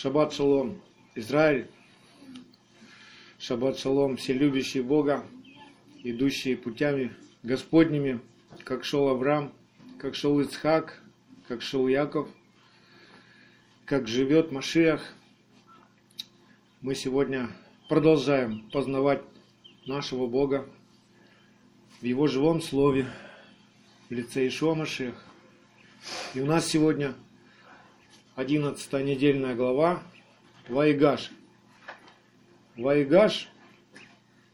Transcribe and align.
Шаббат 0.00 0.32
шалом, 0.32 0.80
Израиль. 1.16 1.68
Шаббат 3.40 3.80
шалом, 3.80 4.16
все 4.16 4.32
любящие 4.32 4.84
Бога, 4.84 5.26
идущие 6.04 6.56
путями 6.56 7.16
Господними, 7.42 8.20
как 8.62 8.84
шел 8.84 9.08
Авраам, 9.08 9.52
как 9.98 10.14
шел 10.14 10.38
Ицхак, 10.38 11.02
как 11.48 11.62
шел 11.62 11.88
Яков, 11.88 12.28
как 13.86 14.06
живет 14.06 14.52
Машиах. 14.52 15.02
Мы 16.80 16.94
сегодня 16.94 17.50
продолжаем 17.88 18.70
познавать 18.70 19.24
нашего 19.84 20.28
Бога 20.28 20.70
в 22.00 22.04
Его 22.04 22.28
живом 22.28 22.62
Слове, 22.62 23.08
в 24.08 24.12
лице 24.12 24.46
Ишуа 24.46 24.76
Машиах. 24.76 25.20
И 26.34 26.40
у 26.40 26.46
нас 26.46 26.68
сегодня 26.68 27.16
11 28.38 28.92
недельная 29.04 29.56
глава 29.56 30.00
Вайгаш. 30.68 31.32
Вайгаш, 32.76 33.48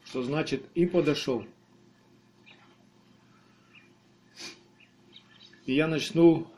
что 0.07 0.23
значит 0.23 0.65
и 0.75 0.87
подошел. 0.87 1.45
И 5.67 5.75
я 5.75 5.87
начну 5.87 6.51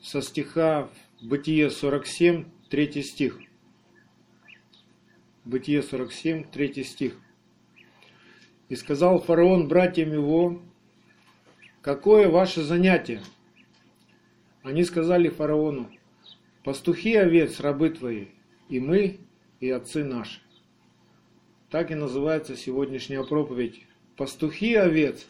со 0.00 0.22
стиха 0.22 0.88
Бытие 1.20 1.68
47, 1.68 2.44
3 2.70 3.02
стих. 3.02 3.40
Бытие 5.44 5.82
47, 5.82 6.44
3 6.44 6.84
стих. 6.84 7.18
И 8.68 8.76
сказал 8.76 9.20
фараон 9.20 9.66
братьям 9.66 10.12
его, 10.12 10.62
какое 11.82 12.28
ваше 12.28 12.62
занятие? 12.62 13.20
Они 14.62 14.84
сказали 14.84 15.28
фараону, 15.28 15.90
Пастухи 16.66 17.14
овец, 17.14 17.60
рабы 17.60 17.90
твои, 17.90 18.26
и 18.68 18.80
мы, 18.80 19.20
и 19.60 19.70
отцы 19.70 20.02
наши. 20.02 20.40
Так 21.70 21.92
и 21.92 21.94
называется 21.94 22.56
сегодняшняя 22.56 23.22
проповедь. 23.22 23.86
Пастухи 24.16 24.74
овец, 24.74 25.24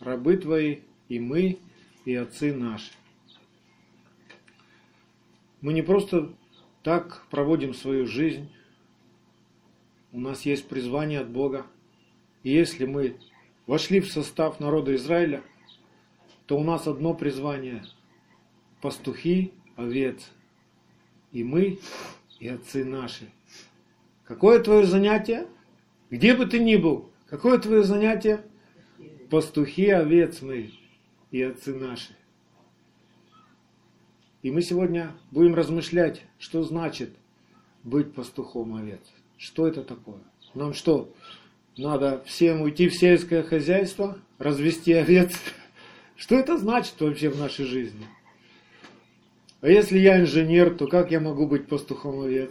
рабы 0.00 0.36
твои, 0.38 0.80
и 1.08 1.20
мы, 1.20 1.60
и 2.04 2.16
отцы 2.16 2.52
наши. 2.52 2.90
Мы 5.60 5.72
не 5.72 5.82
просто 5.82 6.34
так 6.82 7.28
проводим 7.30 7.74
свою 7.74 8.04
жизнь. 8.04 8.50
У 10.10 10.18
нас 10.18 10.44
есть 10.44 10.66
призвание 10.66 11.20
от 11.20 11.30
Бога. 11.30 11.64
И 12.42 12.50
если 12.50 12.86
мы 12.86 13.18
вошли 13.68 14.00
в 14.00 14.10
состав 14.10 14.58
народа 14.58 14.96
Израиля, 14.96 15.44
то 16.46 16.58
у 16.58 16.64
нас 16.64 16.88
одно 16.88 17.14
призвание– 17.14 17.84
пастухи 18.80 19.52
овец– 19.76 20.28
и 21.32 21.42
мы, 21.42 21.78
и 22.38 22.48
отцы 22.48 22.84
наши. 22.84 23.30
Какое 24.24 24.60
твое 24.60 24.86
занятие? 24.86 25.48
Где 26.10 26.34
бы 26.34 26.46
ты 26.46 26.58
ни 26.58 26.76
был, 26.76 27.10
какое 27.26 27.58
твое 27.58 27.82
занятие? 27.82 28.44
Пастухи 29.30 29.88
овец 29.88 30.42
мы 30.42 30.70
и 31.30 31.42
отцы 31.42 31.74
наши. 31.74 32.14
И 34.42 34.50
мы 34.50 34.60
сегодня 34.60 35.12
будем 35.30 35.54
размышлять, 35.54 36.22
что 36.38 36.62
значит 36.62 37.10
быть 37.82 38.12
пастухом 38.12 38.74
овец. 38.74 39.00
Что 39.38 39.66
это 39.66 39.82
такое? 39.82 40.20
Нам 40.54 40.74
что, 40.74 41.14
надо 41.76 42.22
всем 42.26 42.60
уйти 42.60 42.88
в 42.88 42.94
сельское 42.94 43.42
хозяйство, 43.42 44.18
развести 44.38 44.92
овец? 44.92 45.32
Что 46.16 46.36
это 46.36 46.58
значит 46.58 47.00
вообще 47.00 47.30
в 47.30 47.38
нашей 47.38 47.64
жизни? 47.64 48.06
А 49.62 49.68
если 49.68 50.00
я 50.00 50.20
инженер, 50.20 50.74
то 50.74 50.88
как 50.88 51.12
я 51.12 51.20
могу 51.20 51.46
быть 51.46 51.68
пастухом 51.68 52.20
овец? 52.20 52.50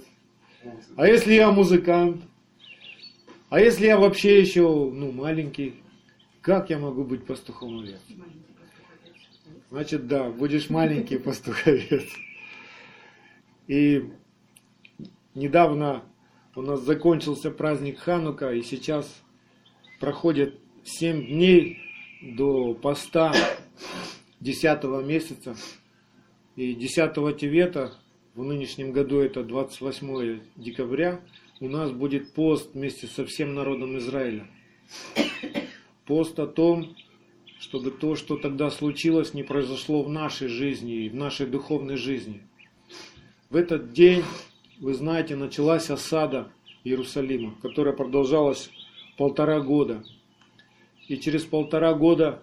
А 0.96 1.06
если 1.06 1.34
я 1.34 1.52
музыкант? 1.52 2.24
А 3.50 3.60
если 3.60 3.88
я 3.88 3.98
вообще 3.98 4.40
еще 4.40 4.62
ну, 4.62 5.12
маленький, 5.12 5.76
как 6.42 6.70
я 6.70 6.80
могу 6.80 7.04
быть 7.04 7.26
пастухом 7.26 7.80
овец? 7.80 8.00
Значит, 9.70 10.08
да, 10.08 10.30
будешь 10.30 10.70
маленький 10.70 11.18
пастух 11.18 11.68
овец. 11.68 12.06
И 13.68 14.10
недавно 15.36 16.04
у 16.56 16.62
нас 16.62 16.80
закончился 16.80 17.52
праздник 17.52 18.00
Ханука, 18.00 18.54
и 18.54 18.62
сейчас 18.62 19.22
проходит 20.00 20.58
7 20.86 21.28
дней 21.28 21.78
до 22.22 22.74
поста 22.74 23.34
10 24.40 24.84
месяца. 25.06 25.58
И 26.56 26.76
10 26.76 27.14
Тевета, 27.38 27.94
в 28.36 28.44
нынешнем 28.44 28.92
году 28.92 29.20
это 29.20 29.44
28 29.44 30.42
декабря, 30.58 31.22
у 31.62 31.70
нас 31.70 31.92
будет 31.92 32.34
пост 32.34 32.74
вместе 32.74 33.08
со 33.08 33.26
всем 33.26 33.54
народом 33.54 33.98
Израиля. 33.98 34.48
Пост 36.06 36.38
о 36.40 36.48
том, 36.48 36.96
чтобы 37.60 37.92
то, 37.92 38.16
что 38.16 38.36
тогда 38.36 38.70
случилось, 38.70 39.34
не 39.34 39.44
произошло 39.44 40.04
в 40.04 40.10
нашей 40.10 40.50
жизни 40.50 41.06
и 41.06 41.10
в 41.10 41.16
нашей 41.16 41.46
духовной 41.46 41.96
жизни. 41.96 42.42
В 43.50 43.56
этот 43.56 43.94
день, 43.94 44.24
вы 44.80 44.94
знаете, 44.94 45.38
началась 45.38 45.90
осада 45.90 46.52
Иерусалима, 46.84 47.56
которая 47.62 47.94
продолжалась 47.94 48.70
полтора 49.18 49.62
года. 49.62 50.04
И 51.08 51.18
через 51.18 51.44
полтора 51.44 51.94
года, 51.94 52.42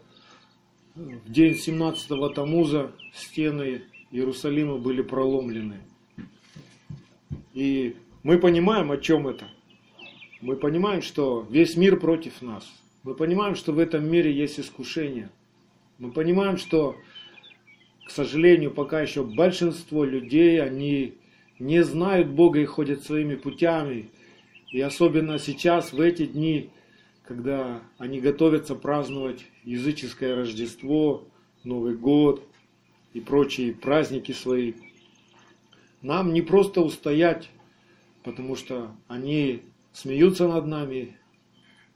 в 0.94 1.30
день 1.30 1.54
17-го 1.54 2.28
Тамуза, 2.30 2.92
стены 3.12 3.82
Иерусалима 4.10 4.78
были 4.78 5.02
проломлены. 5.02 5.80
И 7.52 7.96
мы 8.22 8.38
понимаем, 8.38 8.91
о 8.91 8.96
чем 8.96 9.28
это. 9.28 9.48
Мы 10.41 10.56
понимаем, 10.56 11.02
что 11.02 11.46
весь 11.50 11.76
мир 11.76 11.98
против 11.98 12.41
нас. 12.42 12.64
Мы 13.02 13.14
понимаем, 13.14 13.54
что 13.54 13.72
в 13.72 13.78
этом 13.78 14.08
мире 14.08 14.32
есть 14.32 14.60
искушение. 14.60 15.30
Мы 15.98 16.12
понимаем, 16.12 16.56
что, 16.56 16.96
к 18.06 18.10
сожалению, 18.10 18.70
пока 18.70 19.00
еще 19.00 19.24
большинство 19.24 20.04
людей, 20.04 20.62
они 20.62 21.14
не 21.58 21.82
знают 21.82 22.28
Бога 22.28 22.60
и 22.60 22.64
ходят 22.64 23.02
своими 23.02 23.34
путями. 23.34 24.10
И 24.70 24.80
особенно 24.80 25.38
сейчас, 25.38 25.92
в 25.92 26.00
эти 26.00 26.26
дни, 26.26 26.70
когда 27.25 27.82
они 27.98 28.20
готовятся 28.20 28.75
праздновать 28.75 29.44
языческое 29.64 30.36
Рождество, 30.36 31.26
Новый 31.64 31.96
год, 31.96 32.47
и 33.12 33.20
прочие 33.20 33.72
праздники 33.72 34.32
свои. 34.32 34.74
Нам 36.02 36.32
не 36.32 36.42
просто 36.42 36.80
устоять, 36.80 37.50
потому 38.22 38.56
что 38.56 38.94
они 39.08 39.62
смеются 39.92 40.46
над 40.48 40.66
нами, 40.66 41.16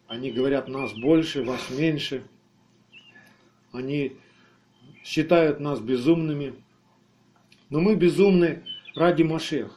они 0.09 0.31
говорят 0.31 0.69
нас 0.69 0.93
больше, 0.93 1.45
вас 1.45 1.71
меньше, 1.71 2.25
они 3.73 4.17
считают 5.05 5.61
нас 5.61 5.81
безумными, 5.81 6.55
но 7.71 7.81
мы 7.81 7.95
безумны 7.97 8.65
ради 8.95 9.23
Машеха. 9.23 9.75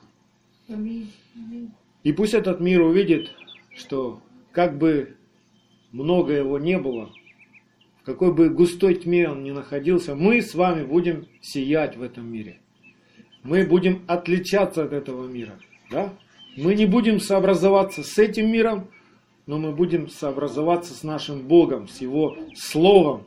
И 2.04 2.14
пусть 2.14 2.34
этот 2.34 2.60
мир 2.60 2.82
увидит, 2.82 3.32
что 3.76 4.22
как 4.52 4.78
бы 4.78 5.16
много 5.92 6.34
его 6.34 6.60
не 6.60 6.78
было, 6.78 7.12
какой 8.06 8.32
бы 8.32 8.50
густой 8.50 8.96
тьме 8.96 9.28
он 9.28 9.44
ни 9.44 9.52
находился, 9.52 10.16
мы 10.16 10.42
с 10.42 10.54
вами 10.54 10.86
будем 10.86 11.26
сиять 11.42 11.98
в 11.98 12.04
этом 12.04 12.32
мире. 12.32 12.60
Мы 13.44 13.66
будем 13.66 14.04
отличаться 14.08 14.84
от 14.84 14.94
этого 14.94 15.28
мира. 15.28 15.58
Да? 15.90 16.14
Мы 16.56 16.76
не 16.76 16.86
будем 16.86 17.20
сообразоваться 17.20 18.04
с 18.04 18.18
этим 18.20 18.52
миром, 18.52 18.90
но 19.48 19.58
мы 19.58 19.72
будем 19.72 20.08
сообразоваться 20.08 20.94
с 20.94 21.04
нашим 21.04 21.48
Богом, 21.48 21.88
с 21.88 22.00
Его 22.00 22.38
Словом. 22.56 23.26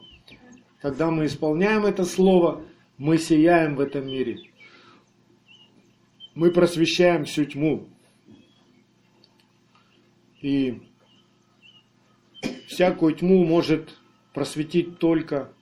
Когда 0.80 1.10
мы 1.10 1.26
исполняем 1.26 1.84
это 1.84 2.04
Слово, 2.04 2.62
мы 2.98 3.18
сияем 3.18 3.74
в 3.74 3.80
этом 3.80 4.06
мире. 4.06 4.38
Мы 6.34 6.52
просвещаем 6.52 7.24
всю 7.24 7.44
тьму. 7.44 7.88
И 10.40 10.82
всякую 12.68 13.14
тьму 13.14 13.44
может 13.44 13.97
просветить 14.38 15.00
только 15.00 15.52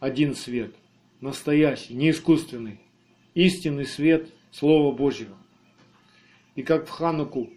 один 0.00 0.34
свет, 0.34 0.74
настоящий, 1.20 1.92
не 1.92 2.08
искусственный, 2.08 2.80
истинный 3.34 3.84
свет 3.84 4.30
Слова 4.50 4.90
Божьего. 4.96 5.36
И 6.54 6.62
как 6.62 6.86
в 6.86 6.88
Хануку 6.88 7.50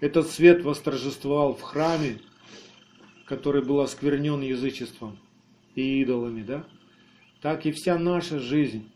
этот 0.00 0.28
свет 0.28 0.62
восторжествовал 0.62 1.56
в 1.56 1.62
храме, 1.62 2.20
который 3.24 3.64
был 3.64 3.80
осквернен 3.80 4.42
язычеством 4.42 5.18
и 5.74 6.02
идолами, 6.02 6.44
да? 6.44 6.64
Так 7.42 7.66
и 7.66 7.72
вся 7.72 7.98
наша 7.98 8.38
жизнь, 8.38 8.88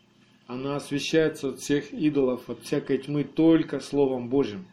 она 0.47 0.77
освещается 0.77 1.49
от 1.49 1.59
всех 1.59 1.91
идолов, 1.91 2.49
от 2.49 2.61
всякой 2.61 2.99
тьмы 2.99 3.25
только 3.25 3.81
Словом 3.81 4.29
Божьим. 4.29 4.65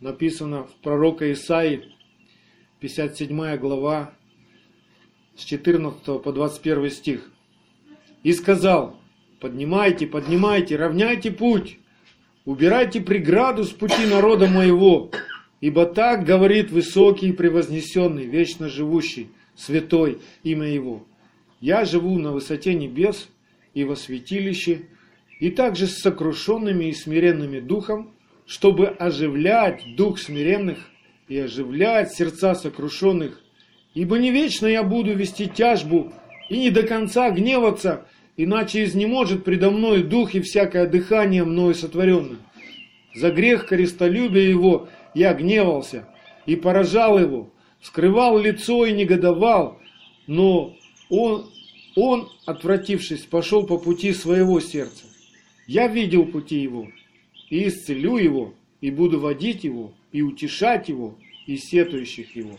Написано 0.00 0.64
в 0.64 0.74
пророка 0.82 1.32
Исаии, 1.32 1.94
57 2.80 3.56
глава, 3.56 4.14
с 5.38 5.44
14 5.44 6.20
по 6.20 6.32
21 6.32 6.90
стих. 6.90 7.30
«И 8.24 8.32
сказал, 8.32 8.96
поднимайте, 9.40 10.06
поднимайте, 10.06 10.76
равняйте 10.76 11.30
путь, 11.30 11.78
убирайте 12.44 13.00
преграду 13.00 13.64
с 13.64 13.70
пути 13.70 14.04
народа 14.06 14.48
моего, 14.48 15.10
ибо 15.60 15.86
так 15.86 16.24
говорит 16.24 16.72
высокий 16.72 17.28
и 17.28 17.32
превознесенный, 17.32 18.26
вечно 18.26 18.68
живущий, 18.68 19.28
святой 19.54 20.18
имя 20.42 20.66
его. 20.66 21.06
Я 21.60 21.84
живу 21.84 22.18
на 22.18 22.32
высоте 22.32 22.74
небес 22.74 23.28
и 23.74 23.84
во 23.84 23.94
святилище, 23.94 24.86
и 25.38 25.50
также 25.50 25.86
с 25.86 25.98
сокрушенными 25.98 26.86
и 26.86 26.92
смиренными 26.92 27.60
духом, 27.60 28.12
чтобы 28.44 28.88
оживлять 28.88 29.94
дух 29.94 30.18
смиренных 30.18 30.78
и 31.28 31.38
оживлять 31.38 32.12
сердца 32.12 32.56
сокрушенных. 32.56 33.40
Ибо 33.94 34.18
не 34.18 34.30
вечно 34.30 34.66
я 34.66 34.82
буду 34.82 35.14
вести 35.14 35.46
тяжбу 35.46 36.12
и 36.48 36.58
не 36.58 36.70
до 36.70 36.82
конца 36.82 37.30
гневаться, 37.30 38.06
иначе 38.36 38.84
изнеможет 38.84 39.44
предо 39.44 39.70
мной 39.70 40.02
дух 40.02 40.34
и 40.34 40.40
всякое 40.40 40.86
дыхание 40.86 41.44
мною 41.44 41.74
сотворенное. 41.74 42.38
За 43.14 43.30
грех 43.30 43.66
корестолюбия 43.66 44.42
его 44.42 44.88
я 45.14 45.34
гневался 45.34 46.08
и 46.46 46.54
поражал 46.54 47.18
его, 47.18 47.50
скрывал 47.82 48.38
лицо 48.38 48.86
и 48.86 48.92
негодовал, 48.92 49.78
но 50.26 50.76
он, 51.08 51.50
он, 51.96 52.28
отвратившись, 52.46 53.22
пошел 53.22 53.66
по 53.66 53.78
пути 53.78 54.12
своего 54.12 54.60
сердца. 54.60 55.06
Я 55.66 55.88
видел 55.88 56.24
пути 56.26 56.60
его, 56.60 56.88
и 57.50 57.68
исцелю 57.68 58.16
его, 58.16 58.54
и 58.80 58.90
буду 58.90 59.18
водить 59.18 59.64
его, 59.64 59.92
и 60.12 60.22
утешать 60.22 60.88
его, 60.88 61.16
и 61.46 61.56
сетующих 61.56 62.36
его. 62.36 62.58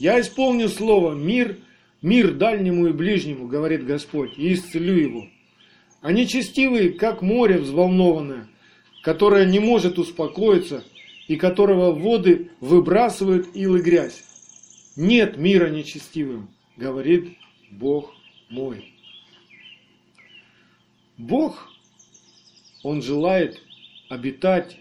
Я 0.00 0.18
исполню 0.18 0.70
слово 0.70 1.12
«мир», 1.12 1.58
«мир 2.00 2.32
дальнему 2.32 2.88
и 2.88 2.92
ближнему», 2.92 3.46
говорит 3.46 3.84
Господь, 3.84 4.32
и 4.38 4.54
исцелю 4.54 4.96
его. 4.96 5.28
А 6.00 6.10
нечестивые, 6.10 6.94
как 6.94 7.20
море 7.20 7.58
взволнованное, 7.58 8.48
которое 9.02 9.44
не 9.44 9.58
может 9.58 9.98
успокоиться, 9.98 10.84
и 11.28 11.36
которого 11.36 11.92
воды 11.92 12.50
выбрасывают 12.60 13.54
ил 13.54 13.76
и 13.76 13.82
грязь. 13.82 14.24
Нет 14.96 15.36
мира 15.36 15.68
нечестивым, 15.68 16.48
говорит 16.78 17.36
Бог 17.70 18.14
мой. 18.48 18.94
Бог, 21.18 21.68
Он 22.82 23.02
желает 23.02 23.60
обитать 24.08 24.78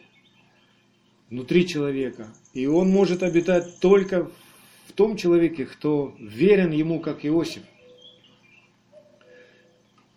внутри 1.29 1.67
человека. 1.67 2.33
И 2.53 2.67
Он 2.67 2.89
может 2.89 3.21
обитать 3.21 3.79
только 3.81 4.31
том 4.99 5.15
человеке, 5.15 5.65
кто 5.65 6.13
верен 6.19 6.71
Ему, 6.71 6.99
как 6.99 7.25
Иосиф. 7.25 7.63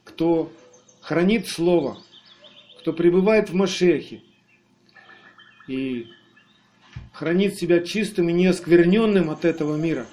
Кто 0.02 0.50
хранит 1.00 1.46
Слово, 1.46 1.98
кто 2.80 2.92
пребывает 2.92 3.48
в 3.48 3.54
Машехе 3.54 4.22
и 5.68 6.08
хранит 7.12 7.54
себя 7.54 7.78
чистым 7.78 8.28
и 8.28 8.32
неоскверненным 8.32 9.30
от 9.30 9.44
этого 9.44 9.76
мира. 9.76 10.08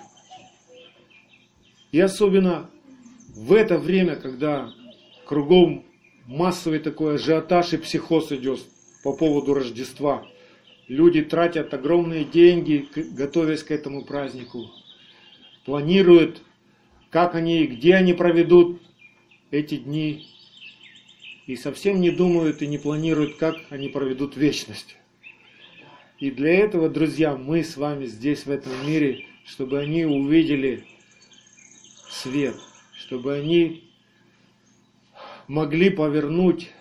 И 1.92 2.00
особенно 2.00 2.70
в 3.30 3.54
это 3.54 3.80
время, 3.80 4.18
когда 4.18 4.72
кругом 5.26 5.84
массовый 6.28 6.78
такой 6.78 7.16
ажиотаж 7.16 7.74
и 7.74 7.78
психоз 7.78 8.32
идет 8.32 8.60
по 9.04 9.14
поводу 9.14 9.56
Рождества. 9.56 10.28
Люди 10.90 11.22
тратят 11.22 11.72
огромные 11.72 12.26
деньги, 12.26 12.90
готовясь 13.12 13.62
к 13.62 13.70
этому 13.70 14.04
празднику. 14.04 14.72
Планируют, 15.64 16.42
как 17.12 17.36
они 17.36 17.62
и 17.62 17.68
где 17.68 17.94
они 17.94 18.14
проведут 18.14 18.82
эти 19.52 19.78
дни. 19.78 20.28
И 21.46 21.56
совсем 21.56 22.02
не 22.02 22.10
думают 22.10 22.64
и 22.64 22.68
не 22.68 22.80
планируют, 22.80 23.38
как 23.38 23.56
они 23.70 23.90
проведут 23.90 24.36
вечность. 24.36 24.98
И 26.18 26.32
для 26.32 26.56
этого, 26.56 26.90
друзья, 26.90 27.36
мы 27.36 27.64
с 27.64 27.78
вами 27.78 28.08
здесь, 28.08 28.48
в 28.48 28.50
этом 28.50 28.74
мире, 28.86 29.26
чтобы 29.46 29.78
они 29.80 30.06
увидели 30.06 30.86
свет, 32.10 32.56
чтобы 32.96 33.36
они 33.36 33.92
могли 35.48 35.92
повернуть 35.92 36.72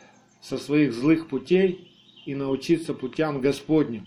со 0.40 0.56
своих 0.56 0.94
злых 0.94 1.28
путей 1.28 1.87
и 2.28 2.34
научиться 2.34 2.92
путям 2.92 3.40
Господним. 3.40 4.06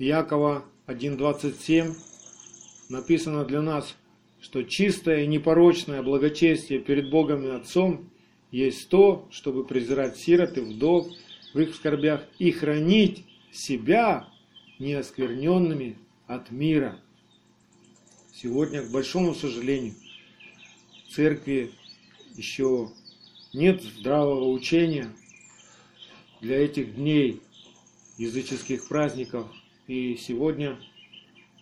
Якова 0.00 0.64
1.27 0.88 1.94
написано 2.88 3.44
для 3.44 3.62
нас, 3.62 3.94
что 4.40 4.64
чистое 4.64 5.22
и 5.22 5.28
непорочное 5.28 6.02
благочестие 6.02 6.80
перед 6.80 7.08
Богом 7.08 7.44
и 7.44 7.50
Отцом 7.50 8.10
есть 8.50 8.88
то, 8.88 9.28
чтобы 9.30 9.64
презирать 9.64 10.16
сирот 10.16 10.58
и 10.58 10.60
вдов, 10.60 11.06
в 11.54 11.60
их 11.60 11.76
скорбях 11.76 12.26
и 12.40 12.50
хранить 12.50 13.24
себя 13.52 14.28
неоскверненными 14.80 15.98
от 16.26 16.50
мира. 16.50 16.98
Сегодня, 18.34 18.82
к 18.82 18.90
большому 18.90 19.36
сожалению, 19.36 19.94
церкви 21.10 21.70
еще 22.34 22.90
нет 23.56 23.82
здравого 23.82 24.50
учения 24.50 25.08
для 26.42 26.62
этих 26.62 26.94
дней 26.94 27.40
языческих 28.18 28.86
праздников. 28.86 29.46
И 29.86 30.16
сегодня 30.16 30.78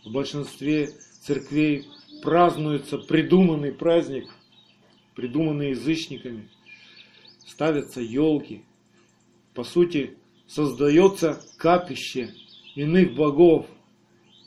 в 0.05 0.11
большинстве 0.11 0.91
церквей 1.20 1.87
празднуется 2.20 2.99
придуманный 2.99 3.73
праздник, 3.73 4.29
придуманный 5.14 5.70
язычниками. 5.70 6.49
Ставятся 7.46 8.00
елки, 8.00 8.64
по 9.55 9.62
сути, 9.62 10.17
создается 10.49 11.41
капище 11.58 12.35
иных 12.75 13.14
богов. 13.14 13.67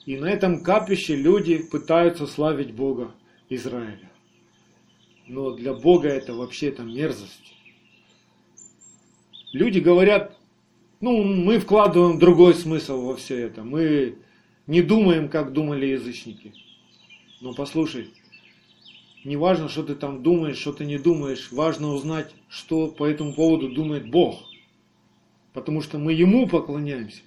И 0.05 0.17
на 0.17 0.25
этом 0.25 0.63
капище 0.63 1.15
люди 1.15 1.59
пытаются 1.59 2.27
славить 2.27 2.73
Бога 2.73 3.15
Израиля. 3.49 4.06
Но 5.27 5.51
для 5.51 5.73
Бога 5.73 6.07
это 6.09 6.33
вообще 6.33 6.69
это 6.69 6.83
мерзость. 6.83 7.53
Люди 9.51 9.79
говорят, 9.79 10.37
ну, 10.99 11.23
мы 11.23 11.59
вкладываем 11.59 12.19
другой 12.19 12.53
смысл 12.53 13.01
во 13.01 13.15
все 13.15 13.37
это. 13.37 13.63
Мы 13.63 14.17
не 14.65 14.81
думаем, 14.81 15.29
как 15.29 15.53
думали 15.53 15.85
язычники. 15.85 16.53
Но 17.41 17.53
послушай, 17.53 18.09
не 19.23 19.37
важно, 19.37 19.69
что 19.69 19.83
ты 19.83 19.95
там 19.95 20.23
думаешь, 20.23 20.57
что 20.57 20.73
ты 20.73 20.85
не 20.85 20.97
думаешь. 20.97 21.51
Важно 21.51 21.93
узнать, 21.93 22.33
что 22.49 22.87
по 22.87 23.05
этому 23.05 23.33
поводу 23.33 23.69
думает 23.69 24.09
Бог 24.09 24.47
потому 25.57 25.81
что 25.81 25.97
мы 25.97 26.13
Ему 26.13 26.47
поклоняемся. 26.47 27.23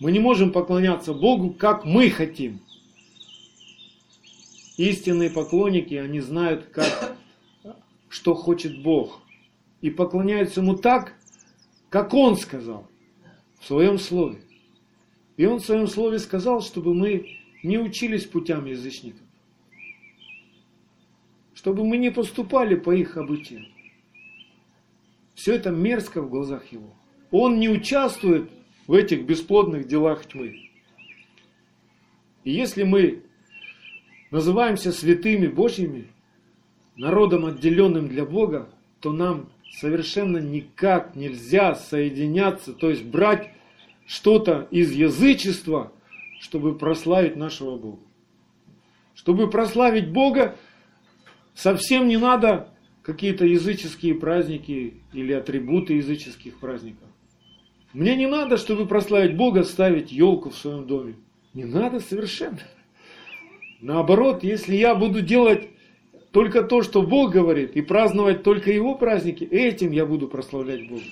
Мы 0.00 0.10
не 0.10 0.18
можем 0.18 0.50
поклоняться 0.50 1.14
Богу, 1.14 1.50
как 1.50 1.84
мы 1.84 2.10
хотим. 2.10 2.58
Истинные 4.76 5.30
поклонники, 5.30 5.94
они 5.94 6.20
знают, 6.20 6.66
как, 6.66 7.16
что 8.08 8.34
хочет 8.34 8.82
Бог. 8.82 9.20
И 9.80 9.90
поклоняются 9.90 10.60
Ему 10.60 10.76
так, 10.76 11.14
как 11.88 12.14
Он 12.14 12.36
сказал 12.36 12.88
в 13.60 13.66
Своем 13.66 13.98
Слове. 13.98 14.40
И 15.36 15.44
Он 15.44 15.58
в 15.58 15.64
Своем 15.64 15.86
Слове 15.86 16.18
сказал, 16.18 16.62
чтобы 16.62 16.94
мы 16.94 17.38
не 17.62 17.78
учились 17.78 18.24
путям 18.24 18.66
язычников. 18.66 19.20
Чтобы 21.54 21.84
мы 21.84 21.96
не 21.96 22.10
поступали 22.10 22.74
по 22.74 22.92
их 22.92 23.16
обычаям. 23.16 23.66
Все 25.34 25.54
это 25.54 25.70
мерзко 25.70 26.22
в 26.22 26.30
глазах 26.30 26.70
Его 26.72 26.94
он 27.32 27.58
не 27.58 27.68
участвует 27.68 28.50
в 28.86 28.92
этих 28.92 29.24
бесплодных 29.24 29.88
делах 29.88 30.26
тьмы. 30.26 30.70
И 32.44 32.52
если 32.52 32.84
мы 32.84 33.22
называемся 34.32 34.90
святыми 34.90 35.46
Божьими, 35.46 36.08
народом 36.96 37.46
отделенным 37.46 38.08
для 38.08 38.24
Бога, 38.24 38.68
то 39.00 39.12
нам 39.12 39.50
совершенно 39.78 40.38
никак 40.38 41.14
нельзя 41.14 41.74
соединяться, 41.74 42.72
то 42.72 42.90
есть 42.90 43.04
брать 43.04 43.50
что-то 44.06 44.66
из 44.70 44.90
язычества, 44.92 45.92
чтобы 46.40 46.76
прославить 46.76 47.36
нашего 47.36 47.76
Бога. 47.76 48.02
Чтобы 49.14 49.48
прославить 49.48 50.10
Бога, 50.10 50.56
совсем 51.54 52.08
не 52.08 52.16
надо 52.16 52.68
какие-то 53.02 53.44
языческие 53.44 54.14
праздники 54.14 54.94
или 55.12 55.32
атрибуты 55.32 55.94
языческих 55.94 56.58
праздников. 56.58 57.08
Мне 57.92 58.16
не 58.16 58.26
надо, 58.26 58.56
чтобы 58.56 58.86
прославить 58.86 59.36
Бога, 59.36 59.64
ставить 59.64 60.10
елку 60.10 60.50
в 60.50 60.56
своем 60.56 60.86
доме. 60.86 61.16
Не 61.52 61.64
надо 61.64 62.00
совершенно. 62.00 62.60
Наоборот, 63.82 64.44
если 64.44 64.76
я 64.76 64.94
буду 64.94 65.22
делать 65.22 65.68
только 66.30 66.62
то, 66.62 66.82
что 66.82 67.02
Бог 67.02 67.32
говорит, 67.32 67.76
и 67.76 67.82
праздновать 67.82 68.44
только 68.44 68.70
Его 68.70 68.94
праздники, 68.94 69.42
этим 69.42 69.90
я 69.90 70.06
буду 70.06 70.28
прославлять 70.28 70.88
Бога. 70.88 71.02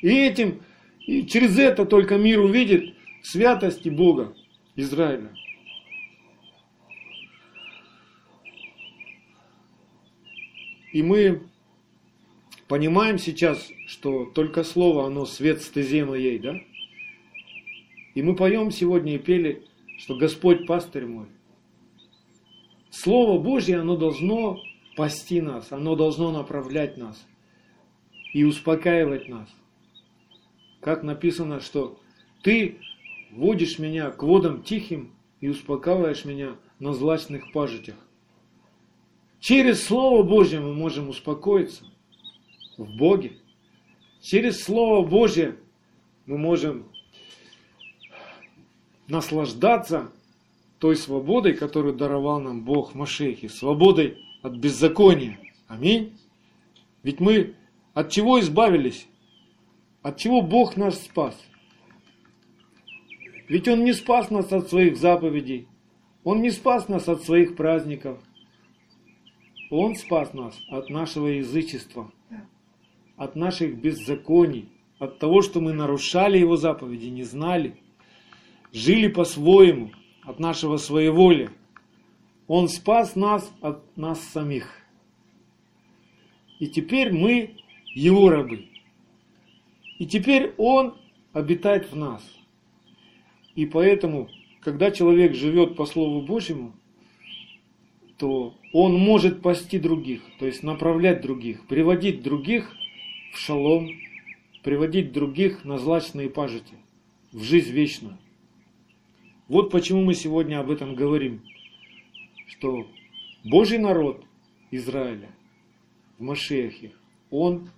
И 0.00 0.08
этим, 0.08 0.62
и 1.06 1.24
через 1.24 1.56
это 1.58 1.86
только 1.86 2.18
мир 2.18 2.40
увидит 2.40 2.96
святости 3.22 3.88
Бога 3.88 4.34
Израиля. 4.74 5.30
И 10.92 11.04
мы 11.04 11.42
понимаем 12.66 13.18
сейчас, 13.18 13.70
что 13.86 14.24
только 14.24 14.64
слово, 14.64 15.06
оно 15.06 15.24
свет 15.24 15.62
стезе 15.62 16.04
моей, 16.04 16.40
да? 16.40 16.60
И 18.16 18.22
мы 18.22 18.34
поем 18.34 18.72
сегодня 18.72 19.14
и 19.14 19.18
пели, 19.18 19.62
что 19.98 20.16
Господь 20.16 20.66
пастырь 20.66 21.06
мой. 21.06 21.26
Слово 22.92 23.42
Божье, 23.42 23.78
оно 23.80 23.96
должно 23.96 24.60
пасти 24.96 25.40
нас, 25.40 25.72
оно 25.72 25.96
должно 25.96 26.30
направлять 26.30 26.98
нас 26.98 27.26
и 28.34 28.44
успокаивать 28.44 29.30
нас. 29.30 29.48
Как 30.80 31.02
написано, 31.02 31.60
что 31.60 31.98
ты 32.42 32.78
водишь 33.30 33.78
меня 33.78 34.10
к 34.10 34.22
водам 34.22 34.62
тихим 34.62 35.14
и 35.40 35.48
успокаиваешь 35.48 36.26
меня 36.26 36.56
на 36.80 36.92
злачных 36.92 37.50
пажитях. 37.52 37.96
Через 39.40 39.82
Слово 39.86 40.22
Божье 40.22 40.60
мы 40.60 40.74
можем 40.74 41.08
успокоиться 41.08 41.84
в 42.76 42.94
Боге. 42.98 43.38
Через 44.20 44.62
Слово 44.62 45.04
Божье 45.04 45.56
мы 46.26 46.36
можем 46.36 46.92
наслаждаться 49.08 50.12
той 50.82 50.96
свободой, 50.96 51.54
которую 51.54 51.94
даровал 51.94 52.40
нам 52.40 52.64
Бог 52.64 52.90
в 52.90 52.94
Машехе, 52.96 53.48
свободой 53.48 54.18
от 54.42 54.56
беззакония. 54.56 55.38
Аминь. 55.68 56.18
Ведь 57.04 57.20
мы 57.20 57.54
от 57.94 58.10
чего 58.10 58.40
избавились? 58.40 59.06
От 60.02 60.16
чего 60.16 60.42
Бог 60.42 60.76
нас 60.76 61.00
спас? 61.00 61.40
Ведь 63.48 63.68
Он 63.68 63.84
не 63.84 63.92
спас 63.92 64.28
нас 64.30 64.52
от 64.52 64.70
своих 64.70 64.96
заповедей, 64.96 65.68
Он 66.24 66.42
не 66.42 66.50
спас 66.50 66.88
нас 66.88 67.08
от 67.08 67.22
своих 67.22 67.54
праздников, 67.54 68.18
Он 69.70 69.94
спас 69.94 70.34
нас 70.34 70.60
от 70.68 70.90
нашего 70.90 71.28
язычества, 71.28 72.10
от 73.16 73.36
наших 73.36 73.80
беззаконий, 73.80 74.68
от 74.98 75.20
того, 75.20 75.42
что 75.42 75.60
мы 75.60 75.74
нарушали 75.74 76.38
Его 76.38 76.56
заповеди, 76.56 77.06
не 77.06 77.22
знали, 77.22 77.76
жили 78.72 79.06
по-своему, 79.06 79.92
от 80.24 80.38
нашего 80.38 80.76
своеволия. 80.76 81.50
Он 82.46 82.68
спас 82.68 83.16
нас 83.16 83.50
от 83.60 83.96
нас 83.96 84.20
самих. 84.20 84.68
И 86.58 86.68
теперь 86.68 87.12
мы 87.12 87.56
Его 87.94 88.30
рабы. 88.30 88.66
И 89.98 90.06
теперь 90.06 90.54
Он 90.56 90.94
обитает 91.32 91.90
в 91.90 91.96
нас. 91.96 92.22
И 93.54 93.66
поэтому, 93.66 94.28
когда 94.60 94.90
человек 94.90 95.34
живет 95.34 95.76
по 95.76 95.86
Слову 95.86 96.22
Божьему, 96.22 96.72
то 98.18 98.54
он 98.72 98.94
может 98.94 99.42
пасти 99.42 99.78
других, 99.78 100.22
то 100.38 100.46
есть 100.46 100.62
направлять 100.62 101.22
других, 101.22 101.66
приводить 101.66 102.22
других 102.22 102.72
в 103.34 103.38
шалом, 103.38 103.90
приводить 104.62 105.12
других 105.12 105.64
на 105.64 105.76
злачные 105.78 106.30
пажити, 106.30 106.74
в 107.32 107.42
жизнь 107.42 107.72
вечную. 107.72 108.16
Вот 109.52 109.70
почему 109.70 110.02
мы 110.02 110.14
сегодня 110.14 110.60
об 110.60 110.70
этом 110.70 110.94
говорим, 110.94 111.42
что 112.46 112.86
Божий 113.44 113.76
народ 113.76 114.24
Израиля 114.70 115.28
в 116.16 116.22
Машехе, 116.22 116.92
он 117.28 117.68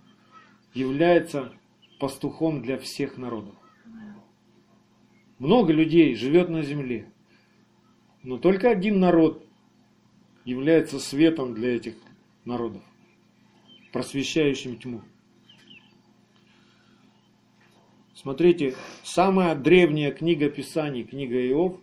является 0.72 1.52
пастухом 1.98 2.62
для 2.62 2.78
всех 2.78 3.18
народов. 3.18 3.56
Много 5.40 5.72
людей 5.72 6.14
живет 6.14 6.48
на 6.48 6.62
земле, 6.62 7.12
но 8.22 8.38
только 8.38 8.70
один 8.70 9.00
народ 9.00 9.44
является 10.44 11.00
светом 11.00 11.54
для 11.54 11.74
этих 11.74 11.96
народов, 12.44 12.84
просвещающим 13.92 14.78
тьму. 14.78 15.02
Смотрите, 18.14 18.76
самая 19.02 19.56
древняя 19.56 20.12
книга 20.12 20.48
Писаний, 20.48 21.02
книга 21.02 21.34
Иов, 21.48 21.80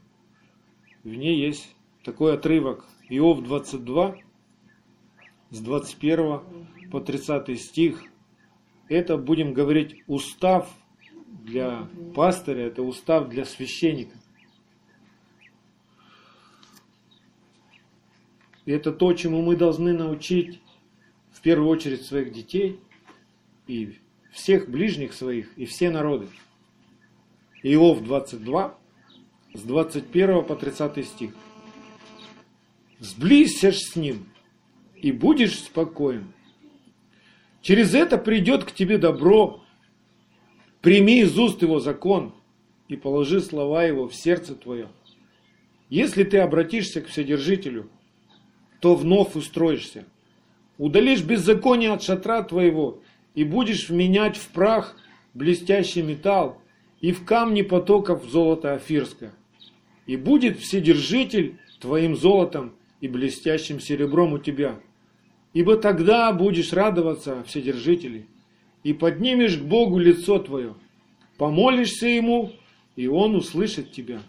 в 1.03 1.13
ней 1.13 1.37
есть 1.37 1.75
такой 2.05 2.35
отрывок. 2.35 2.85
Иов 3.09 3.43
22, 3.43 4.15
с 5.49 5.59
21 5.59 6.89
по 6.89 7.01
30 7.01 7.61
стих. 7.61 8.03
Это, 8.87 9.17
будем 9.17 9.53
говорить, 9.53 10.03
устав 10.07 10.69
для 11.27 11.89
пастыря, 12.15 12.67
это 12.67 12.81
устав 12.81 13.27
для 13.27 13.43
священника. 13.43 14.17
И 18.65 18.71
это 18.71 18.93
то, 18.93 19.11
чему 19.13 19.41
мы 19.41 19.57
должны 19.57 19.91
научить 19.91 20.61
в 21.31 21.41
первую 21.41 21.67
очередь 21.67 22.03
своих 22.03 22.31
детей 22.31 22.79
и 23.67 23.97
всех 24.31 24.69
ближних 24.69 25.13
своих 25.13 25.55
и 25.57 25.65
все 25.65 25.89
народы. 25.89 26.27
Иов 27.63 28.01
22, 28.03 28.77
с 29.53 29.61
21 29.61 30.43
по 30.43 30.55
30 30.55 31.05
стих. 31.05 31.31
Сблизься 32.99 33.71
с 33.71 33.95
ним, 33.95 34.25
и 35.01 35.11
будешь 35.11 35.59
спокоен. 35.59 36.31
Через 37.61 37.93
это 37.93 38.17
придет 38.17 38.63
к 38.63 38.71
тебе 38.71 38.97
добро. 38.97 39.63
Прими 40.81 41.21
из 41.21 41.37
уст 41.37 41.61
его 41.61 41.79
закон 41.79 42.33
и 42.87 42.95
положи 42.95 43.41
слова 43.41 43.83
его 43.83 44.07
в 44.07 44.15
сердце 44.15 44.55
твое. 44.55 44.89
Если 45.89 46.23
ты 46.23 46.37
обратишься 46.39 47.01
к 47.01 47.07
Вседержителю, 47.07 47.89
то 48.79 48.95
вновь 48.95 49.35
устроишься. 49.35 50.05
Удалишь 50.77 51.21
беззаконие 51.21 51.91
от 51.91 52.01
шатра 52.01 52.41
твоего 52.41 53.00
и 53.35 53.43
будешь 53.43 53.89
вменять 53.89 54.37
в 54.37 54.49
прах 54.49 54.95
блестящий 55.33 56.01
металл 56.01 56.61
и 56.99 57.11
в 57.11 57.25
камни 57.25 57.61
потоков 57.61 58.25
золото 58.25 58.73
афирское. 58.73 59.33
И 60.05 60.17
будет 60.17 60.57
Вседержитель 60.57 61.57
твоим 61.79 62.15
золотом 62.15 62.73
и 62.99 63.07
блестящим 63.07 63.79
серебром 63.79 64.33
у 64.33 64.39
тебя. 64.39 64.79
Ибо 65.53 65.77
тогда 65.77 66.31
будешь 66.33 66.73
радоваться, 66.73 67.43
Вседержители, 67.43 68.27
и 68.83 68.93
поднимешь 68.93 69.57
к 69.57 69.61
Богу 69.61 69.99
лицо 69.99 70.39
твое, 70.39 70.75
помолишься 71.37 72.07
Ему, 72.07 72.51
и 72.95 73.07
Он 73.07 73.35
услышит 73.35 73.91
тебя, 73.91 74.21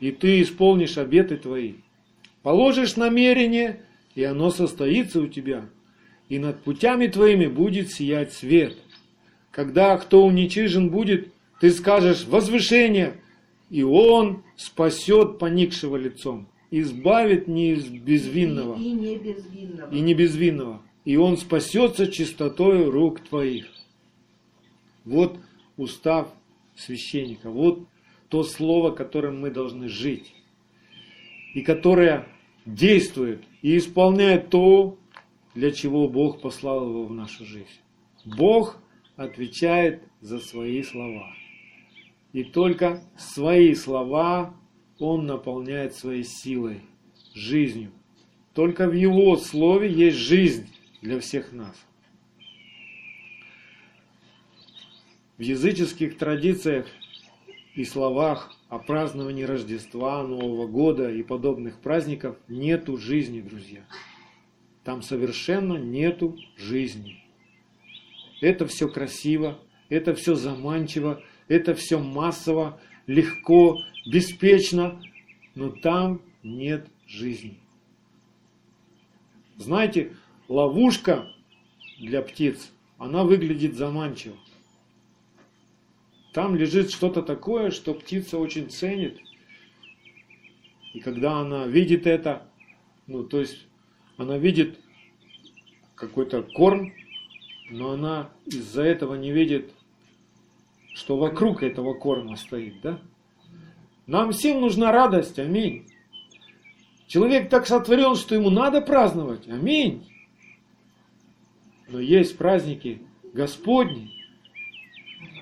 и 0.00 0.10
ты 0.10 0.42
исполнишь 0.42 0.98
обеты 0.98 1.36
твои. 1.36 1.74
Положишь 2.42 2.96
намерение, 2.96 3.82
и 4.14 4.24
оно 4.24 4.50
состоится 4.50 5.20
у 5.20 5.28
тебя– 5.28 5.66
и 6.28 6.38
над 6.38 6.62
путями 6.62 7.06
твоими 7.06 7.46
будет 7.46 7.92
сиять 7.92 8.32
свет. 8.32 8.76
Когда 9.50 9.96
кто 9.98 10.24
уничижен 10.24 10.90
будет, 10.90 11.32
ты 11.60 11.70
скажешь 11.70 12.24
«возвышение», 12.26 13.20
и 13.70 13.82
он 13.82 14.42
спасет 14.56 15.38
поникшего 15.38 15.96
лицом, 15.96 16.48
избавит 16.70 17.48
не 17.48 17.72
из 17.72 17.86
безвинного, 17.86 18.76
и, 18.76 18.82
и 18.82 18.92
не 18.92 19.16
безвинного. 19.16 19.90
И 19.90 20.00
не 20.00 20.14
безвинного. 20.14 20.82
И 21.04 21.16
он 21.16 21.36
спасется 21.36 22.10
чистотой 22.10 22.88
рук 22.88 23.20
твоих. 23.20 23.66
Вот 25.04 25.38
устав 25.76 26.28
священника, 26.76 27.50
вот 27.50 27.86
то 28.28 28.42
слово, 28.42 28.90
которым 28.92 29.40
мы 29.40 29.50
должны 29.50 29.88
жить, 29.88 30.32
и 31.54 31.62
которое 31.62 32.26
действует 32.64 33.42
и 33.62 33.76
исполняет 33.76 34.48
то, 34.48 34.96
для 35.54 35.70
чего 35.70 36.08
Бог 36.08 36.40
послал 36.40 36.88
его 36.88 37.06
в 37.06 37.12
нашу 37.12 37.44
жизнь. 37.44 37.80
Бог 38.24 38.78
отвечает 39.16 40.02
за 40.20 40.38
свои 40.38 40.82
слова. 40.82 41.34
И 42.32 42.44
только 42.44 43.02
свои 43.16 43.74
слова 43.74 44.54
Он 44.98 45.26
наполняет 45.26 45.94
своей 45.94 46.24
силой, 46.24 46.80
жизнью. 47.34 47.90
Только 48.54 48.88
в 48.88 48.92
Его 48.92 49.36
Слове 49.36 49.90
есть 49.92 50.16
жизнь 50.16 50.68
для 51.00 51.18
всех 51.20 51.52
нас. 51.52 51.76
В 55.38 55.42
языческих 55.42 56.18
традициях 56.18 56.86
и 57.74 57.84
словах 57.84 58.54
о 58.68 58.78
праздновании 58.78 59.42
Рождества, 59.42 60.22
Нового 60.22 60.66
года 60.66 61.10
и 61.10 61.22
подобных 61.22 61.80
праздников 61.80 62.36
нету 62.48 62.96
жизни, 62.96 63.40
друзья. 63.40 63.84
Там 64.84 65.02
совершенно 65.02 65.74
нету 65.74 66.36
жизни. 66.56 67.22
Это 68.40 68.66
все 68.66 68.88
красиво, 68.88 69.58
это 69.88 70.14
все 70.14 70.34
заманчиво, 70.34 71.22
это 71.46 71.74
все 71.74 71.98
массово, 71.98 72.80
легко, 73.06 73.80
беспечно, 74.06 75.00
но 75.54 75.70
там 75.70 76.22
нет 76.42 76.88
жизни. 77.06 77.58
Знаете, 79.56 80.16
ловушка 80.48 81.28
для 82.00 82.22
птиц, 82.22 82.72
она 82.98 83.22
выглядит 83.22 83.76
заманчиво. 83.76 84.36
Там 86.32 86.56
лежит 86.56 86.90
что-то 86.90 87.22
такое, 87.22 87.70
что 87.70 87.94
птица 87.94 88.38
очень 88.38 88.70
ценит. 88.70 89.20
И 90.94 91.00
когда 91.00 91.38
она 91.38 91.66
видит 91.66 92.06
это, 92.06 92.48
ну, 93.06 93.22
то 93.22 93.40
есть 93.40 93.66
она 94.22 94.38
видит 94.38 94.78
какой-то 95.94 96.42
корм, 96.42 96.92
но 97.70 97.92
она 97.92 98.30
из-за 98.46 98.82
этого 98.82 99.14
не 99.14 99.30
видит, 99.30 99.70
что 100.94 101.16
вокруг 101.16 101.62
этого 101.62 101.94
корма 101.94 102.36
стоит, 102.36 102.80
да? 102.82 103.00
Нам 104.06 104.32
всем 104.32 104.60
нужна 104.60 104.90
радость, 104.90 105.38
аминь. 105.38 105.86
Человек 107.06 107.50
так 107.50 107.66
сотворен, 107.66 108.16
что 108.16 108.34
ему 108.34 108.50
надо 108.50 108.80
праздновать, 108.80 109.48
аминь. 109.48 110.06
Но 111.88 112.00
есть 112.00 112.36
праздники 112.36 113.02
Господни, 113.32 114.10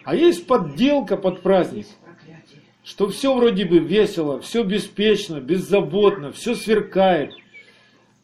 а 0.04 0.14
есть 0.14 0.46
подделка 0.46 1.16
под 1.16 1.42
праздник, 1.42 1.86
что 2.84 3.08
все 3.08 3.34
вроде 3.34 3.64
бы 3.64 3.78
весело, 3.78 4.40
все 4.40 4.64
беспечно, 4.64 5.40
беззаботно, 5.40 6.32
все 6.32 6.54
сверкает, 6.54 7.34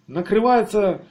накрывается 0.06 1.02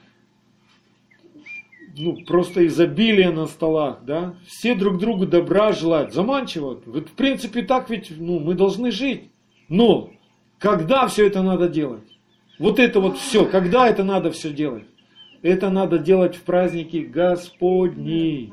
ну, 1.98 2.18
просто 2.25 2.66
изобилие 2.68 3.32
на 3.32 3.46
столах, 3.46 4.00
да, 4.06 4.36
все 4.46 4.75
друг 4.75 4.98
другу 5.00 5.25
добра 5.25 5.72
желают, 5.72 6.14
заманчиво. 6.14 6.82
В 6.86 7.02
принципе, 7.16 7.62
так 7.62 7.90
ведь 7.90 8.12
ну, 8.18 8.40
мы 8.40 8.54
должны 8.54 8.92
жить. 8.92 9.30
Но 9.70 10.12
когда 10.60 11.08
все 11.08 11.25
это 11.28 11.42
надо 11.42 11.70
делать? 11.70 12.04
Вот 12.60 12.80
это 12.80 13.00
вот 13.00 13.18
все, 13.18 13.46
когда 13.46 13.88
это 13.88 14.04
надо 14.04 14.32
все 14.32 14.52
делать? 14.52 14.86
Это 15.42 15.70
надо 15.70 16.00
делать 16.00 16.36
в 16.36 16.42
праздники 16.42 16.98
Господни. 16.98 18.52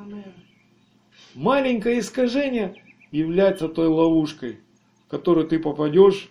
Маленькое 1.35 2.01
искажение 2.01 2.75
является 3.11 3.69
той 3.69 3.87
ловушкой, 3.89 4.59
в 5.07 5.11
которую 5.11 5.47
ты 5.47 5.59
попадешь, 5.59 6.29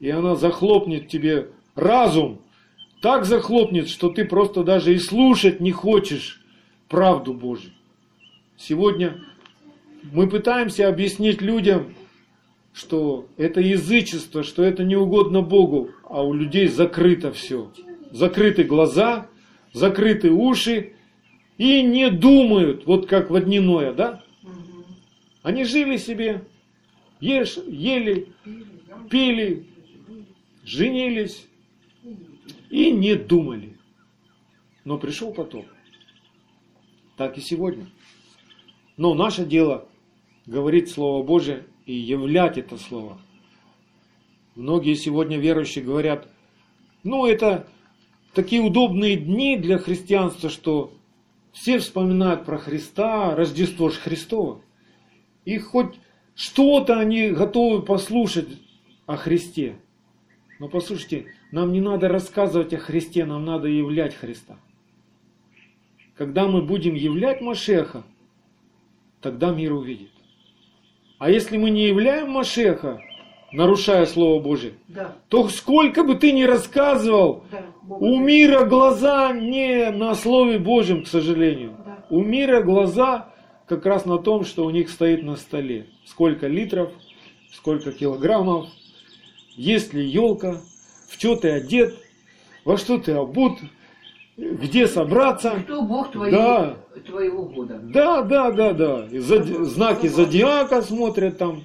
и 0.00 0.10
она 0.10 0.36
захлопнет 0.36 1.08
тебе 1.08 1.48
разум, 1.74 2.40
так 3.00 3.24
захлопнет, 3.24 3.88
что 3.88 4.08
ты 4.08 4.24
просто 4.24 4.64
даже 4.64 4.94
и 4.94 4.98
слушать 4.98 5.60
не 5.60 5.72
хочешь 5.72 6.40
правду 6.88 7.32
Божью. 7.32 7.72
Сегодня 8.56 9.20
мы 10.12 10.28
пытаемся 10.28 10.88
объяснить 10.88 11.40
людям, 11.40 11.94
что 12.72 13.26
это 13.36 13.60
язычество, 13.60 14.42
что 14.42 14.62
это 14.62 14.84
не 14.84 14.96
угодно 14.96 15.42
Богу, 15.42 15.90
а 16.04 16.24
у 16.24 16.32
людей 16.32 16.68
закрыто 16.68 17.32
все. 17.32 17.70
Закрыты 18.10 18.64
глаза, 18.64 19.28
закрыты 19.72 20.30
уши 20.30 20.94
и 21.56 21.82
не 21.82 22.10
думают, 22.10 22.86
вот 22.86 23.06
как 23.06 23.30
водяное, 23.30 23.92
да? 23.92 24.22
Они 25.42 25.64
жили 25.64 25.96
себе, 25.96 26.44
ешь, 27.20 27.58
ели, 27.66 28.28
пили, 29.10 29.66
женились 30.64 31.47
и 32.70 32.90
не 32.90 33.14
думали. 33.14 33.76
Но 34.84 34.98
пришел 34.98 35.32
потоп 35.32 35.66
так 37.18 37.36
и 37.36 37.40
сегодня. 37.42 37.86
Но 38.96 39.12
наше 39.12 39.44
дело 39.44 39.86
говорить 40.46 40.88
Слово 40.88 41.22
Божие 41.22 41.66
и 41.84 41.92
являть 41.92 42.56
это 42.56 42.78
Слово. 42.78 43.20
Многие 44.54 44.94
сегодня 44.94 45.36
верующие 45.36 45.84
говорят, 45.84 46.28
ну 47.02 47.26
это 47.26 47.68
такие 48.34 48.62
удобные 48.62 49.16
дни 49.16 49.56
для 49.56 49.78
христианства, 49.78 50.48
что 50.48 50.94
все 51.52 51.78
вспоминают 51.78 52.44
про 52.44 52.56
Христа, 52.56 53.34
Рождество 53.34 53.90
же 53.90 53.98
Христово. 53.98 54.62
И 55.44 55.58
хоть 55.58 55.96
что-то 56.34 56.98
они 57.00 57.30
готовы 57.30 57.82
послушать 57.82 58.48
о 59.06 59.16
Христе. 59.16 59.76
Но 60.60 60.68
послушайте, 60.68 61.26
нам 61.50 61.72
не 61.72 61.80
надо 61.80 62.08
рассказывать 62.08 62.74
о 62.74 62.78
Христе, 62.78 63.24
нам 63.24 63.44
надо 63.44 63.68
являть 63.68 64.14
Христа. 64.14 64.56
Когда 66.16 66.46
мы 66.48 66.62
будем 66.62 66.94
являть 66.94 67.40
Машеха, 67.40 68.02
тогда 69.20 69.52
мир 69.52 69.72
увидит. 69.72 70.10
А 71.18 71.30
если 71.30 71.56
мы 71.56 71.70
не 71.70 71.86
являем 71.86 72.30
Машеха, 72.30 73.00
нарушая 73.52 74.06
Слово 74.06 74.42
Божие, 74.42 74.74
да. 74.88 75.16
то 75.28 75.48
сколько 75.48 76.04
бы 76.04 76.16
ты 76.16 76.32
ни 76.32 76.42
рассказывал, 76.42 77.44
да, 77.50 77.62
у 77.88 78.18
мира 78.18 78.64
глаза 78.64 79.32
не 79.32 79.90
на 79.90 80.14
Слове 80.14 80.58
Божьем, 80.58 81.04
к 81.04 81.08
сожалению. 81.08 81.76
Да. 81.84 82.04
У 82.10 82.20
мира 82.22 82.62
глаза 82.62 83.32
как 83.66 83.86
раз 83.86 84.04
на 84.04 84.18
том, 84.18 84.44
что 84.44 84.64
у 84.64 84.70
них 84.70 84.90
стоит 84.90 85.22
на 85.22 85.36
столе. 85.36 85.86
Сколько 86.04 86.46
литров, 86.46 86.90
сколько 87.52 87.92
килограммов, 87.92 88.68
есть 89.56 89.94
ли 89.94 90.06
елка, 90.06 90.60
в 91.08 91.14
что 91.14 91.36
ты 91.36 91.50
одет, 91.50 91.96
во 92.64 92.76
что 92.76 92.98
ты 92.98 93.12
обут, 93.12 93.58
где 94.36 94.86
собраться. 94.86 95.62
Кто 95.64 95.82
Бог 95.82 96.12
твоей, 96.12 96.32
да. 96.32 96.76
твоего 97.06 97.44
года. 97.44 97.80
Да, 97.82 98.22
да, 98.22 98.50
да, 98.52 98.72
да. 98.72 99.08
Зоди, 99.10 99.64
знаки 99.64 100.06
зодиака 100.06 100.82
смотрят 100.82 101.38
там, 101.38 101.64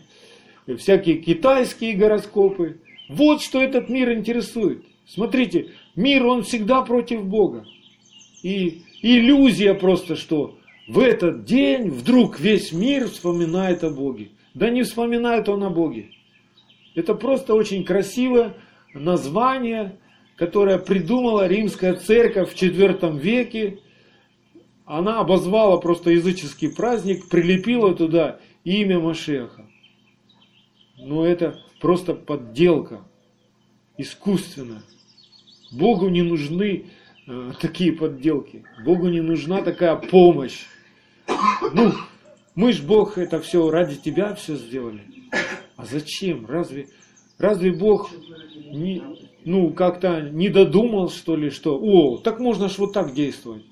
всякие 0.77 1.17
китайские 1.17 1.95
гороскопы. 1.95 2.79
Вот 3.10 3.41
что 3.41 3.62
этот 3.62 3.89
мир 3.89 4.13
интересует. 4.13 4.84
Смотрите, 5.06 5.71
мир, 5.95 6.25
он 6.25 6.43
всегда 6.43 6.82
против 6.82 7.25
Бога. 7.25 7.65
И 8.41 8.82
иллюзия 9.01 9.73
просто, 9.73 10.15
что 10.15 10.58
в 10.88 10.99
этот 10.99 11.45
день 11.45 11.89
вдруг 11.89 12.39
весь 12.39 12.71
мир 12.71 13.10
вспоминает 13.10 13.84
о 13.84 13.89
Боге. 13.89 14.29
Да 14.53 14.69
не 14.69 14.84
вспоминает 14.84 15.49
он 15.49 15.63
о 15.63 15.69
Боге. 15.69 16.08
Это 16.95 17.13
просто 17.13 17.53
очень 17.53 17.84
красивое 17.84 18.53
название 18.93 19.97
которое 20.36 20.79
придумала 20.79 21.47
римская 21.47 21.93
церковь 21.93 22.51
в 22.51 22.62
IV 22.62 23.19
веке. 23.19 23.79
Она 24.86 25.19
обозвала 25.19 25.77
просто 25.77 26.12
языческий 26.12 26.73
праздник, 26.73 27.29
прилепила 27.29 27.95
туда 27.95 28.39
имя 28.63 28.99
Машеха. 28.99 29.65
Но 30.97 31.25
это 31.25 31.60
просто 31.79 32.13
подделка, 32.13 33.01
искусственная. 33.97 34.84
Богу 35.71 36.10
не 36.10 36.21
нужны 36.21 36.86
э, 37.25 37.51
такие 37.60 37.93
подделки. 37.93 38.63
Богу 38.84 39.08
не 39.08 39.21
нужна 39.21 39.62
такая 39.62 39.95
помощь. 39.95 40.65
Ну, 41.73 41.93
мы 42.56 42.73
ж 42.73 42.82
Бог 42.82 43.17
это 43.17 43.39
все 43.39 43.69
ради 43.69 43.95
тебя 43.95 44.36
все 44.36 44.56
сделали. 44.56 45.03
А 45.77 45.86
зачем? 45.86 46.45
Разве, 46.45 46.89
разве 47.37 47.71
Бог 47.71 48.11
не, 48.55 49.01
ну, 49.45 49.71
как-то 49.71 50.21
не 50.21 50.49
додумал, 50.49 51.09
что 51.09 51.35
ли, 51.35 51.49
что, 51.49 51.77
о, 51.79 52.17
так 52.17 52.39
можно 52.39 52.69
ж 52.69 52.77
вот 52.77 52.93
так 52.93 53.13
действовать. 53.13 53.63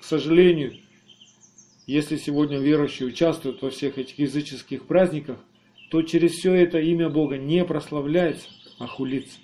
К 0.00 0.04
сожалению, 0.04 0.74
если 1.86 2.16
сегодня 2.16 2.58
верующие 2.58 3.08
участвуют 3.08 3.62
во 3.62 3.70
всех 3.70 3.98
этих 3.98 4.18
языческих 4.18 4.86
праздниках, 4.86 5.38
то 5.90 6.02
через 6.02 6.32
все 6.32 6.52
это 6.52 6.80
имя 6.80 7.08
Бога 7.08 7.38
не 7.38 7.64
прославляется, 7.64 8.48
а 8.78 8.86
хулится. 8.86 9.38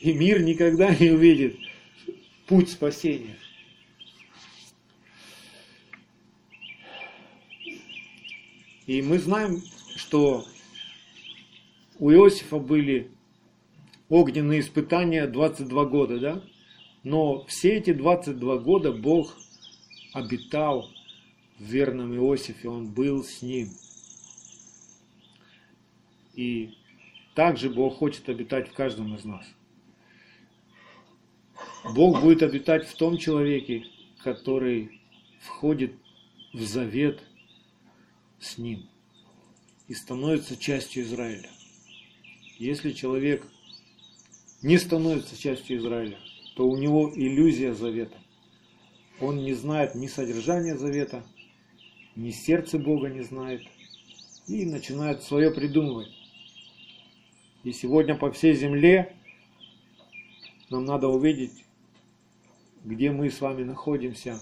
И 0.00 0.12
мир 0.12 0.42
никогда 0.42 0.94
не 0.94 1.10
увидит 1.10 1.56
путь 2.46 2.70
спасения. 2.70 3.36
И 8.86 9.00
мы 9.00 9.18
знаем, 9.18 9.62
что 9.96 10.44
у 12.02 12.10
Иосифа 12.10 12.58
были 12.58 13.12
огненные 14.08 14.58
испытания 14.58 15.24
22 15.28 15.84
года, 15.84 16.18
да? 16.18 16.42
Но 17.04 17.44
все 17.44 17.76
эти 17.76 17.92
22 17.92 18.58
года 18.58 18.90
Бог 18.90 19.36
обитал 20.12 20.90
в 21.60 21.62
верном 21.62 22.12
Иосифе, 22.12 22.68
Он 22.68 22.88
был 22.88 23.22
с 23.22 23.40
ним. 23.40 23.68
И 26.34 26.74
также 27.36 27.70
Бог 27.70 27.98
хочет 27.98 28.28
обитать 28.28 28.68
в 28.68 28.72
каждом 28.72 29.14
из 29.14 29.24
нас. 29.24 29.46
Бог 31.94 32.20
будет 32.20 32.42
обитать 32.42 32.88
в 32.88 32.96
том 32.96 33.16
человеке, 33.16 33.86
который 34.24 35.00
входит 35.38 35.94
в 36.52 36.62
завет 36.62 37.22
с 38.40 38.58
ним 38.58 38.88
и 39.86 39.94
становится 39.94 40.56
частью 40.56 41.04
Израиля. 41.04 41.48
Если 42.62 42.92
человек 42.92 43.44
не 44.62 44.78
становится 44.78 45.36
частью 45.36 45.78
Израиля, 45.78 46.16
то 46.54 46.68
у 46.68 46.76
него 46.76 47.10
иллюзия 47.12 47.74
завета. 47.74 48.16
Он 49.20 49.38
не 49.38 49.52
знает 49.52 49.96
ни 49.96 50.06
содержания 50.06 50.76
завета, 50.76 51.24
ни 52.14 52.30
сердца 52.30 52.78
Бога 52.78 53.08
не 53.08 53.22
знает 53.22 53.62
и 54.46 54.64
начинает 54.64 55.24
свое 55.24 55.50
придумывать. 55.50 56.06
И 57.64 57.72
сегодня 57.72 58.14
по 58.14 58.30
всей 58.30 58.54
земле 58.54 59.12
нам 60.70 60.84
надо 60.84 61.08
увидеть, 61.08 61.64
где 62.84 63.10
мы 63.10 63.28
с 63.28 63.40
вами 63.40 63.64
находимся 63.64 64.40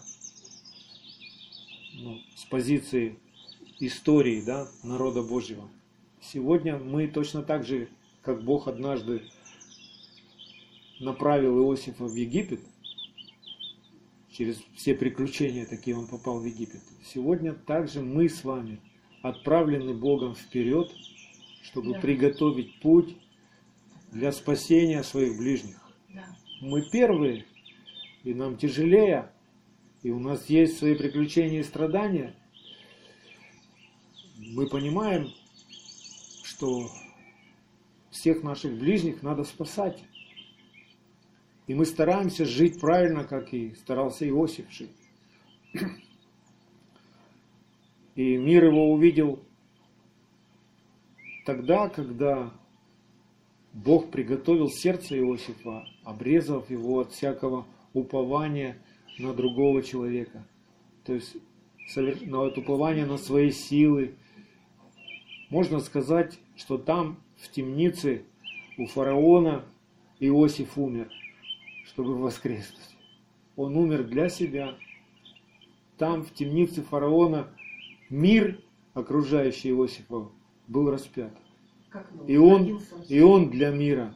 ну, 1.95 2.19
с 2.37 2.45
позиции 2.45 3.19
истории 3.79 4.43
да, 4.43 4.69
народа 4.83 5.23
Божьего. 5.23 5.71
Сегодня 6.21 6.77
мы 6.77 7.07
точно 7.09 7.43
так 7.43 7.65
же, 7.65 7.89
как 8.23 8.45
Бог 8.45 8.69
однажды 8.69 9.23
направил 10.99 11.59
Иосифа 11.59 12.05
в 12.05 12.15
Египет, 12.15 12.61
через 14.31 14.63
все 14.77 14.95
приключения 14.95 15.67
такие 15.67 15.97
он 15.97 16.07
попал 16.07 16.41
в 16.41 16.45
Египет. 16.45 16.83
Сегодня 17.05 17.55
также 17.55 18.03
мы 18.03 18.29
с 18.29 18.45
вами 18.45 18.81
отправлены 19.23 19.95
Богом 19.95 20.35
вперед, 20.35 20.91
чтобы 21.63 21.95
Да. 21.95 22.01
приготовить 22.01 22.81
путь 22.81 23.17
для 24.13 24.33
спасения 24.33 25.03
своих 25.03 25.39
ближних. 25.39 25.81
Да. 26.09 26.25
Мы 26.61 26.83
первые, 26.91 27.47
и 28.25 28.35
нам 28.35 28.57
тяжелее, 28.57 29.31
и 30.03 30.11
у 30.11 30.19
нас 30.19 30.49
есть 30.51 30.79
свои 30.79 30.95
приключения 30.95 31.61
и 31.61 31.65
страдания. 31.65 32.35
Мы 34.37 34.69
понимаем, 34.69 35.29
что 36.43 36.91
всех 38.11 38.43
наших 38.43 38.79
ближних 38.79 39.23
надо 39.23 39.45
спасать. 39.45 40.03
И 41.67 41.75
мы 41.75 41.87
стараемся 41.87 42.45
жить 42.45 42.81
правильно, 42.81 43.25
как 43.25 43.55
и 43.55 43.75
старался 43.75 44.29
Иосиф 44.29 44.71
жить. 44.71 44.91
И 48.17 48.37
мир 48.37 48.65
его 48.65 48.93
увидел 48.93 49.41
тогда, 51.47 51.89
когда 51.89 52.53
Бог 53.73 54.11
приготовил 54.11 54.69
сердце 54.69 55.19
Иосифа, 55.19 55.87
обрезав 56.03 56.71
его 56.71 57.01
от 57.01 57.13
всякого 57.13 57.67
упования 57.93 58.77
на 59.19 59.33
другого 59.33 59.83
человека. 59.83 60.45
То 61.05 61.15
есть 61.15 61.37
на 61.97 62.43
упование 62.43 63.07
на 63.07 63.17
свои 63.17 63.51
силы. 63.51 64.15
Можно 65.51 65.81
сказать, 65.81 66.39
что 66.57 66.79
там, 66.79 67.19
в 67.41 67.51
темнице, 67.51 68.25
у 68.79 68.87
фараона 68.87 69.65
Иосиф 70.21 70.77
умер, 70.79 71.11
чтобы 71.87 72.17
воскреснуть. 72.17 72.97
Он 73.57 73.77
умер 73.77 74.05
для 74.05 74.29
себя. 74.29 74.75
Там, 75.99 76.23
в 76.23 76.33
темнице 76.33 76.83
фараона, 76.83 77.49
мир, 78.09 78.61
окружающий 78.95 79.71
Иосифа, 79.71 80.29
был 80.69 80.91
распят. 80.91 81.33
И 82.27 82.37
он 82.37 82.81
и 83.09 83.21
он 83.21 83.51
для 83.51 83.71
мира. 83.71 84.15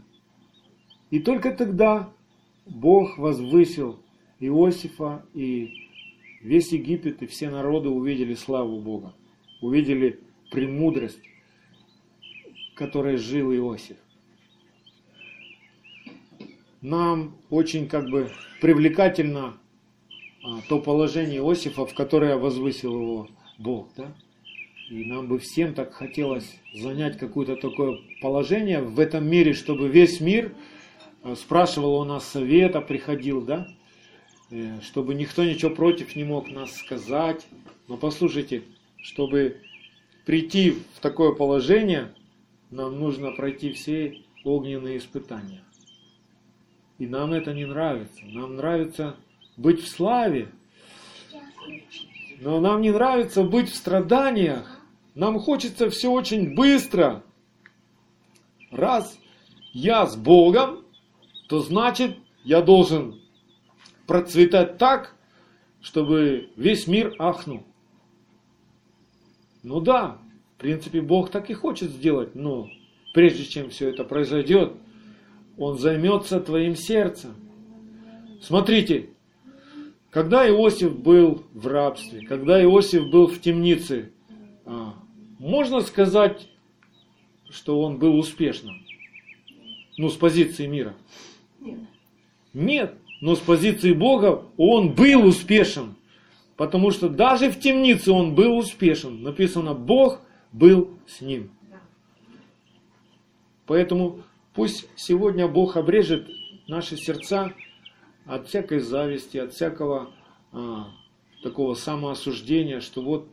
И 1.11 1.19
только 1.19 1.53
тогда 1.53 2.13
Бог 2.67 3.19
возвысил 3.19 4.01
Иосифа, 4.41 5.25
и 5.35 5.89
весь 6.41 6.73
Египет, 6.73 7.23
и 7.23 7.27
все 7.27 7.51
народы 7.51 7.89
увидели 7.89 8.35
славу 8.35 8.81
Бога, 8.81 9.15
увидели 9.61 10.21
премудрость, 10.51 11.21
которой 12.75 13.17
жил 13.17 13.53
Иосиф. 13.55 13.97
Нам 16.81 17.37
очень 17.51 17.89
как 17.89 18.11
бы 18.11 18.31
привлекательно 18.61 19.57
а, 20.45 20.61
то 20.69 20.79
положение 20.79 21.39
Иосифа, 21.39 21.87
в 21.87 21.95
которое 21.95 22.37
возвысил 22.37 22.93
его 23.01 23.29
Бог, 23.59 23.89
да? 23.97 24.15
И 24.91 25.07
нам 25.07 25.29
бы 25.29 25.39
всем 25.39 25.73
так 25.73 25.95
хотелось 25.95 26.61
занять 26.75 27.17
какое-то 27.17 27.57
такое 27.57 27.99
положение 28.21 28.83
в 28.83 29.01
этом 29.01 29.27
мире, 29.27 29.55
чтобы 29.55 29.89
весь 29.89 30.21
мир 30.21 30.53
э, 31.23 31.35
спрашивал 31.37 32.01
у 32.01 32.05
нас 32.05 32.29
совета, 32.29 32.83
приходил, 32.83 33.41
да? 33.41 33.67
Э, 34.51 34.81
Чтобы 34.83 35.15
никто 35.15 35.43
ничего 35.43 35.71
против 35.71 36.15
не 36.17 36.25
мог 36.25 36.51
нас 36.51 36.77
сказать. 36.77 37.47
Но 37.89 37.97
послушайте, 37.97 38.63
чтобы 38.99 39.63
прийти 40.27 40.73
в 40.95 41.01
такое 41.01 41.33
положение, 41.33 42.13
нам 42.75 42.99
нужно 42.99 43.31
пройти 43.31 43.73
все 43.73 44.25
огненные 44.43 44.99
испытания. 44.99 45.63
И 46.99 47.07
нам 47.07 47.33
это 47.33 47.55
не 47.55 47.65
нравится. 47.65 48.25
Нам 48.25 48.57
нравится 48.57 49.17
быть 49.57 49.81
в 49.81 49.89
славе, 49.89 50.49
но 52.41 52.61
нам 52.61 52.81
не 52.81 52.91
нравится 52.91 53.45
быть 53.45 53.71
в 53.71 53.77
страданиях. 53.77 54.81
Нам 55.15 55.39
хочется 55.39 55.89
все 55.89 56.11
очень 56.11 56.57
быстро. 56.57 57.23
Раз 58.73 59.21
я 59.73 60.07
с 60.07 60.17
Богом, 60.17 60.85
то 61.49 61.61
значит 61.61 62.17
я 62.43 62.61
должен 62.61 63.21
процветать 64.09 64.79
так, 64.79 65.15
чтобы 65.81 66.51
весь 66.57 66.89
мир 66.89 67.15
ахнул. 67.21 67.63
Ну 69.63 69.81
да, 69.81 70.19
в 70.57 70.61
принципе 70.61 71.01
Бог 71.01 71.31
так 71.31 71.51
и 71.51 71.55
хочет 71.55 71.91
сделать, 71.91 72.35
но 72.35 72.69
прежде 73.13 73.45
чем 73.45 73.71
все 73.71 73.91
это 73.91 74.05
произойдет, 74.05 74.73
Он 75.57 75.79
займется 75.79 76.41
твоим 76.41 76.77
сердцем. 76.77 77.35
Смотрите, 78.41 79.11
когда 80.11 80.49
Иосиф 80.49 80.97
был 80.97 81.45
в 81.53 81.67
рабстве, 81.67 82.27
когда 82.27 82.63
Иосиф 82.63 83.11
был 83.11 83.27
в 83.27 83.41
темнице, 83.41 84.13
а, 84.65 84.95
можно 85.39 85.81
сказать, 85.81 86.49
что 87.51 87.81
он 87.81 87.99
был 87.99 88.19
успешным? 88.19 88.85
Ну, 89.97 90.09
с 90.09 90.15
позиции 90.15 90.67
мира. 90.67 90.95
Нет. 91.61 91.79
Нет, 92.53 92.95
но 93.21 93.35
с 93.35 93.41
позиции 93.41 93.93
Бога 93.93 94.45
он 94.57 94.93
был 94.93 95.27
успешен. 95.27 95.97
Потому 96.57 96.91
что 96.93 97.09
даже 97.09 97.51
в 97.51 97.59
темнице 97.59 98.13
он 98.13 98.35
был 98.35 98.57
успешен. 98.57 99.23
Написано, 99.23 99.75
Бог 99.75 100.21
был 100.55 100.97
с 101.07 101.21
ним. 101.21 101.51
Поэтому 103.67 104.23
пусть 104.55 104.89
сегодня 104.95 105.49
Бог 105.49 105.77
обрежет 105.77 106.29
наши 106.69 106.97
сердца 106.97 107.53
от 108.25 108.47
всякой 108.47 108.79
зависти, 108.79 109.37
от 109.37 109.53
всякого 109.53 110.13
а, 110.53 110.93
такого 111.43 111.75
самоосуждения, 111.75 112.81
что 112.81 113.03
вот 113.03 113.29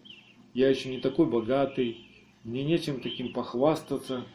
я 0.54 0.70
еще 0.70 0.90
не 0.90 1.00
такой 1.00 1.28
богатый, 1.28 2.08
мне 2.44 2.64
нечем 2.64 3.02
таким 3.02 3.34
похвастаться. 3.34 4.26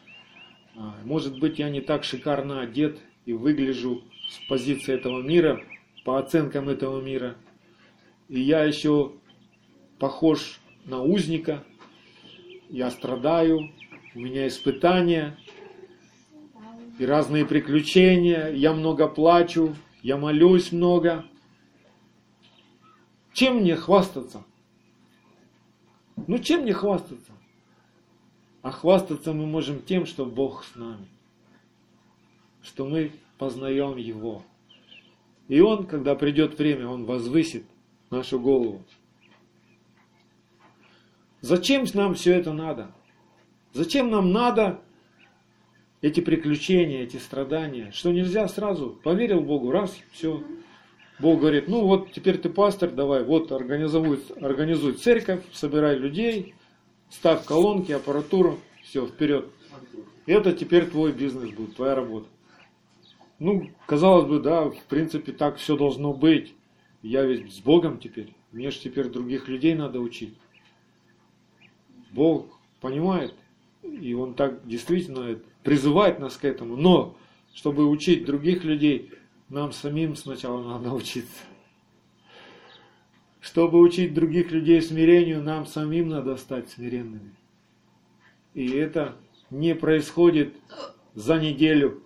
А, 0.75 0.95
может 1.03 1.39
быть, 1.39 1.59
я 1.59 1.69
не 1.69 1.81
так 1.81 2.05
шикарно 2.05 2.61
одет 2.61 2.99
и 3.25 3.33
выгляжу 3.33 4.03
с 4.29 4.47
позиции 4.47 4.93
этого 4.93 5.21
мира, 5.21 5.61
по 6.05 6.19
оценкам 6.19 6.69
этого 6.69 7.01
мира. 7.01 7.35
И 8.29 8.39
я 8.39 8.63
еще 8.63 9.11
похож 9.99 10.61
на 10.85 11.03
узника, 11.03 11.65
я 12.69 12.91
страдаю, 12.91 13.71
у 14.15 14.19
меня 14.19 14.47
испытания, 14.47 15.37
и 16.99 17.05
разные 17.05 17.45
приключения, 17.45 18.49
я 18.49 18.73
много 18.73 19.07
плачу, 19.07 19.75
я 20.01 20.17
молюсь 20.17 20.71
много. 20.71 21.25
Чем 23.33 23.57
мне 23.57 23.75
хвастаться? 23.75 24.43
Ну 26.25 26.39
чем 26.39 26.61
мне 26.61 26.73
хвастаться? 26.73 27.31
А 28.63 28.71
хвастаться 28.71 29.33
мы 29.33 29.45
можем 29.45 29.81
тем, 29.81 30.05
что 30.05 30.25
Бог 30.25 30.63
с 30.65 30.75
нами. 30.75 31.07
Что 32.63 32.85
мы 32.85 33.11
познаем 33.37 33.97
Его. 33.97 34.43
И 35.47 35.61
Он, 35.61 35.85
когда 35.85 36.15
придет 36.15 36.57
время, 36.57 36.89
Он 36.89 37.05
возвысит 37.05 37.65
нашу 38.09 38.39
голову. 38.39 38.83
Зачем 41.41 41.85
нам 41.93 42.15
все 42.15 42.33
это 42.33 42.53
надо? 42.53 42.91
Зачем 43.73 44.09
нам 44.09 44.31
надо 44.31 44.81
эти 46.01 46.19
приключения, 46.19 47.03
эти 47.03 47.17
страдания? 47.17 47.91
Что 47.91 48.11
нельзя 48.11 48.47
сразу, 48.47 48.99
поверил 49.03 49.41
Богу, 49.41 49.71
раз, 49.71 49.97
все. 50.11 50.43
Бог 51.19 51.39
говорит, 51.39 51.67
ну 51.67 51.85
вот 51.85 52.11
теперь 52.11 52.37
ты 52.37 52.49
пастор, 52.49 52.91
давай, 52.91 53.23
вот 53.23 53.51
организуй, 53.51 54.19
организуй 54.39 54.93
церковь, 54.93 55.43
собирай 55.51 55.97
людей, 55.97 56.53
ставь 57.09 57.43
колонки, 57.45 57.91
аппаратуру, 57.91 58.59
все, 58.83 59.05
вперед. 59.05 59.49
Это 60.25 60.53
теперь 60.53 60.85
твой 60.87 61.11
бизнес 61.13 61.49
будет, 61.51 61.75
твоя 61.75 61.95
работа. 61.95 62.27
Ну, 63.39 63.69
казалось 63.85 64.27
бы, 64.27 64.39
да, 64.39 64.65
в 64.69 64.83
принципе, 64.89 65.31
так 65.31 65.57
все 65.57 65.77
должно 65.77 66.13
быть. 66.13 66.53
Я 67.01 67.23
ведь 67.23 67.53
с 67.53 67.59
Богом 67.59 67.99
теперь. 67.99 68.33
Мне 68.51 68.71
же 68.71 68.79
теперь 68.79 69.07
других 69.09 69.47
людей 69.47 69.75
надо 69.75 69.99
учить. 69.99 70.35
Бог 72.17 72.47
понимает, 72.81 73.35
и 73.83 74.15
Он 74.15 74.33
так 74.33 74.67
действительно 74.67 75.37
призывает 75.61 76.19
нас 76.19 76.35
к 76.35 76.45
этому. 76.45 76.75
Но, 76.75 77.15
чтобы 77.53 77.87
учить 77.87 78.25
других 78.25 78.63
людей, 78.63 79.11
нам 79.49 79.71
самим 79.71 80.15
сначала 80.15 80.63
надо 80.63 80.91
учиться. 80.91 81.43
Чтобы 83.39 83.79
учить 83.79 84.15
других 84.15 84.51
людей 84.51 84.81
смирению, 84.81 85.43
нам 85.43 85.67
самим 85.67 86.09
надо 86.09 86.37
стать 86.37 86.69
смиренными. 86.69 87.35
И 88.55 88.71
это 88.71 89.15
не 89.51 89.75
происходит 89.75 90.55
за 91.13 91.39
неделю 91.39 92.01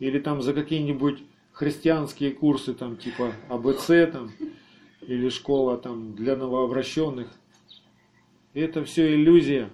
или 0.00 0.18
там 0.18 0.42
за 0.42 0.52
какие-нибудь 0.52 1.22
христианские 1.52 2.32
курсы, 2.32 2.74
там 2.74 2.96
типа 2.96 3.34
АБЦ 3.48 3.86
там, 4.12 4.32
или 5.00 5.28
школа 5.28 5.78
там 5.78 6.16
для 6.16 6.34
новообращенных. 6.34 7.28
Это 8.54 8.84
все 8.84 9.14
иллюзия. 9.14 9.70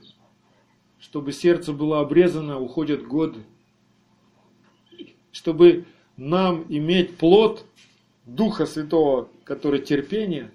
Чтобы 1.00 1.32
сердце 1.32 1.72
было 1.72 2.00
обрезано, 2.00 2.60
уходят 2.60 3.06
годы. 3.06 3.40
Чтобы 5.32 5.84
нам 6.16 6.64
иметь 6.68 7.16
плод 7.16 7.64
Духа 8.24 8.66
Святого, 8.66 9.28
который 9.44 9.80
терпение, 9.80 10.50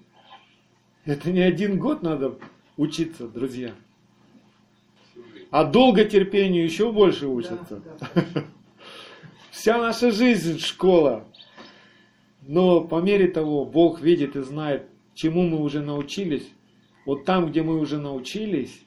это 1.04 1.30
не 1.30 1.40
один 1.40 1.78
год 1.78 2.02
надо 2.02 2.38
учиться, 2.76 3.28
друзья. 3.28 3.74
А 5.50 5.64
долго 5.64 6.04
терпению 6.04 6.64
еще 6.64 6.92
больше 6.92 7.26
учатся. 7.26 7.80
Да, 8.00 8.08
да. 8.14 8.44
Вся 9.50 9.78
наша 9.78 10.10
жизнь 10.10 10.58
школа. 10.58 11.24
Но 12.42 12.80
по 12.80 13.00
мере 13.00 13.28
того, 13.28 13.64
Бог 13.64 14.00
видит 14.00 14.36
и 14.36 14.40
знает, 14.40 14.86
чему 15.14 15.42
мы 15.42 15.62
уже 15.62 15.80
научились. 15.80 16.48
Вот 17.04 17.24
там, 17.24 17.50
где 17.50 17.62
мы 17.62 17.78
уже 17.78 17.98
научились, 17.98 18.82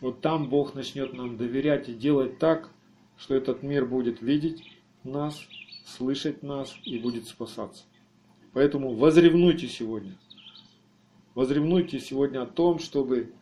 вот 0.00 0.20
там 0.20 0.48
Бог 0.48 0.74
начнет 0.74 1.14
нам 1.14 1.36
доверять 1.36 1.88
и 1.88 1.94
делать 1.94 2.38
так, 2.38 2.70
что 3.16 3.34
этот 3.34 3.62
мир 3.62 3.86
будет 3.86 4.20
видеть 4.20 4.62
нас, 5.02 5.40
слышать 5.86 6.42
нас 6.42 6.74
и 6.84 6.98
будет 6.98 7.26
спасаться. 7.26 7.84
Поэтому 8.52 8.94
возревнуйте 8.94 9.68
сегодня. 9.68 10.14
Возревнуйте 11.34 11.98
сегодня 11.98 12.42
о 12.42 12.46
том, 12.46 12.78
чтобы 12.78 13.32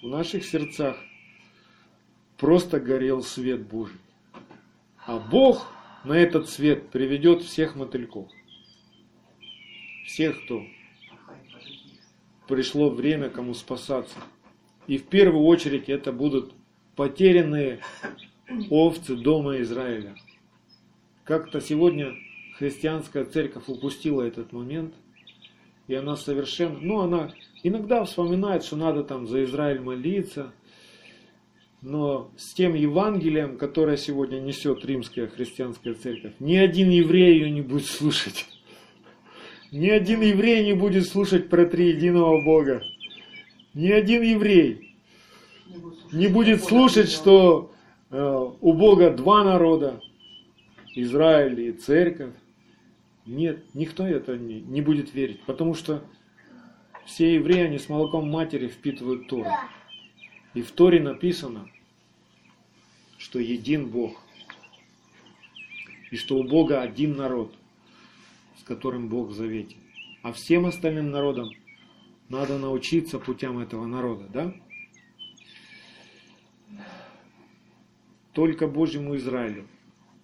в 0.00 0.06
наших 0.06 0.44
сердцах 0.44 0.96
просто 2.36 2.78
горел 2.78 3.22
свет 3.22 3.66
Божий. 3.66 3.98
А 5.06 5.18
Бог 5.18 5.66
на 6.04 6.12
этот 6.12 6.48
свет 6.48 6.90
приведет 6.90 7.42
всех 7.42 7.74
мотыльков. 7.74 8.28
Всех, 10.06 10.44
кто 10.44 10.62
пришло 12.50 12.90
время 12.90 13.30
кому 13.30 13.54
спасаться. 13.54 14.18
И 14.86 14.98
в 14.98 15.04
первую 15.04 15.44
очередь 15.44 15.88
это 15.88 16.12
будут 16.12 16.52
потерянные 16.96 17.80
овцы 18.68 19.16
дома 19.16 19.60
Израиля. 19.60 20.16
Как-то 21.24 21.60
сегодня 21.60 22.12
христианская 22.58 23.24
церковь 23.24 23.68
упустила 23.68 24.22
этот 24.22 24.52
момент, 24.52 24.92
и 25.86 25.94
она 25.94 26.16
совершенно, 26.16 26.78
ну 26.80 27.00
она 27.00 27.32
иногда 27.62 28.04
вспоминает, 28.04 28.64
что 28.64 28.76
надо 28.76 29.04
там 29.04 29.28
за 29.28 29.44
Израиль 29.44 29.80
молиться, 29.80 30.52
но 31.82 32.30
с 32.36 32.52
тем 32.52 32.74
Евангелием, 32.74 33.56
которое 33.56 33.96
сегодня 33.96 34.40
несет 34.40 34.84
римская 34.84 35.28
христианская 35.28 35.94
церковь, 35.94 36.34
ни 36.40 36.56
один 36.56 36.90
еврей 36.90 37.34
ее 37.34 37.50
не 37.50 37.62
будет 37.62 37.86
слушать. 37.86 38.46
Ни 39.72 39.88
один 39.88 40.20
еврей 40.20 40.64
не 40.64 40.72
будет 40.72 41.06
слушать 41.06 41.48
про 41.48 41.64
триединого 41.64 42.42
Бога. 42.42 42.82
Ни 43.72 43.90
один 43.90 44.22
еврей 44.22 44.96
не 46.12 46.26
будет 46.26 46.64
слушать, 46.64 47.08
что 47.08 47.72
э, 48.10 48.50
у 48.60 48.72
Бога 48.72 49.10
два 49.10 49.44
народа, 49.44 50.00
Израиль 50.96 51.60
и 51.60 51.72
церковь. 51.72 52.34
Нет, 53.26 53.62
никто 53.74 54.04
это 54.04 54.36
не, 54.36 54.60
не 54.60 54.80
будет 54.80 55.14
верить, 55.14 55.40
потому 55.42 55.74
что 55.74 56.02
все 57.06 57.34
евреи, 57.34 57.66
они 57.66 57.78
с 57.78 57.88
молоком 57.88 58.28
матери 58.28 58.66
впитывают 58.66 59.28
Тору. 59.28 59.50
И 60.54 60.62
в 60.62 60.72
Торе 60.72 61.00
написано, 61.00 61.68
что 63.18 63.38
един 63.38 63.88
Бог. 63.88 64.20
И 66.10 66.16
что 66.16 66.38
у 66.38 66.42
Бога 66.42 66.82
один 66.82 67.16
народ, 67.16 67.54
которым 68.70 69.08
Бог 69.08 69.30
в 69.30 69.32
завете. 69.32 69.74
А 70.22 70.32
всем 70.32 70.64
остальным 70.64 71.10
народам 71.10 71.50
надо 72.28 72.56
научиться 72.56 73.18
путям 73.18 73.58
этого 73.58 73.84
народа, 73.84 74.28
да? 74.32 74.54
Только 78.32 78.68
Божьему 78.68 79.16
Израилю 79.16 79.66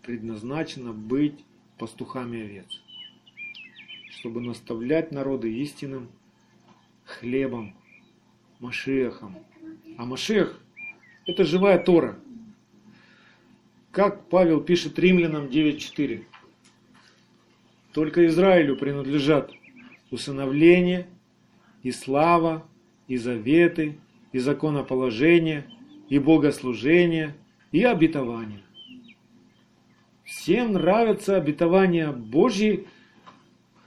предназначено 0.02 0.92
быть 0.92 1.44
пастухами 1.76 2.40
овец, 2.40 2.68
чтобы 4.10 4.40
наставлять 4.40 5.10
народы 5.10 5.52
истинным 5.52 6.08
хлебом, 7.04 7.74
Машехом. 8.60 9.34
А 9.98 10.04
Машех– 10.04 10.62
это 11.26 11.42
живая 11.42 11.80
Тора. 11.80 12.16
Как 13.90 14.28
Павел 14.28 14.60
пишет 14.60 15.00
римлянам 15.00 15.46
9.4. 15.46 16.26
Только 17.96 18.26
Израилю 18.26 18.76
принадлежат 18.76 19.52
усыновление 20.10 21.06
и 21.82 21.90
слава, 21.92 22.66
и 23.08 23.16
заветы, 23.16 23.96
и 24.32 24.38
законоположение, 24.38 25.64
и 26.10 26.18
богослужение, 26.18 27.34
и 27.72 27.84
обетование. 27.84 28.60
Всем 30.24 30.74
нравятся 30.74 31.38
обетования 31.38 32.12
Божьи, 32.12 32.86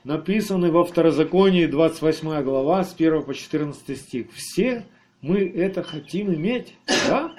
написаны 0.03 0.71
во 0.71 0.85
Второзаконии 0.85 1.67
28 1.67 2.41
глава 2.41 2.83
с 2.85 2.95
1 2.95 3.21
по 3.21 3.35
14 3.35 3.95
стих. 3.95 4.31
Все 4.33 4.87
мы 5.21 5.37
это 5.41 5.83
хотим 5.83 6.33
иметь, 6.33 6.75
да? 6.87 7.35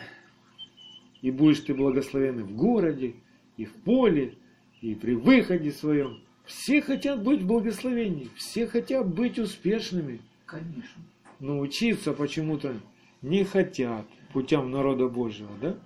И 1.21 1.33
будешь 1.33 1.59
ты 1.59 1.75
благословенный 1.75 2.45
в 2.45 2.55
городе, 2.55 3.17
и 3.57 3.65
в 3.65 3.73
поле, 3.73 4.35
и 4.81 4.95
при 4.95 5.15
выходе 5.15 5.73
своем. 5.73 6.21
Все 6.51 6.83
хотят 6.83 7.23
быть 7.23 7.43
в 7.43 7.47
благословении, 7.47 8.29
все 8.35 8.67
хотят 8.67 9.07
быть 9.07 9.39
успешными. 9.39 10.21
Конечно. 10.47 11.03
Но 11.39 11.61
учиться 11.61 12.13
почему-то 12.13 12.75
не 13.23 13.45
хотят 13.45 14.05
путям 14.33 14.73
народа 14.73 15.07
Божьего, 15.07 15.57
да? 15.63 15.79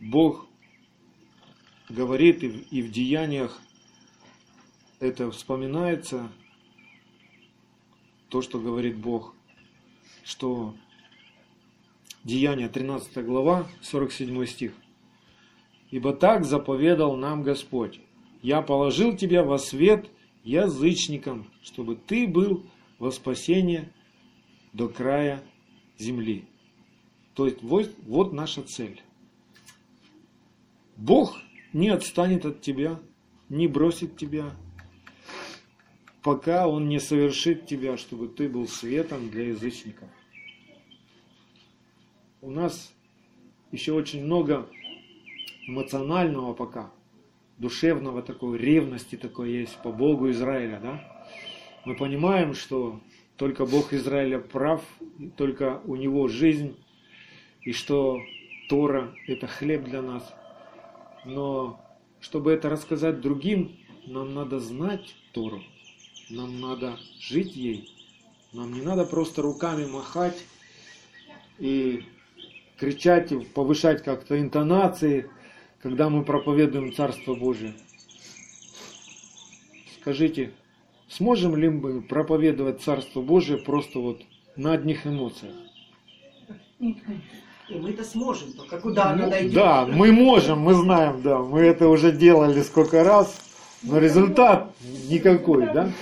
Бог 0.00 0.46
говорит 1.90 2.42
и 2.42 2.48
в, 2.48 2.72
и 2.72 2.80
в 2.80 2.90
деяниях 2.90 3.60
это 4.98 5.30
вспоминается, 5.30 6.32
то, 8.30 8.40
что 8.40 8.58
говорит 8.58 8.96
Бог, 8.96 9.34
что 10.24 10.74
Деяния 12.24 12.70
13 12.70 13.22
глава, 13.26 13.68
47 13.82 14.46
стих. 14.46 14.72
«Ибо 15.90 16.12
так 16.12 16.44
заповедал 16.44 17.16
нам 17.16 17.42
Господь, 17.42 18.00
я 18.42 18.62
положил 18.62 19.16
тебя 19.16 19.44
во 19.44 19.58
свет 19.58 20.10
язычникам, 20.42 21.46
чтобы 21.62 21.96
ты 21.96 22.26
был 22.26 22.64
во 22.98 23.10
спасение 23.10 23.92
до 24.72 24.88
края 24.88 25.42
земли». 25.98 26.44
То 27.34 27.46
есть 27.46 27.62
вот, 27.62 27.90
вот 28.06 28.32
наша 28.32 28.62
цель. 28.62 29.02
Бог 30.96 31.36
не 31.72 31.88
отстанет 31.88 32.44
от 32.44 32.60
тебя, 32.60 33.00
не 33.48 33.66
бросит 33.66 34.16
тебя, 34.16 34.52
пока 36.22 36.68
Он 36.68 36.88
не 36.88 37.00
совершит 37.00 37.66
тебя, 37.66 37.96
чтобы 37.96 38.28
ты 38.28 38.48
был 38.48 38.68
светом 38.68 39.30
для 39.30 39.48
язычников 39.48 40.08
у 42.44 42.50
нас 42.50 42.92
еще 43.72 43.92
очень 43.92 44.22
много 44.22 44.68
эмоционального 45.66 46.54
пока, 46.54 46.90
душевного 47.58 48.22
такой, 48.22 48.58
ревности 48.58 49.16
такой 49.16 49.52
есть 49.52 49.76
по 49.82 49.92
Богу 49.92 50.30
Израиля, 50.30 50.80
да? 50.82 51.28
Мы 51.84 51.94
понимаем, 51.96 52.54
что 52.54 53.00
только 53.36 53.66
Бог 53.66 53.92
Израиля 53.92 54.38
прав, 54.38 54.82
только 55.36 55.80
у 55.84 55.96
него 55.96 56.28
жизнь, 56.28 56.76
и 57.62 57.72
что 57.72 58.20
Тора– 58.68 59.14
это 59.26 59.46
хлеб 59.46 59.84
для 59.84 60.02
нас. 60.02 60.34
Но 61.24 61.80
чтобы 62.20 62.52
это 62.52 62.68
рассказать 62.68 63.20
другим, 63.20 63.76
нам 64.06 64.34
надо 64.34 64.60
знать 64.60 65.14
Тору, 65.32 65.62
нам 66.30 66.60
надо 66.60 66.98
жить 67.18 67.56
ей, 67.56 67.90
нам 68.52 68.72
не 68.72 68.82
надо 68.82 69.04
просто 69.04 69.42
руками 69.42 69.86
махать 69.86 70.44
и 71.58 72.04
кричать, 72.78 73.32
повышать 73.52 74.02
как-то 74.02 74.38
интонации, 74.38 75.30
когда 75.84 76.08
мы 76.08 76.24
проповедуем 76.24 76.94
Царство 76.94 77.34
Божие. 77.34 77.74
Скажите, 80.00 80.52
сможем 81.10 81.56
ли 81.56 81.68
мы 81.68 82.00
проповедовать 82.00 82.80
Царство 82.80 83.20
Божие 83.20 83.58
просто 83.58 83.98
вот 83.98 84.22
на 84.56 84.72
одних 84.72 85.06
эмоциях? 85.06 85.52
И 86.80 87.74
мы 87.74 87.90
это 87.90 88.02
сможем, 88.02 88.54
только 88.54 88.80
куда 88.80 89.14
ну, 89.14 89.28
дойдет? 89.28 89.52
Да, 89.52 89.84
мы 89.84 90.10
можем, 90.10 90.60
мы 90.60 90.72
знаем, 90.72 91.20
да, 91.20 91.40
мы 91.40 91.60
это 91.60 91.88
уже 91.88 92.12
делали 92.12 92.62
сколько 92.62 93.04
раз, 93.04 93.38
но 93.82 93.98
результат 93.98 94.74
никакой, 95.10 95.66
да? 95.66 95.92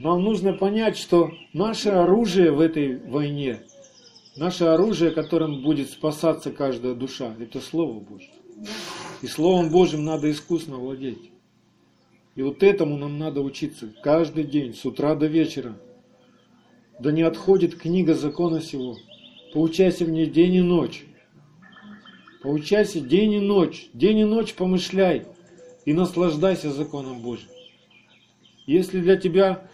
Нам 0.00 0.24
нужно 0.24 0.54
понять, 0.54 0.96
что 0.96 1.30
наше 1.52 1.90
оружие 1.90 2.50
в 2.50 2.58
этой 2.58 2.98
войне 2.98 3.60
Наше 4.34 4.64
оружие, 4.64 5.10
которым 5.10 5.62
будет 5.62 5.90
спасаться 5.90 6.50
каждая 6.50 6.94
душа, 6.94 7.34
это 7.38 7.60
Слово 7.60 8.00
Божье. 8.00 8.30
И 9.22 9.26
Словом 9.26 9.70
Божьим 9.70 10.04
надо 10.04 10.30
искусно 10.30 10.76
владеть. 10.76 11.30
И 12.34 12.42
вот 12.42 12.62
этому 12.62 12.96
нам 12.96 13.18
надо 13.18 13.40
учиться 13.40 13.92
каждый 14.02 14.44
день, 14.44 14.74
с 14.74 14.84
утра 14.84 15.14
до 15.14 15.26
вечера. 15.26 15.76
Да 16.98 17.12
не 17.12 17.22
отходит 17.22 17.76
книга 17.76 18.14
закона 18.14 18.60
сего. 18.60 18.96
Поучайся 19.52 20.04
в 20.04 20.10
ней 20.10 20.26
день 20.26 20.54
и 20.54 20.60
ночь. 20.62 21.04
Поучайся 22.42 23.00
день 23.00 23.34
и 23.34 23.40
ночь. 23.40 23.88
День 23.92 24.20
и 24.20 24.24
ночь 24.24 24.54
помышляй. 24.54 25.26
и 25.84 25.92
наслаждайся 25.92 26.70
законом 26.70 27.20
Божьим. 27.20 27.48
Если 28.66 29.00
для 29.00 29.16
тебя 29.16 29.68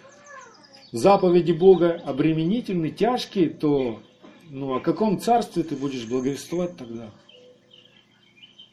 заповеди 0.91 1.53
Бога 1.53 2.01
обременительны, 2.05 2.91
тяжкие, 2.91 3.51
то 3.51 4.01
ну, 4.51 4.75
о 4.75 4.81
каком 4.81 5.21
царстве 5.21 5.63
ты 5.63 5.77
будешь 5.77 6.07
благовествовать 6.07 6.77
тогда? 6.77 7.11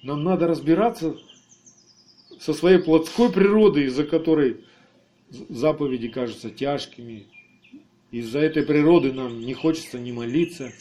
Нам 0.05 0.23
надо 0.23 0.45
разбираться 0.45 1.17
со 2.39 2.53
своей 2.53 2.77
плотской 2.77 3.31
природой, 3.31 3.85
из-за 3.85 4.03
которой 4.03 4.63
заповеди 5.49 6.09
кажутся 6.09 6.51
тяжкими. 6.51 7.25
Из-за 8.11 8.37
этой 8.37 8.61
природы 8.61 9.11
нам 9.13 9.41
не 9.41 9.55
хочется 9.55 9.97
ни 9.97 10.11
молиться, 10.11 10.71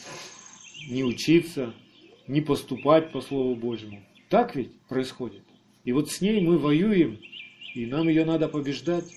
ни 0.87 1.01
учиться, 1.01 1.73
ни 2.27 2.39
поступать 2.39 3.11
по 3.11 3.19
Слову 3.19 3.55
Божьему. 3.55 4.03
Так 4.29 4.55
ведь 4.55 4.79
происходит? 4.81 5.41
И 5.85 5.91
вот 5.91 6.11
с 6.11 6.21
ней 6.21 6.39
мы 6.39 6.59
воюем, 6.59 7.19
и 7.73 7.87
нам 7.87 8.07
ее 8.07 8.25
надо 8.25 8.47
побеждать. 8.47 9.11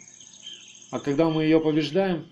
А 0.91 1.01
когда 1.01 1.29
мы 1.29 1.43
ее 1.43 1.61
побеждаем, 1.61 2.29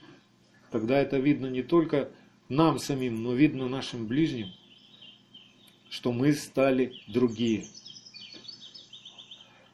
тогда 0.70 0.98
это 0.98 1.18
видно 1.18 1.48
не 1.48 1.62
только 1.62 2.08
нам 2.48 2.78
самим, 2.78 3.22
но 3.22 3.34
видно 3.34 3.68
нашим 3.68 4.06
ближним, 4.06 4.48
что 5.90 6.12
мы 6.12 6.32
стали 6.32 6.94
другие. 7.08 7.66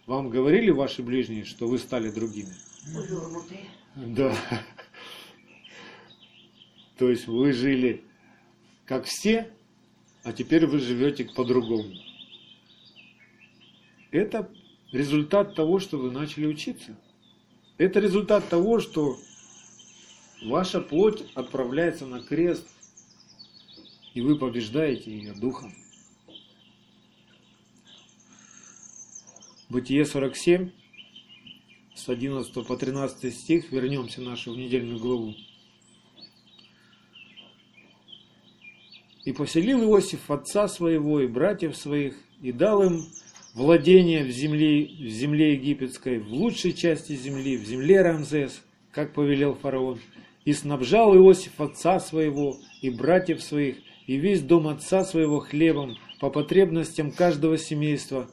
Вам 0.06 0.30
говорили 0.30 0.70
ваши 0.70 1.02
ближние, 1.02 1.44
что 1.44 1.66
вы 1.68 1.78
стали 1.78 2.10
другими? 2.10 2.52
Да. 3.94 4.36
То 6.98 7.08
есть 7.08 7.26
вы 7.26 7.52
жили 7.52 8.04
как 8.84 9.04
все, 9.04 9.50
а 10.22 10.32
теперь 10.32 10.66
вы 10.66 10.78
живете 10.78 11.24
по-другому. 11.24 11.94
Это 14.10 14.50
результат 14.92 15.54
того, 15.54 15.78
что 15.78 15.98
вы 15.98 16.10
начали 16.10 16.46
учиться. 16.46 16.96
Это 17.78 18.00
результат 18.00 18.48
того, 18.48 18.80
что 18.80 19.16
ваша 20.44 20.80
плоть 20.80 21.24
отправляется 21.34 22.06
на 22.06 22.20
крест, 22.20 22.68
и 24.14 24.20
вы 24.20 24.36
побеждаете 24.36 25.10
ее 25.10 25.32
духом. 25.32 25.74
Бытие 29.72 30.04
47, 30.04 30.68
с 31.94 32.06
11 32.06 32.66
по 32.66 32.76
13 32.76 33.34
стих, 33.34 33.72
вернемся 33.72 34.20
в 34.20 34.24
нашу 34.24 34.54
недельную 34.54 34.98
главу. 34.98 35.34
И 39.24 39.32
поселил 39.32 39.82
Иосиф 39.82 40.30
отца 40.30 40.68
своего 40.68 41.22
и 41.22 41.26
братьев 41.26 41.74
своих, 41.74 42.16
и 42.42 42.52
дал 42.52 42.82
им 42.82 43.00
владение 43.54 44.24
в 44.24 44.30
земле, 44.30 44.84
в 44.84 45.08
земле 45.08 45.54
египетской, 45.54 46.18
в 46.18 46.30
лучшей 46.34 46.74
части 46.74 47.14
земли, 47.14 47.56
в 47.56 47.64
земле 47.64 48.02
Рамзес, 48.02 48.60
как 48.90 49.14
повелел 49.14 49.54
фараон. 49.54 50.00
И 50.44 50.52
снабжал 50.52 51.16
Иосиф 51.16 51.58
отца 51.62 51.98
своего 51.98 52.58
и 52.82 52.90
братьев 52.90 53.42
своих, 53.42 53.78
и 54.06 54.16
весь 54.16 54.42
дом 54.42 54.68
отца 54.68 55.02
своего 55.02 55.38
хлебом 55.38 55.96
по 56.20 56.28
потребностям 56.28 57.10
каждого 57.10 57.56
семейства. 57.56 58.28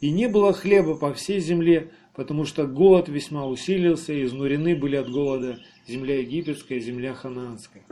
И 0.00 0.10
не 0.10 0.28
было 0.28 0.52
хлеба 0.52 0.96
по 0.96 1.12
всей 1.12 1.40
земле, 1.40 1.90
потому 2.14 2.44
что 2.44 2.66
голод 2.66 3.08
весьма 3.08 3.46
усилился, 3.46 4.12
и 4.12 4.24
изнурены 4.24 4.74
были 4.74 4.96
от 4.96 5.10
голода 5.10 5.58
земля 5.86 6.20
египетская 6.20 6.78
и 6.78 6.80
земля 6.80 7.14
ханаанская. 7.14 7.84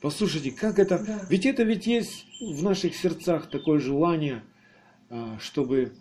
Послушайте, 0.00 0.50
как 0.50 0.78
это... 0.78 1.02
Да. 1.04 1.26
Ведь 1.30 1.46
это 1.46 1.62
ведь 1.62 1.86
есть 1.86 2.26
в 2.40 2.62
наших 2.62 2.94
сердцах 2.94 3.48
такое 3.48 3.78
желание, 3.78 4.42
а, 5.08 5.38
чтобы 5.38 5.94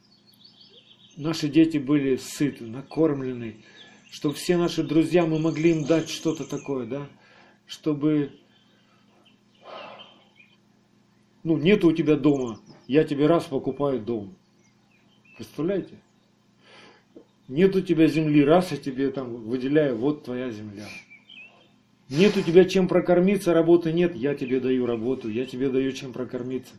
наши 1.16 1.48
дети 1.48 1.78
были 1.78 2.18
сыты, 2.18 2.66
накормлены, 2.66 3.64
чтобы 4.12 4.36
все 4.36 4.58
наши 4.58 4.84
друзья, 4.84 5.26
мы 5.26 5.40
могли 5.40 5.72
им 5.72 5.86
дать 5.86 6.10
что-то 6.10 6.46
такое, 6.46 6.86
да, 6.86 7.10
чтобы, 7.66 8.32
ну, 11.44 11.58
нету 11.58 11.88
у 11.88 11.94
тебя 11.94 12.16
дома, 12.16 12.60
я 12.88 13.04
тебе 13.04 13.28
раз 13.28 13.46
покупаю 13.46 14.02
дом. 14.02 14.36
Представляете? 15.38 15.96
Нет 17.48 17.76
у 17.76 17.82
тебя 17.82 18.08
земли, 18.08 18.44
раз 18.44 18.72
я 18.72 18.78
тебе 18.78 19.10
там 19.10 19.36
выделяю, 19.36 19.98
вот 19.98 20.24
твоя 20.24 20.50
земля. 20.50 20.88
Нет 22.10 22.38
у 22.38 22.42
тебя 22.42 22.66
чем 22.66 22.88
прокормиться, 22.88 23.54
работы 23.54 23.92
нет, 23.92 24.16
я 24.16 24.36
тебе 24.36 24.60
даю 24.60 24.86
работу, 24.86 25.30
я 25.30 25.46
тебе 25.46 25.70
даю 25.70 25.92
чем 25.92 26.14
прокормиться. 26.14 26.76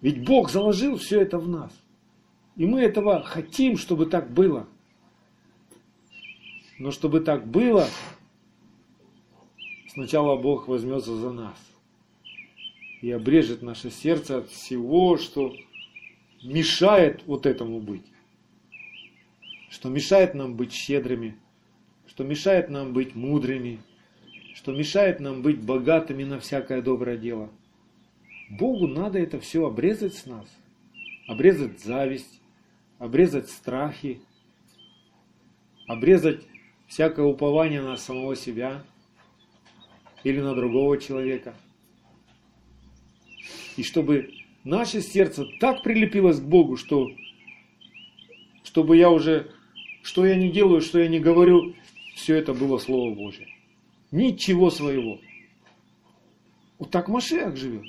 Ведь 0.00 0.24
Бог 0.24 0.50
заложил 0.50 0.96
все 0.98 1.20
это 1.20 1.38
в 1.38 1.48
нас. 1.48 1.72
И 2.56 2.64
мы 2.64 2.80
этого 2.80 3.22
хотим, 3.22 3.76
чтобы 3.76 4.06
так 4.06 4.30
было. 4.30 4.66
Но 6.78 6.90
чтобы 6.90 7.20
так 7.20 7.46
было, 7.46 7.86
сначала 9.88 10.36
Бог 10.36 10.68
возьмется 10.68 11.16
за 11.16 11.32
нас 11.32 11.56
и 13.00 13.10
обрежет 13.10 13.62
наше 13.62 13.90
сердце 13.90 14.38
от 14.38 14.50
всего, 14.50 15.16
что 15.16 15.54
мешает 16.42 17.22
вот 17.26 17.46
этому 17.46 17.80
быть. 17.80 18.06
Что 19.70 19.88
мешает 19.88 20.34
нам 20.34 20.56
быть 20.56 20.72
щедрыми, 20.72 21.36
что 22.06 22.24
мешает 22.24 22.70
нам 22.70 22.92
быть 22.92 23.14
мудрыми, 23.14 23.80
что 24.54 24.72
мешает 24.72 25.20
нам 25.20 25.42
быть 25.42 25.60
богатыми 25.60 26.24
на 26.24 26.40
всякое 26.40 26.80
доброе 26.80 27.16
дело. 27.18 27.50
Богу 28.48 28.86
надо 28.86 29.18
это 29.18 29.40
все 29.40 29.66
обрезать 29.66 30.14
с 30.14 30.24
нас, 30.24 30.46
обрезать 31.26 31.80
зависть, 31.80 32.40
обрезать 32.98 33.50
страхи, 33.50 34.20
обрезать 35.86 36.42
всякое 36.86 37.26
упование 37.26 37.82
на 37.82 37.96
самого 37.96 38.36
себя 38.36 38.82
или 40.24 40.40
на 40.40 40.54
другого 40.54 40.98
человека. 40.98 41.54
И 43.76 43.82
чтобы 43.82 44.30
наше 44.66 45.00
сердце 45.00 45.46
так 45.60 45.82
прилепилось 45.82 46.40
к 46.40 46.44
Богу, 46.44 46.76
что 46.76 47.08
чтобы 48.64 48.96
я 48.96 49.10
уже, 49.10 49.50
что 50.02 50.26
я 50.26 50.34
не 50.34 50.50
делаю, 50.50 50.80
что 50.80 50.98
я 50.98 51.08
не 51.08 51.20
говорю, 51.20 51.74
все 52.14 52.34
это 52.34 52.52
было 52.52 52.78
Слово 52.78 53.14
Божье. 53.14 53.48
Ничего 54.10 54.70
своего. 54.70 55.20
Вот 56.78 56.90
так 56.90 57.08
Машех 57.08 57.56
живет. 57.56 57.84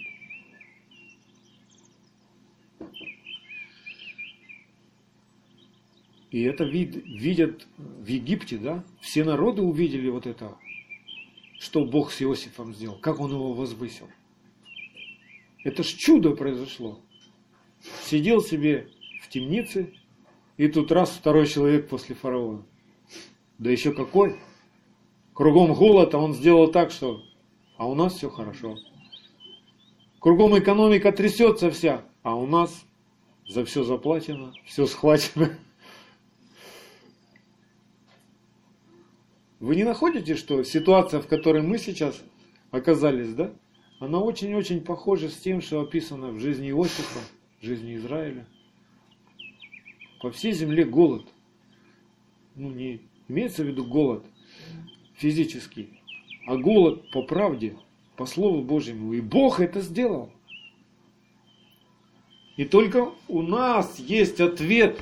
И 6.29 6.41
это 6.41 6.63
вид, 6.63 7.03
видят 7.05 7.67
в 7.77 8.05
Египте, 8.05 8.57
да? 8.57 8.83
Все 9.01 9.23
народы 9.23 9.61
увидели 9.61 10.09
вот 10.09 10.27
это, 10.27 10.55
что 11.59 11.85
Бог 11.85 12.11
с 12.11 12.21
Иосифом 12.21 12.73
сделал, 12.73 12.97
как 12.99 13.19
он 13.19 13.31
его 13.31 13.53
возвысил. 13.53 14.07
Это 15.67 15.83
ж 15.83 15.87
чудо 15.87 16.31
произошло. 16.33 16.97
Сидел 18.05 18.41
себе 18.41 18.87
в 19.21 19.27
темнице, 19.27 19.93
и 20.55 20.69
тут 20.69 20.93
раз 20.93 21.09
второй 21.09 21.45
человек 21.45 21.89
после 21.89 22.15
фараона. 22.15 22.65
Да 23.57 23.69
еще 23.69 23.91
какой? 23.91 24.39
Кругом 25.33 25.73
голод, 25.73 26.15
а 26.15 26.19
он 26.19 26.33
сделал 26.33 26.71
так, 26.71 26.89
что 26.89 27.21
а 27.75 27.85
у 27.85 27.95
нас 27.95 28.13
все 28.13 28.29
хорошо. 28.29 28.77
Кругом 30.21 30.57
экономика 30.57 31.11
трясется 31.11 31.69
вся, 31.69 32.05
а 32.23 32.37
у 32.37 32.47
нас 32.47 32.85
за 33.45 33.65
все 33.65 33.83
заплачено, 33.83 34.53
все 34.63 34.85
схвачено. 34.85 35.49
Вы 39.59 39.75
не 39.75 39.83
находите, 39.83 40.37
что 40.37 40.63
ситуация, 40.63 41.19
в 41.19 41.27
которой 41.27 41.61
мы 41.61 41.77
сейчас 41.77 42.23
оказались, 42.71 43.33
да, 43.33 43.51
она 43.99 44.19
очень-очень 44.19 44.81
похожа 44.81 45.29
с 45.29 45.37
тем, 45.37 45.61
что 45.61 45.81
описано 45.81 46.31
в 46.31 46.39
жизни 46.39 46.69
Иосифа, 46.69 47.19
в 47.59 47.65
жизни 47.65 47.95
Израиля. 47.95 48.45
По 50.21 50.31
всей 50.31 50.51
земле 50.51 50.85
голод. 50.85 51.25
Ну, 52.55 52.71
не 52.71 53.01
имеется 53.27 53.63
в 53.63 53.67
виду 53.67 53.85
голод 53.85 54.25
физический, 55.15 55.99
а 56.47 56.57
голод 56.57 57.11
по 57.11 57.23
правде, 57.23 57.77
по 58.15 58.25
Слову 58.25 58.61
Божьему. 58.61 59.13
И 59.13 59.21
Бог 59.21 59.59
это 59.59 59.81
сделал. 59.81 60.31
И 62.55 62.65
только 62.65 63.11
у 63.27 63.41
нас 63.41 63.99
есть 63.99 64.39
ответ 64.39 64.99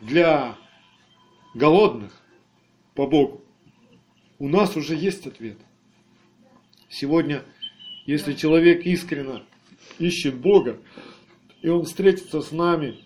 для 0.00 0.56
голодных 1.54 2.20
по 2.94 3.06
Богу 3.06 3.46
у 4.38 4.48
нас 4.48 4.76
уже 4.76 4.94
есть 4.94 5.26
ответ. 5.26 5.58
Сегодня, 6.88 7.42
если 8.06 8.34
человек 8.34 8.86
искренне 8.86 9.42
ищет 9.98 10.36
Бога, 10.36 10.78
и 11.60 11.68
он 11.68 11.84
встретится 11.84 12.40
с 12.40 12.52
нами 12.52 12.98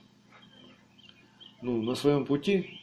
ну, 1.62 1.82
на 1.82 1.94
своем 1.94 2.26
пути, 2.26 2.78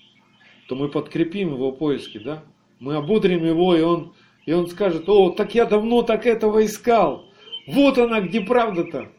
то 0.68 0.76
мы 0.76 0.90
подкрепим 0.90 1.54
его 1.54 1.72
поиски, 1.72 2.18
да? 2.18 2.44
Мы 2.80 2.96
ободрим 2.96 3.46
его, 3.46 3.76
и 3.76 3.82
он, 3.82 4.14
и 4.46 4.54
он 4.54 4.68
скажет, 4.68 5.08
о, 5.08 5.32
так 5.32 5.56
я 5.56 5.66
давно 5.66 6.02
так 6.02 6.26
этого 6.26 6.66
искал. 6.66 7.26
Вот 7.68 7.98
она, 7.98 8.22
где 8.22 8.42
правда-то. 8.42 9.12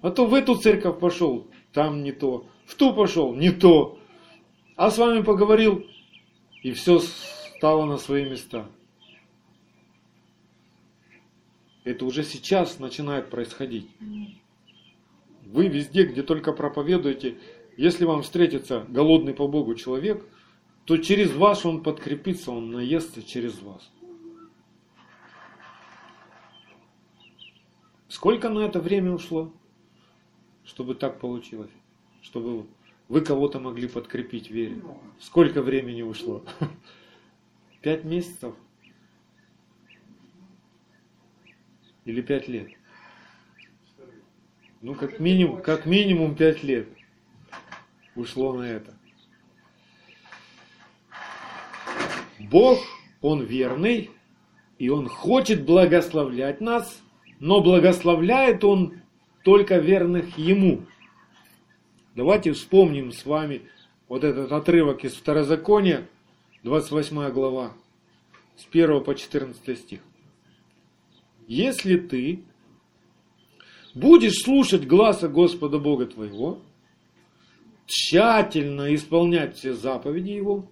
А 0.00 0.10
то 0.10 0.26
в 0.26 0.34
эту 0.34 0.54
церковь 0.56 0.98
пошел, 0.98 1.46
там 1.72 2.02
не 2.02 2.12
то. 2.12 2.46
В 2.66 2.74
ту 2.74 2.92
пошел, 2.92 3.34
не 3.34 3.50
то. 3.50 3.98
А 4.76 4.90
с 4.90 4.98
вами 4.98 5.22
поговорил, 5.22 5.86
и 6.62 6.72
все 6.72 7.00
стало 7.00 7.84
на 7.84 7.98
свои 7.98 8.24
места. 8.24 8.66
Это 11.84 12.04
уже 12.04 12.22
сейчас 12.22 12.78
начинает 12.78 13.28
происходить. 13.28 13.88
Вы 15.44 15.68
везде, 15.68 16.04
где 16.04 16.22
только 16.22 16.52
проповедуете, 16.52 17.38
если 17.76 18.04
вам 18.04 18.22
встретится 18.22 18.86
голодный 18.88 19.34
по 19.34 19.48
Богу 19.48 19.74
человек, 19.74 20.24
то 20.84 20.96
через 20.96 21.32
вас 21.32 21.64
он 21.66 21.82
подкрепится, 21.82 22.52
он 22.52 22.70
наестся 22.70 23.22
через 23.22 23.60
вас. 23.60 23.90
Сколько 28.08 28.48
на 28.50 28.60
это 28.60 28.78
время 28.78 29.12
ушло, 29.12 29.52
чтобы 30.64 30.94
так 30.94 31.18
получилось? 31.18 31.70
Чтобы 32.20 32.66
вы 33.08 33.20
кого-то 33.20 33.58
могли 33.58 33.88
подкрепить 33.88 34.50
вере? 34.50 34.82
Сколько 35.18 35.62
времени 35.62 36.02
ушло? 36.02 36.44
Пять 37.82 38.04
месяцев? 38.04 38.54
Или 42.04 42.20
пять 42.20 42.48
лет? 42.48 42.68
Ну, 44.80 44.94
как 44.94 45.20
минимум, 45.20 45.62
как 45.62 45.86
минимум 45.86 46.34
пять 46.34 46.62
лет 46.64 46.88
ушло 48.16 48.52
на 48.52 48.62
это. 48.62 48.94
Бог, 52.40 52.80
Он 53.20 53.42
верный, 53.42 54.10
и 54.78 54.88
Он 54.88 55.08
хочет 55.08 55.64
благословлять 55.64 56.60
нас, 56.60 57.00
но 57.38 57.62
благословляет 57.62 58.64
Он 58.64 59.00
только 59.44 59.78
верных 59.78 60.36
Ему. 60.36 60.84
Давайте 62.16 62.52
вспомним 62.52 63.12
с 63.12 63.24
вами 63.24 63.62
вот 64.08 64.24
этот 64.24 64.50
отрывок 64.50 65.04
из 65.04 65.14
Второзакония, 65.14 66.08
28 66.64 67.30
глава, 67.30 67.72
с 68.56 68.66
1 68.66 69.04
по 69.04 69.14
14 69.14 69.78
стих. 69.78 70.00
Если 71.52 71.98
ты 71.98 72.44
будешь 73.94 74.38
слушать 74.42 74.86
гласа 74.86 75.28
Господа 75.28 75.78
Бога 75.78 76.06
твоего, 76.06 76.60
тщательно 77.84 78.94
исполнять 78.94 79.58
все 79.58 79.74
заповеди 79.74 80.30
Его, 80.30 80.64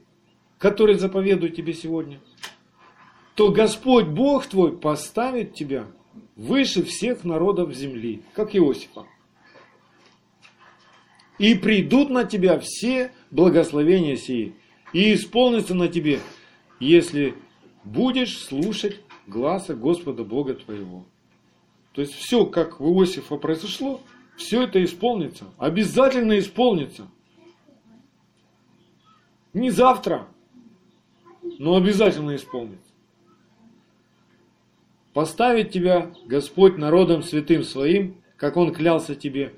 которые 0.57 0.99
заповедуют 0.99 1.55
тебе 1.55 1.74
сегодня, 1.74 2.18
то 3.35 3.51
Господь 3.53 4.07
Бог 4.07 4.47
твой 4.47 4.74
поставит 4.74 5.53
тебя 5.53 5.87
выше 6.35 6.83
всех 6.83 7.24
народов 7.24 7.74
земли, 7.74 8.22
как 8.33 8.57
Иосифа. 8.57 9.05
И 11.39 11.57
придут 11.57 12.09
на 12.09 12.24
тебя 12.24 12.59
все 12.59 13.12
благословения 13.31 14.16
сии, 14.16 14.55
и 14.95 15.12
исполнится 15.12 15.74
на 15.74 15.89
тебе, 15.89 16.20
если 16.78 17.35
будешь 17.85 18.39
слушать 18.39 18.99
гласа 19.31 19.74
Господа 19.74 20.24
Бога 20.24 20.55
твоего. 20.55 21.05
То 21.93 22.03
есть 22.03 22.14
все, 22.14 22.45
как 22.45 22.81
у 22.81 23.01
Иосифа 23.01 23.37
произошло, 23.37 24.01
все 24.37 24.62
это 24.62 24.83
исполнится. 24.85 25.47
Обязательно 25.57 26.39
исполнится. 26.39 27.09
Не 29.53 29.70
завтра, 29.70 30.28
но 31.59 31.76
обязательно 31.76 32.37
исполнится. 32.37 32.91
Поставит 35.12 35.72
тебя 35.72 36.12
Господь 36.26 36.76
народом 36.76 37.22
святым 37.22 37.64
своим, 37.64 38.16
как 38.37 38.57
Он 38.57 38.72
клялся 38.72 39.16
тебе, 39.16 39.55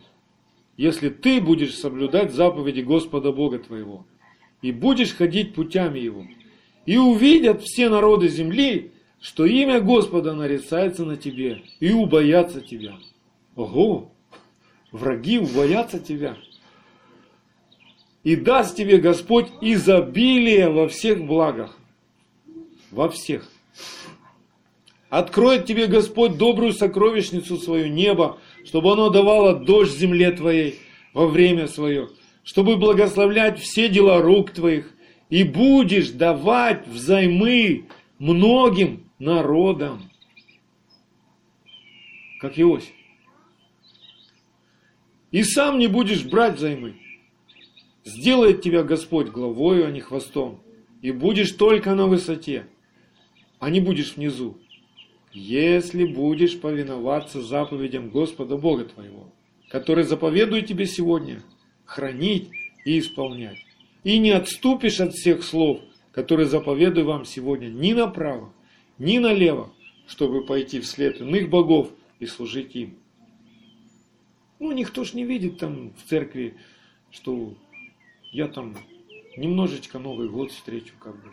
если 0.79 1.11
ты 1.11 1.41
будешь 1.41 1.77
соблюдать 1.77 2.33
заповеди 2.33 2.81
Господа 2.81 3.33
Бога 3.33 3.59
твоего, 3.59 4.07
и 4.63 4.73
будешь 4.73 5.15
ходить 5.15 5.55
путями 5.55 5.99
Его. 5.99 6.25
И 6.87 6.97
увидят 6.97 7.63
все 7.63 7.91
народы 7.91 8.29
земли, 8.29 8.92
что 9.23 9.47
имя 9.47 9.81
Господа 9.81 10.35
нарицается 10.35 11.05
на 11.05 11.17
тебе, 11.17 11.63
и 11.79 11.93
убоятся 11.93 12.61
тебя. 12.61 12.97
Ого! 13.55 14.13
Враги 14.91 15.39
убоятся 15.39 16.01
тебя. 16.01 16.37
И 18.25 18.35
даст 18.35 18.77
тебе 18.77 18.99
Господь 18.99 19.47
изобилие 19.61 20.69
во 20.69 20.89
всех 20.89 21.25
благах. 21.25 21.79
Во 22.91 23.09
всех. 23.09 23.49
Откроет 25.09 25.67
тебе 25.67 25.87
Господь 25.87 26.37
добрую 26.37 26.73
сокровищницу 26.73 27.59
свою, 27.59 27.89
небо, 27.89 28.39
чтобы 28.65 28.93
оно 28.93 29.09
давало 29.09 29.55
дождь 29.55 29.97
земле 29.97 30.33
твоей 30.33 30.81
во 31.15 31.29
время 31.29 31.69
свое, 31.69 32.09
чтобы 32.43 32.77
благословлять 32.77 33.61
все 33.61 33.89
дела 33.89 34.21
рук 34.21 34.51
твоих, 34.51 34.93
и 35.31 35.45
будешь 35.45 36.11
давать 36.11 36.87
взаймы 36.89 37.87
многим 38.19 39.05
народам. 39.23 40.11
Как 42.41 42.59
Иосиф. 42.59 42.93
И 45.31 45.45
сам 45.45 45.79
не 45.79 45.87
будешь 45.87 46.25
брать 46.25 46.59
займы. 46.59 46.97
Сделает 48.05 48.63
тебя 48.63 48.83
Господь 48.83 49.29
главою, 49.29 49.87
а 49.87 49.91
не 49.93 50.01
хвостом. 50.01 50.61
И 51.03 51.13
будешь 51.13 51.53
только 51.53 51.95
на 51.95 52.07
высоте, 52.07 52.67
а 53.61 53.71
не 53.71 53.81
будешь 53.81 54.17
внизу. 54.17 54.59
Если 55.33 56.05
будешь 56.05 56.61
повиноваться 56.61 57.41
заповедям 57.41 58.11
Господа 58.11 58.57
Бога 58.57 58.85
твоего, 58.85 59.33
который 59.71 60.05
заповедует 60.05 60.67
тебе 60.67 60.87
сегодня, 60.87 61.43
хранить 61.85 62.51
и 62.85 62.99
исполнять. 62.99 63.59
И 64.03 64.19
не 64.19 64.33
отступишь 64.33 65.01
от 65.01 65.15
всех 65.15 65.45
слов, 65.45 65.81
которые 66.11 66.47
заповедую 66.47 67.07
вам 67.07 67.25
сегодня 67.25 67.69
ни 67.69 67.93
направо, 67.93 68.53
ни 68.99 69.19
налево, 69.19 69.73
чтобы 70.07 70.45
пойти 70.45 70.81
вслед 70.81 71.21
иных 71.21 71.49
богов 71.51 71.91
и 72.19 72.27
служить 72.27 72.75
им. 72.75 72.99
Ну, 74.59 74.73
никто 74.73 75.05
ж 75.05 75.15
не 75.15 75.25
видит 75.25 75.59
там 75.59 75.93
в 75.95 76.09
церкви, 76.09 76.55
что 77.11 77.55
я 78.31 78.49
там 78.49 78.77
немножечко 79.37 79.99
Новый 79.99 80.29
год 80.29 80.53
встречу, 80.53 80.95
как 80.99 81.15
бы. 81.23 81.33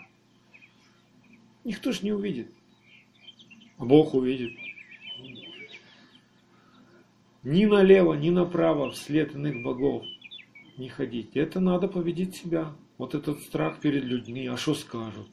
Никто 1.64 1.92
ж 1.92 2.02
не 2.02 2.12
увидит. 2.12 2.52
А 3.78 3.86
Бог 3.86 4.14
увидит. 4.14 4.58
Ни 7.44 7.66
налево, 7.66 8.16
ни 8.16 8.30
направо 8.30 8.92
вслед 8.92 9.36
иных 9.36 9.64
богов 9.64 10.04
не 10.78 10.90
ходить. 10.90 11.36
Это 11.36 11.60
надо 11.60 11.88
победить 11.88 12.36
себя. 12.36 12.74
Вот 12.98 13.16
этот 13.16 13.40
страх 13.42 13.80
перед 13.80 14.04
людьми. 14.04 14.48
А 14.48 14.58
что 14.58 14.74
скажут? 14.74 15.28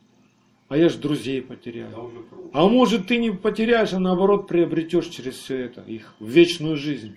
А 0.69 0.77
я 0.77 0.89
ж 0.89 0.97
друзей 0.97 1.43
потеряю. 1.43 2.11
А 2.53 2.67
может 2.67 3.07
ты 3.07 3.19
не 3.19 3.31
потеряешь, 3.31 3.93
а 3.93 4.01
наоборот 4.01 4.49
приобретешь 4.49 5.07
через 5.07 5.35
все 5.35 5.57
это 5.59 5.83
их 5.83 6.15
вечную 6.19 6.77
жизнь. 6.77 7.15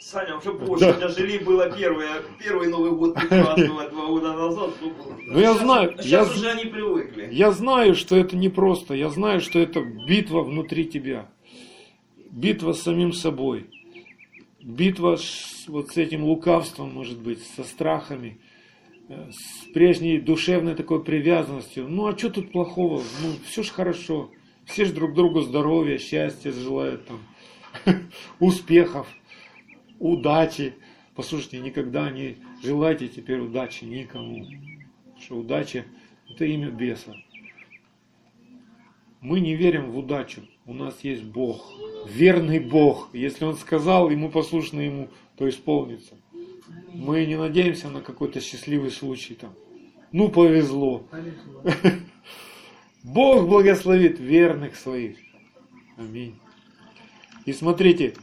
Саня, 0.00 0.36
уже 0.36 0.52
позже 0.52 0.86
да. 0.86 1.06
дожили, 1.06 1.38
было 1.38 1.70
первое, 1.70 2.22
первый 2.42 2.68
Новый 2.68 2.90
год 2.90 3.14
праздновать 3.14 3.90
два 3.90 4.06
года 4.06 4.32
назад. 4.32 4.70
Ну, 4.80 4.92
ну 5.26 5.38
я 5.38 5.52
сейчас, 5.52 5.62
знаю. 5.62 5.96
Сейчас 6.00 6.28
я, 6.28 6.34
уже 6.34 6.50
они 6.50 6.64
привыкли. 6.64 7.28
Я 7.30 7.52
знаю, 7.52 7.94
что 7.94 8.16
это 8.16 8.34
непросто. 8.34 8.94
Я 8.94 9.10
знаю, 9.10 9.40
что 9.40 9.60
это 9.60 9.82
битва 9.82 10.42
внутри 10.42 10.86
тебя. 10.86 11.30
Битва 12.30 12.72
с 12.72 12.82
самим 12.82 13.12
собой. 13.12 13.70
Битва 14.60 15.16
с, 15.16 15.66
вот 15.68 15.90
с 15.90 15.96
этим 15.96 16.24
лукавством, 16.24 16.92
может 16.92 17.20
быть, 17.20 17.46
со 17.54 17.62
страхами, 17.62 18.40
с 19.10 19.66
прежней 19.72 20.18
душевной 20.18 20.74
такой 20.74 21.02
привязанностью. 21.02 21.88
Ну 21.88 22.06
а 22.06 22.16
что 22.16 22.30
тут 22.30 22.52
плохого? 22.52 23.02
Ну 23.22 23.32
все 23.44 23.62
ж 23.62 23.70
хорошо. 23.70 24.30
Все 24.66 24.84
же 24.84 24.92
друг 24.92 25.14
другу 25.14 25.40
здоровья, 25.40 25.98
счастья 25.98 26.52
желают, 26.52 27.04
там, 27.06 27.18
успехов 28.38 29.08
удачи. 29.98 30.74
Послушайте, 31.16 31.58
никогда 31.58 32.10
не 32.10 32.36
желайте 32.62 33.08
теперь 33.08 33.40
удачи 33.40 33.84
никому. 33.84 34.44
Потому 34.44 35.20
что 35.20 35.36
удача– 35.38 35.84
это 36.30 36.44
имя 36.44 36.70
беса. 36.70 37.14
Мы 39.20 39.40
не 39.40 39.54
верим 39.54 39.90
в 39.90 39.98
удачу. 39.98 40.42
У 40.66 40.72
нас 40.72 41.00
есть 41.02 41.24
Бог, 41.24 41.72
верный 42.06 42.60
Бог. 42.60 43.10
Если 43.12 43.44
Он 43.44 43.56
сказал, 43.56 44.08
мы 44.08 44.30
послушны 44.30 44.82
Ему, 44.82 45.08
то 45.36 45.48
исполнится. 45.48 46.14
Мы 46.92 47.26
не 47.26 47.36
надеемся 47.36 47.88
на 47.88 48.00
какой-то 48.00 48.40
счастливый 48.40 48.90
случай 48.90 49.34
там. 49.34 49.54
Ну, 50.12 50.28
повезло. 50.28 51.06
повезло. 51.10 51.62
Бог 53.02 53.48
благословит 53.48 54.18
верных 54.18 54.76
своих. 54.76 55.16
Аминь. 55.96 56.38
И 57.46 57.52
смотрите, 57.52 58.14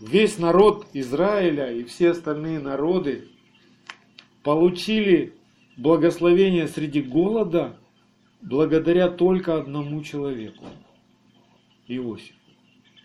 весь 0.00 0.38
народ 0.38 0.86
Израиля 0.92 1.72
и 1.72 1.84
все 1.84 2.10
остальные 2.10 2.60
народы 2.60 3.28
получили 4.42 5.34
благословение 5.76 6.68
среди 6.68 7.02
голода 7.02 7.76
благодаря 8.40 9.08
только 9.08 9.56
одному 9.56 10.02
человеку– 10.02 10.64
Иосифу. 11.88 12.34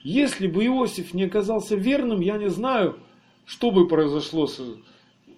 Если 0.04 0.48
бы 0.48 0.66
Иосиф 0.66 1.14
не 1.14 1.24
оказался 1.24 1.76
верным, 1.76 2.20
я 2.20 2.38
не 2.38 2.50
знаю, 2.50 3.00
что 3.46 3.72
бы 3.72 3.88
произошло 3.88 4.48
с, 4.48 4.60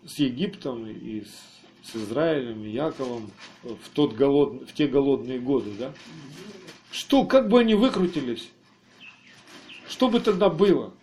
с 0.06 0.20
Египтом 0.20 0.88
и 0.88 1.22
с, 1.22 1.89
с 1.91 1.95
Израилем, 1.95 2.64
и 2.64 2.70
Яковом 2.70 3.32
в, 3.64 3.89
тот 3.93 4.14
голод, 4.14 4.70
в 4.70 4.74
те 4.74 4.88
голодные 4.88 5.39
годы, 5.39 5.72
да? 5.78 5.93
Что, 6.91 7.26
как 7.26 7.49
бы 7.49 7.60
они 7.60 7.76
выкрутились? 7.76 8.51
Что 9.88 10.10
бы 10.10 10.20
тогда 10.20 10.49
было? 10.49 10.93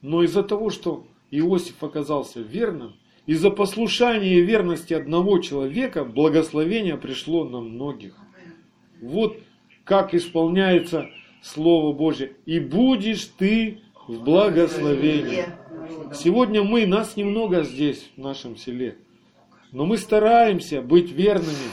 Но 0.00 0.22
из-за 0.22 0.42
того, 0.42 0.70
что 0.70 1.06
Иосиф 1.30 1.82
оказался 1.82 2.40
верным, 2.40 2.94
из-за 3.26 3.50
послушания 3.50 4.34
и 4.34 4.42
верности 4.42 4.94
одного 4.94 5.38
человека 5.38 6.04
благословение 6.04 6.96
пришло 6.96 7.44
на 7.44 7.60
многих. 7.60 8.16
Вот 9.00 9.38
как 9.84 10.14
исполняется 10.14 11.08
Слово 11.42 11.92
Божье. 11.92 12.36
И 12.46 12.60
будешь 12.60 13.24
ты 13.36 13.81
в 14.08 14.22
благословении. 14.24 15.46
Сегодня 16.14 16.62
мы, 16.62 16.86
нас 16.86 17.16
немного 17.16 17.64
здесь, 17.64 18.10
в 18.16 18.20
нашем 18.20 18.56
селе. 18.56 18.96
Но 19.70 19.86
мы 19.86 19.96
стараемся 19.96 20.82
быть 20.82 21.10
верными. 21.10 21.70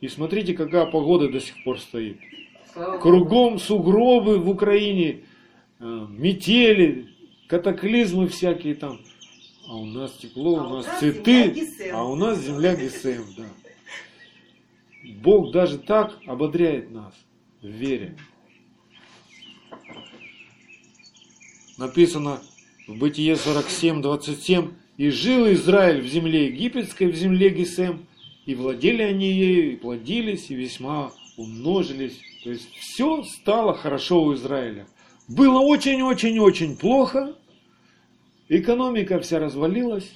И 0.00 0.08
смотрите, 0.08 0.54
какая 0.54 0.86
погода 0.86 1.28
до 1.28 1.40
сих 1.40 1.62
пор 1.64 1.78
стоит. 1.78 2.18
Кругом 3.00 3.58
сугробы 3.58 4.38
в 4.38 4.48
Украине, 4.48 5.20
э, 5.78 6.06
метели, 6.10 7.08
катаклизмы 7.48 8.28
всякие 8.28 8.74
там. 8.74 9.00
А 9.68 9.76
у 9.76 9.84
нас 9.84 10.12
тепло, 10.12 10.58
а 10.58 10.66
у 10.66 10.68
нас 10.76 10.86
цветы, 10.98 11.54
а 11.92 12.04
у 12.04 12.14
нас 12.14 12.38
земля 12.40 12.74
Гесем, 12.74 13.24
да. 13.36 13.44
Бог 15.22 15.52
даже 15.52 15.78
так 15.78 16.18
ободряет 16.26 16.90
нас 16.90 17.14
в 17.60 17.66
вере. 17.66 18.16
Написано 21.82 22.40
в 22.86 22.96
Бытие 22.96 23.34
47, 23.34 24.02
27. 24.02 24.70
«И 24.98 25.10
жил 25.10 25.52
Израиль 25.52 26.00
в 26.00 26.06
земле 26.06 26.46
египетской, 26.46 27.06
в 27.06 27.16
земле 27.16 27.50
Гесем, 27.50 28.06
и 28.46 28.54
владели 28.54 29.02
они 29.02 29.26
ею, 29.26 29.72
и 29.72 29.76
плодились, 29.76 30.48
и 30.48 30.54
весьма 30.54 31.10
умножились». 31.36 32.20
То 32.44 32.50
есть 32.50 32.72
все 32.76 33.24
стало 33.24 33.74
хорошо 33.74 34.22
у 34.22 34.32
Израиля. 34.34 34.86
Было 35.26 35.58
очень-очень-очень 35.58 36.76
плохо, 36.76 37.34
экономика 38.48 39.18
вся 39.18 39.40
развалилась, 39.40 40.12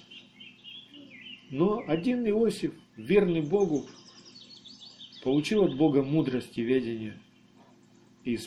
но 1.50 1.82
один 1.88 2.28
Иосиф, 2.28 2.74
верный 2.96 3.40
Богу, 3.40 3.86
получил 5.24 5.64
от 5.64 5.76
Бога 5.76 6.04
мудрость 6.04 6.56
и 6.58 6.62
ведение. 6.62 7.18
И 8.22 8.38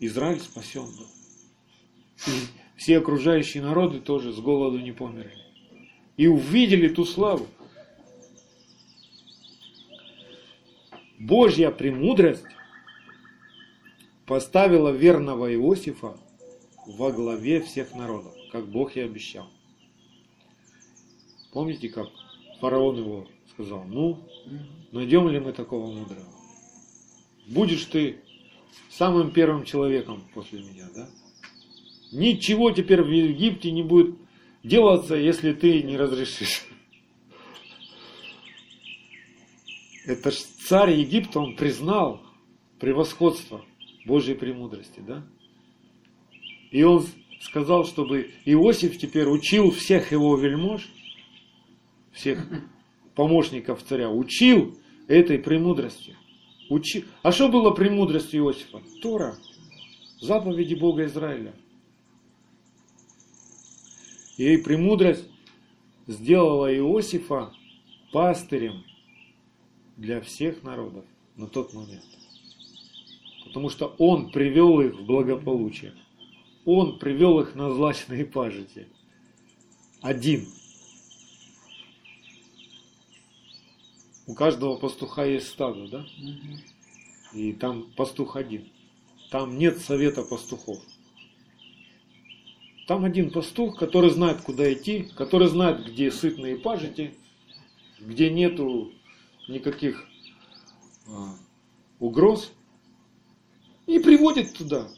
Израиль 0.00 0.40
спасен 0.40 0.86
был. 0.86 1.06
И 2.26 2.30
все 2.76 2.98
окружающие 2.98 3.62
народы 3.62 4.00
тоже 4.00 4.32
с 4.32 4.38
голоду 4.38 4.78
не 4.78 4.92
померли. 4.92 5.44
И 6.16 6.26
увидели 6.26 6.88
ту 6.88 7.04
славу. 7.04 7.46
Божья 11.18 11.70
премудрость 11.70 12.44
поставила 14.26 14.90
верного 14.90 15.52
Иосифа 15.54 16.16
во 16.86 17.10
главе 17.10 17.60
всех 17.60 17.94
народов, 17.94 18.34
как 18.52 18.66
Бог 18.68 18.96
и 18.96 19.00
обещал. 19.00 19.48
Помните, 21.52 21.88
как 21.88 22.08
фараон 22.60 22.98
его 22.98 23.26
сказал, 23.52 23.84
ну, 23.84 24.20
найдем 24.92 25.28
ли 25.28 25.40
мы 25.40 25.52
такого 25.52 25.86
мудрого? 25.90 26.26
Будешь 27.46 27.84
ты 27.86 28.20
самым 28.90 29.30
первым 29.30 29.64
человеком 29.64 30.22
после 30.34 30.60
меня, 30.60 30.86
да? 30.94 31.08
Ничего 32.12 32.70
теперь 32.70 33.02
в 33.02 33.10
Египте 33.10 33.70
не 33.70 33.82
будет 33.82 34.16
делаться, 34.62 35.14
если 35.14 35.52
ты 35.52 35.82
не 35.82 35.96
разрешишь. 35.96 36.66
Это 40.06 40.30
ж 40.30 40.34
царь 40.34 40.92
Египта, 40.92 41.40
он 41.40 41.56
признал 41.56 42.22
превосходство 42.78 43.64
Божьей 44.04 44.34
премудрости, 44.34 45.00
да? 45.00 45.26
И 46.70 46.82
он 46.84 47.04
сказал, 47.40 47.84
чтобы 47.84 48.30
Иосиф 48.44 48.98
теперь 48.98 49.26
учил 49.26 49.70
всех 49.70 50.12
его 50.12 50.36
вельмож, 50.36 50.88
всех 52.12 52.46
помощников 53.14 53.82
царя, 53.82 54.10
учил 54.10 54.78
этой 55.08 55.38
премудрости. 55.38 56.16
Учил. 56.68 57.04
А 57.22 57.32
что 57.32 57.48
было 57.48 57.70
премудростью 57.70 58.44
Иосифа? 58.44 58.80
Тора, 59.00 59.36
заповеди 60.20 60.74
Бога 60.74 61.04
Израиля. 61.06 61.54
И 64.36 64.58
премудрость 64.58 65.24
сделала 66.06 66.74
Иосифа 66.74 67.52
пастырем 68.12 68.84
для 69.96 70.20
всех 70.20 70.62
народов 70.62 71.04
на 71.36 71.46
тот 71.46 71.72
момент. 71.72 72.04
Потому 73.44 73.70
что 73.70 73.94
он 73.98 74.30
привел 74.30 74.80
их 74.80 74.94
в 74.94 75.06
благополучие. 75.06 75.94
Он 76.66 76.98
привел 76.98 77.40
их 77.40 77.54
на 77.54 77.72
злачные 77.72 78.26
пажити. 78.26 78.88
Один. 80.02 80.46
У 84.26 84.34
каждого 84.34 84.76
пастуха 84.76 85.24
есть 85.24 85.48
стадо, 85.48 85.88
да? 85.88 86.06
И 87.32 87.52
там 87.52 87.90
пастух 87.96 88.36
один. 88.36 88.68
Там 89.30 89.56
нет 89.58 89.78
совета 89.78 90.22
пастухов. 90.22 90.82
Там 92.86 93.04
один 93.04 93.30
пастух, 93.30 93.78
который 93.78 94.10
знает, 94.10 94.42
куда 94.42 94.72
идти, 94.72 95.08
который 95.16 95.48
знает, 95.48 95.84
где 95.84 96.12
сытные 96.12 96.56
пажити, 96.56 97.14
где 97.98 98.30
нету 98.30 98.92
никаких 99.48 100.06
а, 101.08 101.34
угроз, 101.98 102.52
и 103.86 103.98
приводит 103.98 104.54
туда. 104.54 104.88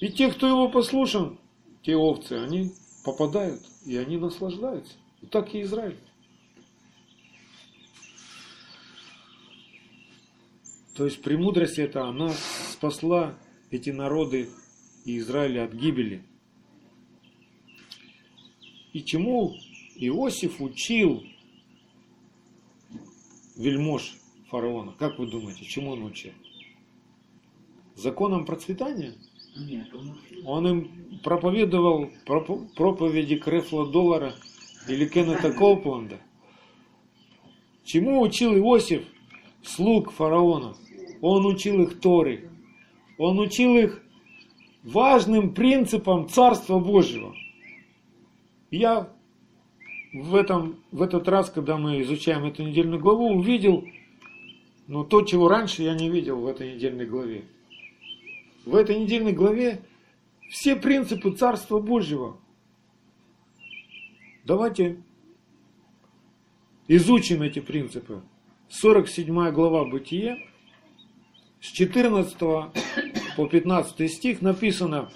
И 0.00 0.08
те, 0.08 0.32
кто 0.32 0.48
его 0.48 0.68
послушан, 0.70 1.38
те 1.82 1.94
овцы, 1.94 2.32
они 2.34 2.72
попадают, 3.04 3.62
и 3.84 3.96
они 3.96 4.16
наслаждаются. 4.16 4.94
И 5.20 5.26
так 5.26 5.54
и 5.54 5.62
Израиль. 5.62 5.98
То 10.94 11.04
есть 11.04 11.22
премудрость 11.22 11.78
эта, 11.78 12.06
она 12.06 12.32
спасла 12.72 13.38
эти 13.70 13.90
народы 13.90 14.48
и 15.04 15.18
Израиля 15.18 15.64
от 15.64 15.74
гибели. 15.74 16.22
И 18.92 19.02
чему 19.02 19.54
Иосиф 19.96 20.60
учил 20.60 21.22
вельмож 23.56 24.16
фараона? 24.48 24.92
Как 24.98 25.18
вы 25.18 25.26
думаете, 25.26 25.64
чему 25.64 25.92
он 25.92 26.04
учил? 26.04 26.32
Законом 27.94 28.46
процветания? 28.46 29.14
Нет, 29.56 29.88
он 30.44 30.66
им 30.66 31.20
проповедовал 31.22 32.10
проповеди 32.24 33.36
Крефла 33.36 33.86
Доллара 33.86 34.34
или 34.88 35.06
Кеннета 35.06 35.52
Коупленда. 35.52 36.18
Чему 37.84 38.20
учил 38.22 38.56
Иосиф 38.56 39.04
слуг 39.62 40.12
фараона? 40.12 40.74
Он 41.20 41.46
учил 41.46 41.82
их 41.82 42.00
Торы. 42.00 42.48
Он 43.18 43.38
учил 43.38 43.76
их 43.76 44.02
важным 44.82 45.52
принципам 45.52 46.28
Царства 46.28 46.78
Божьего. 46.78 47.34
Я 48.70 49.10
в, 50.12 50.34
этом, 50.34 50.82
в 50.92 51.02
этот 51.02 51.28
раз, 51.28 51.50
когда 51.50 51.76
мы 51.76 52.02
изучаем 52.02 52.44
эту 52.44 52.62
недельную 52.62 53.00
главу, 53.00 53.30
увидел 53.34 53.84
ну, 54.86 55.04
то, 55.04 55.22
чего 55.22 55.48
раньше 55.48 55.82
я 55.82 55.94
не 55.94 56.08
видел 56.08 56.40
в 56.40 56.46
этой 56.46 56.74
недельной 56.74 57.06
главе. 57.06 57.44
В 58.64 58.74
этой 58.74 58.98
недельной 58.98 59.32
главе 59.32 59.82
все 60.50 60.76
принципы 60.76 61.32
Царства 61.32 61.78
Божьего. 61.78 62.38
Давайте 64.44 65.00
изучим 66.88 67.42
эти 67.42 67.60
принципы. 67.60 68.22
47 68.68 69.50
глава 69.50 69.84
Бытие, 69.84 70.44
с 71.60 71.66
14 71.66 72.36
по 72.38 73.46
15 73.46 74.12
стих 74.12 74.42
написано, 74.42 75.10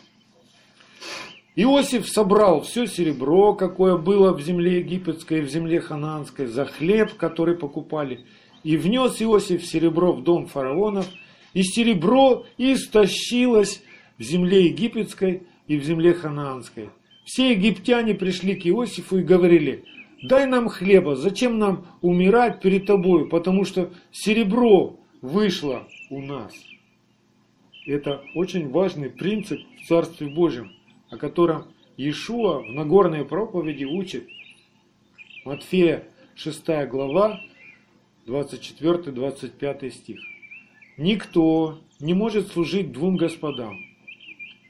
Иосиф 1.56 2.08
собрал 2.08 2.62
все 2.62 2.86
серебро, 2.86 3.54
какое 3.54 3.96
было 3.96 4.32
в 4.32 4.40
земле 4.40 4.78
египетской 4.78 5.38
и 5.38 5.42
в 5.42 5.48
земле 5.48 5.80
хананской, 5.80 6.46
за 6.46 6.64
хлеб, 6.64 7.14
который 7.14 7.56
покупали, 7.56 8.26
и 8.64 8.76
внес 8.76 9.22
Иосиф 9.22 9.64
серебро 9.64 10.12
в 10.12 10.24
дом 10.24 10.46
фараонов, 10.46 11.06
и 11.52 11.62
серебро 11.62 12.44
истощилось 12.58 13.82
в 14.18 14.22
земле 14.22 14.66
египетской 14.66 15.44
и 15.68 15.76
в 15.76 15.84
земле 15.84 16.14
хананской. 16.14 16.90
Все 17.24 17.52
египтяне 17.52 18.14
пришли 18.14 18.56
к 18.56 18.66
Иосифу 18.66 19.18
и 19.18 19.22
говорили, 19.22 19.84
дай 20.24 20.46
нам 20.46 20.68
хлеба, 20.68 21.14
зачем 21.14 21.60
нам 21.60 21.86
умирать 22.02 22.60
перед 22.60 22.86
тобою, 22.86 23.28
потому 23.28 23.64
что 23.64 23.92
серебро 24.10 24.98
вышло 25.22 25.86
у 26.10 26.20
нас. 26.20 26.52
Это 27.86 28.22
очень 28.34 28.70
важный 28.70 29.08
принцип 29.08 29.60
в 29.80 29.86
Царстве 29.86 30.26
Божьем, 30.26 30.72
о 31.14 31.16
котором 31.16 31.66
Иешуа 31.96 32.58
в 32.58 32.72
Нагорной 32.72 33.24
проповеди 33.24 33.84
учит. 33.84 34.28
Матфея 35.44 36.04
6 36.34 36.66
глава, 36.88 37.40
24-25 38.26 39.90
стих. 39.90 40.20
Никто 40.96 41.78
не 42.00 42.14
может 42.14 42.48
служить 42.48 42.90
двум 42.90 43.16
господам, 43.16 43.78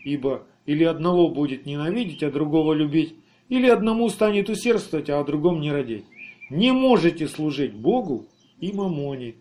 ибо 0.05 0.47
или 0.67 0.85
одного 0.85 1.29
будет 1.29 1.65
ненавидеть, 1.65 2.23
а 2.23 2.31
другого 2.31 2.75
любить, 2.75 3.15
или 3.49 3.69
одному 3.69 4.09
станет 4.11 4.51
усердствовать, 4.51 5.09
а 5.09 5.21
о 5.21 5.25
другом 5.25 5.61
не 5.61 5.73
родить. 5.73 6.05
Не 6.51 6.73
можете 6.73 7.27
служить 7.27 7.73
Богу 7.73 8.27
и 8.61 8.73
мамоне. 8.73 9.37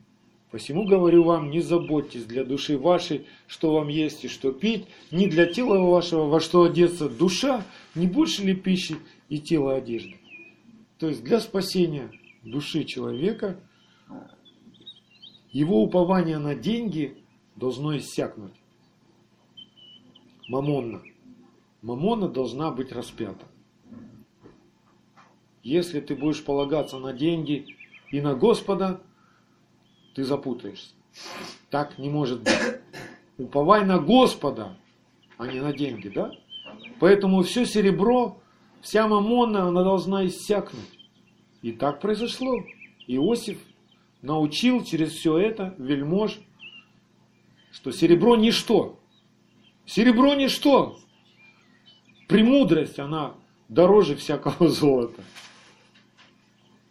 Посему 0.54 0.86
говорю 0.86 1.24
вам, 1.24 1.50
не 1.50 1.62
заботьтесь 1.62 2.26
для 2.26 2.44
души 2.44 2.78
вашей, 2.78 3.26
что 3.48 3.74
вам 3.74 3.88
есть 3.88 4.24
и 4.24 4.28
что 4.28 4.52
пить, 4.52 4.86
ни 5.10 5.26
для 5.26 5.48
тела 5.48 5.80
вашего, 5.80 6.28
во 6.28 6.40
что 6.40 6.62
одеться. 6.62 7.10
Душа 7.10 7.66
не 7.96 8.06
больше 8.06 8.44
ли 8.44 8.54
пищи 8.54 8.98
и 9.30 9.40
тело 9.40 9.74
одежды. 9.74 10.16
То 11.00 11.08
есть 11.08 11.24
для 11.24 11.40
спасения 11.40 12.12
души 12.44 12.84
человека 12.84 13.60
его 15.52 15.82
упование 15.82 16.38
на 16.38 16.54
деньги 16.54 17.18
должно 17.56 17.98
иссякнуть. 17.98 18.54
Мамонна. 20.48 21.02
Мамона 21.82 22.30
должна 22.30 22.70
быть 22.70 22.92
распята. 22.92 23.48
Если 25.64 26.00
ты 26.00 26.14
будешь 26.14 26.44
полагаться 26.44 27.00
на 27.00 27.12
деньги 27.12 27.66
и 28.12 28.22
на 28.22 28.36
Господа, 28.36 29.02
ты 30.14 30.24
запутаешься. 30.24 30.94
Так 31.70 31.98
не 31.98 32.10
может 32.10 32.42
быть. 32.42 32.54
Уповай 33.38 33.86
на 33.86 34.00
Господа, 34.00 34.78
а 35.38 35.48
не 35.48 35.60
на 35.60 35.74
деньги, 35.74 36.08
да? 36.08 36.32
Поэтому 37.00 37.42
все 37.42 37.66
серебро, 37.66 38.42
вся 38.82 39.08
мамона, 39.08 39.68
она 39.68 39.84
должна 39.84 40.26
иссякнуть. 40.26 40.82
И 41.62 41.72
так 41.72 42.00
произошло. 42.00 42.64
Иосиф 43.08 43.60
научил 44.22 44.84
через 44.84 45.12
все 45.14 45.38
это 45.38 45.76
вельмож, 45.78 46.40
что 47.72 47.92
серебро 47.92 48.36
ничто. 48.36 49.00
Серебро 49.86 50.36
ничто. 50.36 51.00
Премудрость, 52.28 53.00
она 53.00 53.34
дороже 53.68 54.16
всякого 54.16 54.68
золота. 54.70 55.22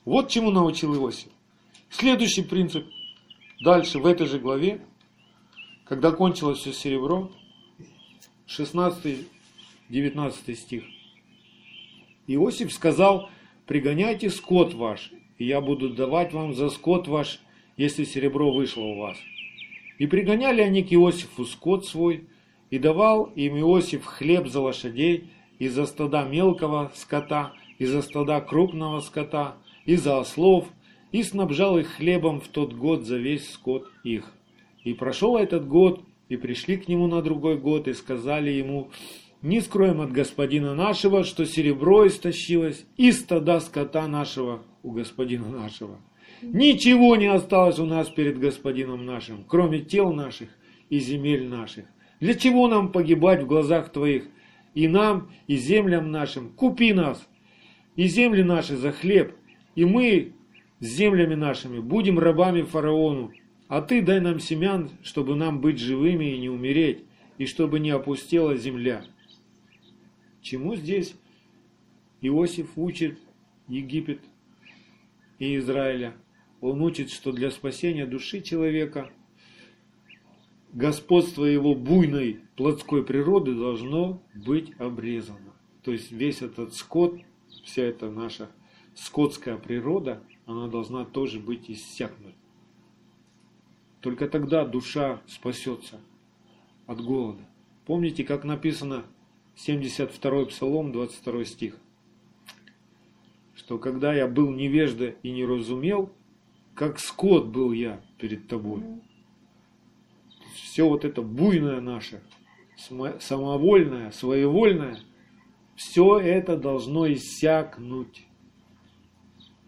Вот 0.05 0.29
чему 0.29 0.51
научил 0.51 0.95
Иосиф. 0.95 1.31
Следующий 1.89 2.43
принцип– 2.43 2.87
Дальше, 3.63 4.01
в 4.01 4.07
этой 4.07 4.27
же 4.27 4.41
главе, 4.41 4.81
когда 5.85 6.11
кончилось 6.11 6.59
все 6.59 6.73
серебро, 6.73 7.31
16-19 8.49 9.25
стих. 10.57 10.83
Иосиф 12.27 12.73
сказал, 12.73 13.31
пригоняйте 13.69 14.31
скот 14.31 14.75
ваш, 14.75 15.13
и 15.39 15.45
я 15.45 15.61
буду 15.61 15.91
давать 15.91 16.33
вам 16.33 16.55
за 16.55 16.71
скот 16.71 17.07
ваш, 17.07 17.39
если 17.77 18.03
серебро 18.03 18.53
вышло 18.53 18.83
у 18.83 18.99
вас. 18.99 19.17
И 19.99 20.09
пригоняли 20.09 20.61
они 20.61 20.83
к 20.83 20.93
Иосифу 20.93 21.45
скот 21.45 21.87
свой, 21.87 22.27
и 22.71 22.81
давал 22.81 23.27
им 23.37 23.57
Иосиф 23.61 24.05
хлеб 24.05 24.49
за 24.49 24.61
лошадей, 24.61 25.31
и 25.61 25.69
за 25.69 25.87
стада 25.87 26.25
мелкого 26.25 26.91
скота, 26.97 27.53
и 27.79 27.87
за 27.87 28.03
стада 28.03 28.41
крупного 28.41 28.99
скота, 28.99 29.55
и 29.85 29.95
за 29.95 30.19
ослов, 30.19 30.67
и 31.13 31.23
снабжал 31.23 31.79
их 31.79 31.89
хлебом 31.89 32.41
в 32.41 32.49
тот 32.49 32.73
год 32.73 33.05
за 33.05 33.19
весь 33.19 33.51
скот 33.53 33.87
их. 34.03 34.33
И 34.83 34.95
прошел 34.95 35.37
этот 35.37 35.69
год, 35.69 36.03
и 36.29 36.37
пришли 36.37 36.77
к 36.79 36.89
нему 36.89 37.07
на 37.07 37.23
другой 37.23 37.59
год, 37.59 37.87
и 37.87 37.93
сказали 37.93 38.51
ему, 38.51 38.91
не 39.43 39.61
скроем 39.61 40.01
от 40.01 40.11
господина 40.11 40.75
нашего, 40.75 41.25
что 41.25 41.45
серебро 41.45 42.07
истощилось, 42.07 42.87
и 42.97 43.13
стада 43.13 43.61
скота 43.61 44.09
нашего 44.09 44.63
у 44.83 44.91
господина 44.91 45.49
нашего. 45.49 45.99
Ничего 46.41 47.17
не 47.17 47.27
осталось 47.27 47.79
у 47.79 47.85
нас 47.85 48.09
перед 48.09 48.39
господином 48.39 49.05
нашим, 49.05 49.45
кроме 49.47 49.81
тел 49.81 50.13
наших 50.13 50.49
и 50.91 50.99
земель 50.99 51.47
наших. 51.47 51.85
Для 52.21 52.35
чего 52.35 52.69
нам 52.69 52.91
погибать 52.91 53.43
в 53.43 53.47
глазах 53.47 53.93
твоих? 53.93 54.25
И 54.75 54.89
нам, 54.89 55.31
и 55.47 55.57
землям 55.57 56.11
нашим, 56.11 56.51
купи 56.51 56.93
нас, 56.95 57.29
и 57.95 58.07
земли 58.07 58.43
наши 58.43 58.77
за 58.77 58.91
хлеб, 58.91 59.35
и 59.75 59.85
мы 59.85 60.33
с 60.83 60.85
землями 60.85 61.37
нашими, 61.37 61.79
будем 61.79 62.19
рабами 62.19 62.63
фараону, 62.63 63.33
а 63.69 63.81
ты 63.81 64.03
дай 64.03 64.21
нам 64.21 64.41
семян, 64.41 64.91
чтобы 65.05 65.37
нам 65.37 65.61
быть 65.61 65.79
живыми 65.79 66.35
и 66.35 66.39
не 66.39 66.51
умереть, 66.51 67.05
и 67.39 67.47
чтобы 67.47 67.79
не 67.79 67.91
опустела 67.91 68.57
земля. 68.57 69.05
Чему 70.41 70.75
здесь 70.75 71.15
Иосиф 72.21 72.71
учит 72.75 73.17
Египет 73.69 74.23
и 75.39 75.57
Израиля? 75.59 76.15
Он 76.61 76.83
учит, 76.83 77.11
что 77.11 77.31
для 77.31 77.53
спасения 77.53 78.05
души 78.05 78.41
человека 78.41 79.09
господство 80.73 81.45
его 81.45 81.77
буйной 81.77 82.41
плотской 82.57 83.05
природы 83.05 83.55
должно 83.55 84.21
быть 84.35 84.73
обрезано. 84.81 85.55
То 85.85 85.93
есть 85.93 86.11
весь 86.11 86.43
этот 86.43 86.75
скот, 86.75 87.21
вся 87.63 87.85
эта 87.85 88.11
наша 88.11 88.51
скотская 88.97 89.57
природа, 89.59 90.21
она 90.53 90.69
должна 90.69 91.05
тоже 91.05 91.41
быть 91.41 91.71
иссякнуть. 91.71 92.35
Только 94.01 94.29
тогда 94.29 94.65
душа 94.65 95.21
спасется 95.27 96.01
от 96.87 97.01
голода. 97.01 97.43
Помните, 97.87 98.25
как 98.25 98.45
написано 98.45 99.05
72 99.57 100.47
Псалом, 100.47 100.93
22 100.93 101.45
стих? 101.45 101.77
Что 103.55 103.79
когда 103.79 104.13
я 104.15 104.27
был 104.27 104.51
невежда 104.51 105.15
и 105.23 105.31
не 105.31 105.45
разумел, 105.45 106.13
как 106.75 106.99
скот 106.99 107.47
был 107.47 107.73
я 107.73 108.01
перед 108.19 108.49
тобой. 108.49 108.83
Все 110.55 110.89
вот 110.89 111.05
это 111.05 111.23
буйное 111.23 111.81
наше, 111.81 112.23
самовольное, 112.77 114.11
своевольное, 114.11 114.99
все 115.77 116.19
это 116.19 116.57
должно 116.57 117.11
иссякнуть. 117.13 118.27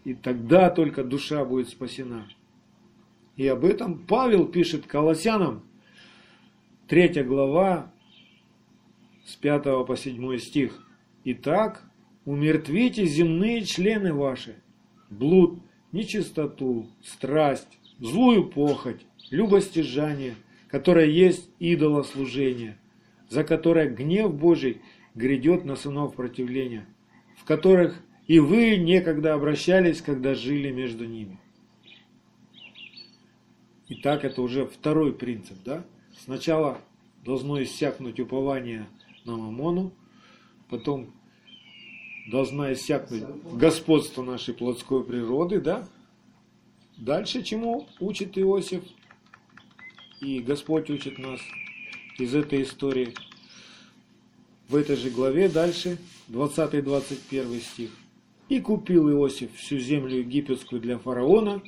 И 0.05 0.13
тогда 0.13 0.69
только 0.69 1.03
душа 1.03 1.43
будет 1.43 1.67
спасена. 1.67 2.27
И 3.35 3.45
об 3.47 3.65
этом 3.65 3.97
Павел 3.97 4.45
пишет 4.45 4.85
Колоссянам, 4.85 5.63
3 6.87 7.23
глава, 7.23 7.91
с 9.25 9.35
5 9.35 9.63
по 9.85 9.97
7 9.97 10.37
стих. 10.37 10.87
Итак, 11.23 11.83
умертвите 12.23 13.05
земные 13.05 13.63
члены 13.65 14.13
ваши, 14.13 14.55
блуд, 15.09 15.59
нечистоту, 15.91 16.87
страсть, 17.03 17.79
злую 17.99 18.47
похоть, 18.47 19.05
любостяжание, 19.31 20.35
которое 20.67 21.07
есть 21.07 21.49
идолослужение, 21.57 22.77
за 23.29 23.43
которое 23.43 23.89
гнев 23.89 24.33
Божий 24.35 24.81
грядет 25.15 25.65
на 25.65 25.75
сынов 25.75 26.13
противления, 26.13 26.85
в 27.37 27.43
которых 27.43 27.99
и 28.27 28.39
вы 28.39 28.77
некогда 28.77 29.33
обращались, 29.33 30.01
когда 30.01 30.33
жили 30.33 30.71
между 30.71 31.05
ними. 31.05 31.39
Итак, 33.87 34.25
это 34.25 34.41
уже 34.41 34.65
второй 34.65 35.13
принцип. 35.13 35.57
Да? 35.63 35.85
Сначала 36.23 36.79
должно 37.23 37.61
иссякнуть 37.61 38.19
упование 38.19 38.87
на 39.25 39.35
Мамону, 39.35 39.93
потом 40.69 41.13
должна 42.31 42.73
иссякнуть 42.73 43.23
господство 43.53 44.23
нашей 44.23 44.55
плотской 44.55 45.03
природы. 45.03 45.61
Да? 45.61 45.87
Дальше 46.97 47.43
чему 47.43 47.87
учит 47.99 48.37
Иосиф? 48.37 48.83
И 50.21 50.39
Господь 50.39 50.89
учит 50.89 51.19
нас 51.19 51.39
из 52.17 52.33
этой 52.33 52.63
истории. 52.63 53.13
В 54.67 54.75
этой 54.75 54.95
же 54.95 55.11
главе 55.11 55.47
дальше, 55.47 55.99
20-21 56.29 57.59
стих. 57.59 57.91
И 58.47 58.59
купил 58.59 59.09
Иосиф 59.09 59.55
всю 59.55 59.79
землю 59.79 60.19
египетскую 60.19 60.79
для 60.79 60.99
фараона, 60.99 61.63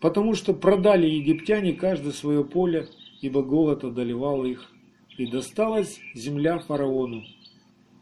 потому 0.00 0.34
что 0.34 0.54
продали 0.54 1.06
египтяне 1.06 1.72
каждое 1.72 2.12
свое 2.12 2.44
поле, 2.44 2.88
ибо 3.20 3.42
голод 3.42 3.84
одолевал 3.84 4.44
их. 4.44 4.70
И 5.16 5.26
досталась 5.26 6.00
земля 6.14 6.58
фараону. 6.58 7.24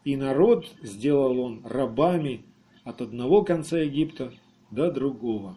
И 0.05 0.17
народ 0.17 0.67
сделал 0.83 1.39
он 1.41 1.63
рабами 1.65 2.43
от 2.85 3.01
одного 3.01 3.43
конца 3.43 3.79
Египта 3.79 4.33
до 4.71 4.91
другого. 4.91 5.57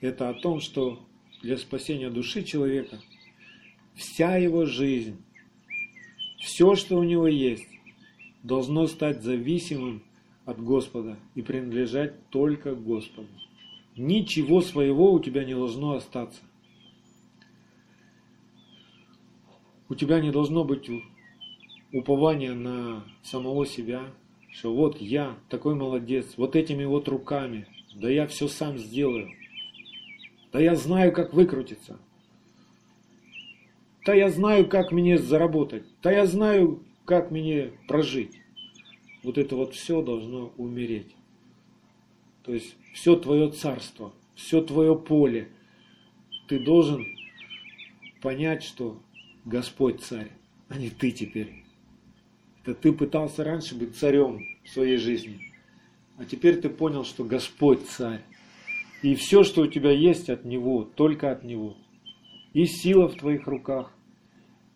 Это 0.00 0.28
о 0.28 0.34
том, 0.34 0.60
что 0.60 1.00
для 1.42 1.56
спасения 1.58 2.10
души 2.10 2.42
человека 2.42 3.00
вся 3.94 4.36
его 4.36 4.66
жизнь, 4.66 5.16
все, 6.38 6.74
что 6.74 6.96
у 6.96 7.04
него 7.04 7.26
есть, 7.26 7.68
должно 8.42 8.86
стать 8.86 9.22
зависимым 9.22 10.02
от 10.44 10.62
Господа 10.62 11.18
и 11.34 11.42
принадлежать 11.42 12.28
только 12.30 12.74
Господу. 12.74 13.28
Ничего 13.96 14.60
своего 14.60 15.12
у 15.12 15.20
тебя 15.20 15.44
не 15.44 15.54
должно 15.54 15.92
остаться. 15.92 16.42
У 19.88 19.94
тебя 19.94 20.20
не 20.20 20.30
должно 20.30 20.64
быть 20.64 20.90
упования 21.92 22.54
на 22.54 23.04
самого 23.22 23.66
себя, 23.66 24.02
что 24.50 24.74
вот 24.74 25.00
я 25.00 25.36
такой 25.48 25.74
молодец, 25.74 26.34
вот 26.36 26.56
этими 26.56 26.84
вот 26.84 27.08
руками, 27.08 27.66
да 27.94 28.08
я 28.08 28.26
все 28.26 28.48
сам 28.48 28.78
сделаю, 28.78 29.30
да 30.52 30.60
я 30.60 30.74
знаю, 30.74 31.12
как 31.12 31.34
выкрутиться, 31.34 31.98
да 34.04 34.14
я 34.14 34.30
знаю, 34.30 34.68
как 34.68 34.90
мне 34.90 35.18
заработать, 35.18 35.84
да 36.02 36.10
я 36.10 36.26
знаю, 36.26 36.82
как 37.04 37.30
мне 37.30 37.72
прожить. 37.86 38.40
Вот 39.24 39.38
это 39.38 39.56
вот 39.56 39.74
все 39.74 40.02
должно 40.02 40.52
умереть. 40.58 41.16
То 42.44 42.52
есть 42.52 42.76
все 42.92 43.16
твое 43.16 43.50
царство, 43.50 44.12
все 44.34 44.60
твое 44.60 44.94
поле, 44.96 45.48
ты 46.46 46.62
должен 46.62 47.04
понять, 48.20 48.62
что 48.62 49.00
Господь 49.46 50.02
царь, 50.02 50.30
а 50.68 50.76
не 50.76 50.90
ты 50.90 51.10
теперь. 51.10 51.64
Это 52.62 52.74
ты 52.74 52.92
пытался 52.92 53.44
раньше 53.44 53.74
быть 53.74 53.96
царем 53.96 54.40
в 54.62 54.68
своей 54.68 54.98
жизни, 54.98 55.38
а 56.18 56.24
теперь 56.26 56.60
ты 56.60 56.68
понял, 56.68 57.04
что 57.04 57.24
Господь 57.24 57.86
царь. 57.86 58.22
И 59.02 59.14
все, 59.14 59.42
что 59.42 59.62
у 59.62 59.66
тебя 59.66 59.90
есть 59.90 60.30
от 60.30 60.44
Него, 60.44 60.84
только 60.84 61.30
от 61.30 61.44
Него. 61.44 61.76
И 62.52 62.64
сила 62.66 63.08
в 63.08 63.16
твоих 63.16 63.46
руках, 63.46 63.92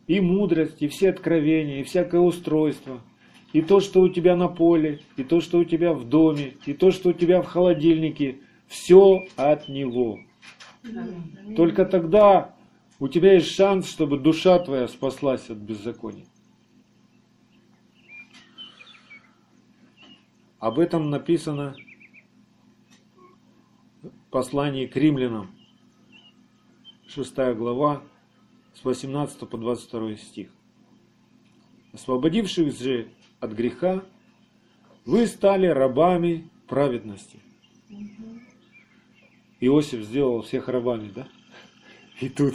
и 0.07 0.21
мудрость, 0.21 0.83
и 0.83 0.89
все 0.89 1.11
откровения, 1.11 1.81
и 1.81 1.85
всякое 1.85 2.21
устройство, 2.21 3.03
и 3.53 3.63
то, 3.63 3.81
что 3.81 4.01
у 4.01 4.09
тебя 4.09 4.37
на 4.37 4.49
поле, 4.49 5.01
и 5.17 5.25
то, 5.25 5.41
что 5.41 5.59
у 5.59 5.65
тебя 5.65 5.95
в 5.95 6.09
доме, 6.09 6.57
и 6.67 6.75
то, 6.75 6.91
что 6.91 7.11
у 7.11 7.13
тебя 7.13 7.43
в 7.43 7.47
холодильнике, 7.47 8.41
все 8.67 9.27
от 9.37 9.69
Него. 9.69 10.19
Только 11.57 11.85
тогда 11.85 12.55
у 12.99 13.09
тебя 13.09 13.35
есть 13.35 13.55
шанс, 13.55 13.89
чтобы 13.89 14.19
душа 14.19 14.59
твоя 14.59 14.89
спаслась 14.89 15.49
от 15.51 15.59
беззакония. 15.59 16.27
Об 20.59 20.79
этом 20.79 21.09
написано 21.09 21.77
в 24.03 24.31
послании 24.31 24.87
к 24.87 24.97
римлянам, 24.97 25.51
6 27.07 27.35
глава, 27.57 28.03
с 28.75 28.85
18 28.85 29.49
по 29.49 29.57
22 29.57 30.17
стих. 30.17 30.51
Освободившись 31.93 32.79
же 32.81 33.09
от 33.41 33.53
греха, 33.53 34.03
вы 35.05 35.27
стали 35.27 35.67
рабами 35.67 36.49
праведности. 36.67 37.39
Иосиф 39.61 40.03
сделал 40.03 40.43
всех 40.43 40.69
рабами, 40.69 41.11
да? 41.15 41.29
И 42.21 42.29
тут 42.29 42.55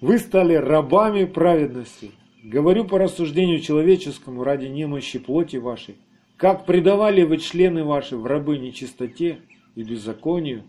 вы 0.00 0.18
стали 0.18 0.54
рабами 0.54 1.24
праведности. 1.24 2.12
Говорю 2.42 2.86
по 2.86 2.98
рассуждению 2.98 3.60
человеческому 3.60 4.44
ради 4.44 4.66
немощи 4.66 5.18
плоти 5.18 5.56
вашей, 5.56 5.96
как 6.36 6.64
предавали 6.64 7.22
вы 7.22 7.36
члены 7.36 7.84
ваши 7.84 8.16
в 8.16 8.24
рабы 8.24 8.56
нечистоте 8.56 9.40
и 9.74 9.82
беззаконию, 9.82 10.64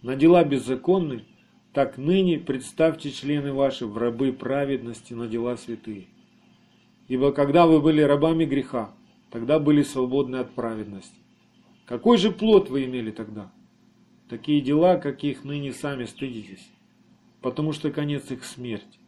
на 0.00 0.16
дела 0.16 0.42
беззаконные, 0.44 1.24
так 1.74 1.98
ныне 1.98 2.38
представьте 2.38 3.10
члены 3.10 3.52
ваши 3.52 3.86
в 3.86 3.98
рабы 3.98 4.32
праведности 4.32 5.12
на 5.12 5.26
дела 5.26 5.58
святые. 5.58 6.06
Ибо 7.08 7.32
когда 7.32 7.66
вы 7.66 7.80
были 7.80 8.00
рабами 8.00 8.44
греха, 8.44 8.94
тогда 9.30 9.58
были 9.58 9.82
свободны 9.82 10.36
от 10.36 10.54
праведности. 10.54 11.20
Какой 11.84 12.18
же 12.18 12.30
плод 12.30 12.68
вы 12.68 12.84
имели 12.84 13.10
тогда? 13.10 13.52
Такие 14.28 14.60
дела, 14.60 14.96
каких 14.96 15.44
ныне 15.44 15.72
сами 15.72 16.04
стыдитесь, 16.04 16.68
потому 17.42 17.72
что 17.72 17.92
конец 17.92 18.30
их 18.30 18.44
смерть. 18.44 18.98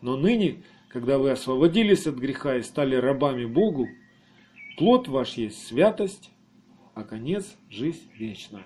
Но 0.00 0.16
ныне, 0.16 0.62
когда 0.88 1.18
вы 1.18 1.30
освободились 1.30 2.06
от 2.06 2.16
греха 2.16 2.56
и 2.56 2.62
стали 2.62 2.94
рабами 2.94 3.44
Богу, 3.44 3.88
Плод 4.76 5.06
ваш 5.06 5.34
есть 5.34 5.66
святость, 5.66 6.30
а 6.94 7.04
конец– 7.04 7.56
жизнь 7.70 8.08
вечная. 8.16 8.64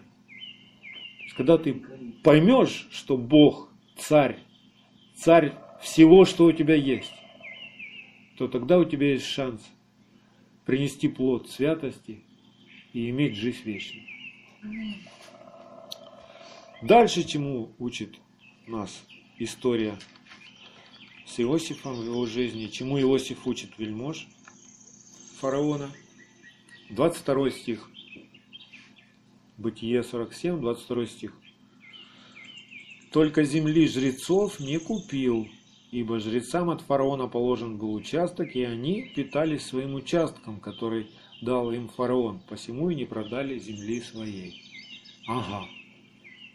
Когда 1.36 1.58
ты 1.58 1.82
поймешь, 2.22 2.88
что 2.90 3.16
Бог– 3.16 3.70
царь, 3.98 4.38
царь 5.16 5.52
всего, 5.82 6.24
что 6.24 6.44
у 6.44 6.52
тебя 6.52 6.74
есть, 6.74 7.12
то 8.36 8.48
тогда 8.48 8.78
у 8.78 8.84
тебя 8.84 9.12
есть 9.12 9.26
шанс 9.26 9.62
принести 10.64 11.08
плод 11.08 11.50
святости 11.50 12.22
и 12.92 13.10
иметь 13.10 13.36
жизнь 13.36 13.62
вечную. 13.64 14.06
Дальше 16.82 17.24
чему 17.24 17.74
учит 17.78 18.16
нас 18.66 19.04
история 19.38 19.98
с 21.24 21.40
Иосифом 21.40 21.94
в 21.94 22.04
его 22.04 22.26
жизни, 22.26 22.66
чему 22.66 23.00
Иосиф 23.00 23.46
учит 23.46 23.78
вельмож– 23.78 24.28
фараона. 25.36 25.90
22 26.90 27.50
стих. 27.50 27.90
Бытие 29.58 30.02
47, 30.02 30.60
22 30.60 31.06
стих. 31.06 31.32
Только 33.12 33.44
земли 33.44 33.86
жрецов 33.88 34.60
не 34.60 34.78
купил, 34.78 35.48
ибо 35.96 36.20
жрецам 36.20 36.68
от 36.68 36.82
фараона 36.82 37.26
положен 37.26 37.78
был 37.78 37.94
участок, 37.94 38.54
и 38.54 38.62
они 38.64 39.10
питались 39.16 39.64
своим 39.64 39.94
участком, 39.94 40.60
который 40.60 41.06
дал 41.40 41.72
им 41.72 41.88
фараон, 41.88 42.38
посему 42.46 42.90
и 42.90 42.94
не 42.94 43.06
продали 43.06 43.58
земли 43.58 44.02
своей. 44.02 44.62
Ага, 45.26 45.66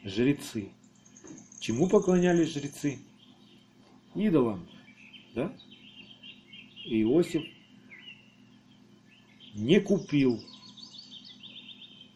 жрецы. 0.03 0.69
Чему 1.59 1.89
поклонялись 1.89 2.53
жрецы? 2.53 2.99
Идолам, 4.13 4.67
да? 5.33 5.51
Иосиф 6.85 7.41
не 9.55 9.79
купил 9.79 10.39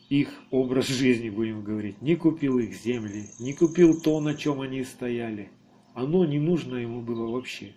их 0.10 0.30
образ 0.52 0.88
жизни, 0.90 1.32
будем 1.32 1.64
говорить, 1.64 2.04
не 2.04 2.16
купил 2.16 2.60
их 2.60 2.76
земли, 2.76 3.32
не 3.40 3.54
купил 3.54 4.00
то, 4.00 4.20
на 4.20 4.36
чем 4.36 4.62
они 4.62 4.84
стояли. 4.84 5.50
Оно 5.96 6.26
не 6.26 6.40
нужно 6.40 6.76
ему 6.76 7.02
было 7.02 7.32
вообще. 7.32 7.74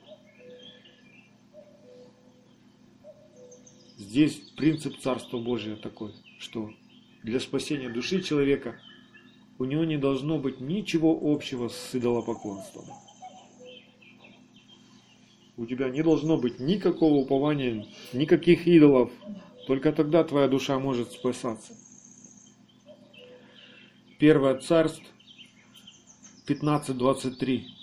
Здесь 3.97 4.35
принцип 4.57 4.99
Царства 4.99 5.39
Божия 5.39 5.77
такой, 5.77 6.13
что 6.41 6.71
для 7.23 7.39
спасения 7.39 7.89
души 7.89 8.21
человека 8.21 8.81
у 9.59 9.65
него 9.65 9.85
не 9.85 9.99
должно 9.99 10.39
быть 10.39 10.61
ничего 10.61 11.17
общего 11.23 11.69
с 11.69 11.95
идолопоклонством. 11.95 12.87
У 15.57 15.67
тебя 15.67 15.89
не 15.89 16.03
должно 16.03 16.39
быть 16.39 16.59
никакого 16.59 17.15
упования, 17.15 17.87
никаких 18.13 18.67
идолов, 18.67 19.13
только 19.69 19.93
тогда 19.93 20.25
твоя 20.25 20.49
душа 20.49 20.79
может 20.81 21.13
спасаться. 21.13 21.73
Первое 24.19 24.59
царство 24.59 25.05
15.23. 26.49 27.78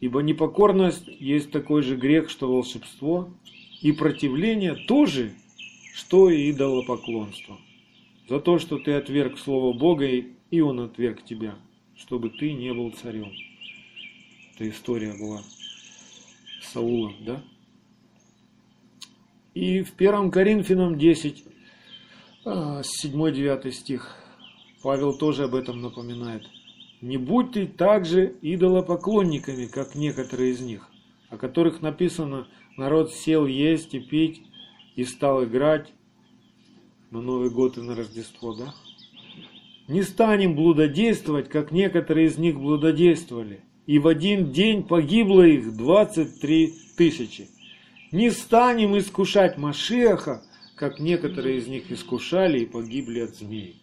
Ибо 0.00 0.20
непокорность 0.22 1.06
есть 1.06 1.50
такой 1.50 1.82
же 1.82 1.96
грех, 1.96 2.30
что 2.30 2.50
волшебство, 2.50 3.30
и 3.82 3.92
противление 3.92 4.74
тоже, 4.74 5.32
что 5.94 6.30
и 6.30 6.50
идолопоклонство. 6.50 7.58
За 8.28 8.40
то, 8.40 8.58
что 8.58 8.78
ты 8.78 8.92
отверг 8.92 9.38
Слово 9.38 9.76
Бога, 9.76 10.06
и 10.06 10.60
Он 10.60 10.80
отверг 10.80 11.24
тебя, 11.24 11.54
чтобы 11.96 12.30
ты 12.30 12.52
не 12.52 12.72
был 12.72 12.92
царем. 12.92 13.32
Это 14.54 14.68
история 14.68 15.14
была 15.18 15.42
Саула, 16.62 17.12
да? 17.20 17.42
И 19.54 19.82
в 19.82 19.94
1 19.96 20.30
Коринфянам 20.30 20.98
10, 20.98 21.44
7-9 22.44 23.68
а, 23.68 23.72
стих, 23.72 24.16
Павел 24.82 25.12
тоже 25.12 25.44
об 25.44 25.54
этом 25.54 25.82
напоминает. 25.82 26.46
«Не 27.00 27.16
будьте 27.16 27.66
также 27.66 28.34
идолопоклонниками, 28.42 29.66
как 29.66 29.94
некоторые 29.94 30.52
из 30.52 30.60
них, 30.60 30.88
о 31.28 31.36
которых 31.36 31.80
написано, 31.80 32.46
народ 32.76 33.12
сел 33.12 33.46
есть 33.46 33.94
и 33.94 34.00
пить 34.00 34.42
и 34.96 35.04
стал 35.04 35.44
играть 35.44 35.92
на 37.10 37.22
Новый 37.22 37.50
год 37.50 37.78
и 37.78 37.80
на 37.80 37.94
Рождество, 37.94 38.54
да? 38.54 38.74
Не 39.88 40.02
станем 40.02 40.54
блудодействовать, 40.54 41.48
как 41.48 41.72
некоторые 41.72 42.28
из 42.28 42.38
них 42.38 42.60
блудодействовали, 42.60 43.62
и 43.86 43.98
в 43.98 44.06
один 44.06 44.52
день 44.52 44.82
погибло 44.82 45.42
их 45.42 45.76
23 45.76 46.74
тысячи. 46.96 47.48
Не 48.12 48.30
станем 48.30 48.96
искушать 48.96 49.56
Машеха, 49.58 50.44
как 50.76 51.00
некоторые 51.00 51.58
из 51.58 51.66
них 51.66 51.90
искушали 51.90 52.60
и 52.60 52.66
погибли 52.66 53.20
от 53.20 53.34
змей. 53.36 53.79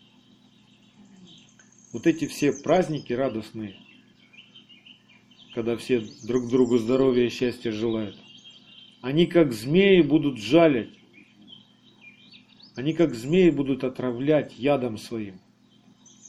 Вот 1.93 2.05
эти 2.05 2.27
все 2.27 2.51
праздники 2.51 3.13
радостные, 3.13 3.75
когда 5.55 5.77
все 5.77 6.03
друг 6.23 6.49
другу 6.49 6.77
здоровья 6.77 7.25
и 7.25 7.29
счастья 7.29 7.71
желают, 7.71 8.17
они 9.01 9.25
как 9.25 9.53
змеи 9.53 10.01
будут 10.01 10.37
жалять, 10.37 10.89
они 12.75 12.93
как 12.93 13.15
змеи 13.15 13.49
будут 13.51 13.83
отравлять 13.83 14.59
ядом 14.59 14.97
своим 14.97 15.39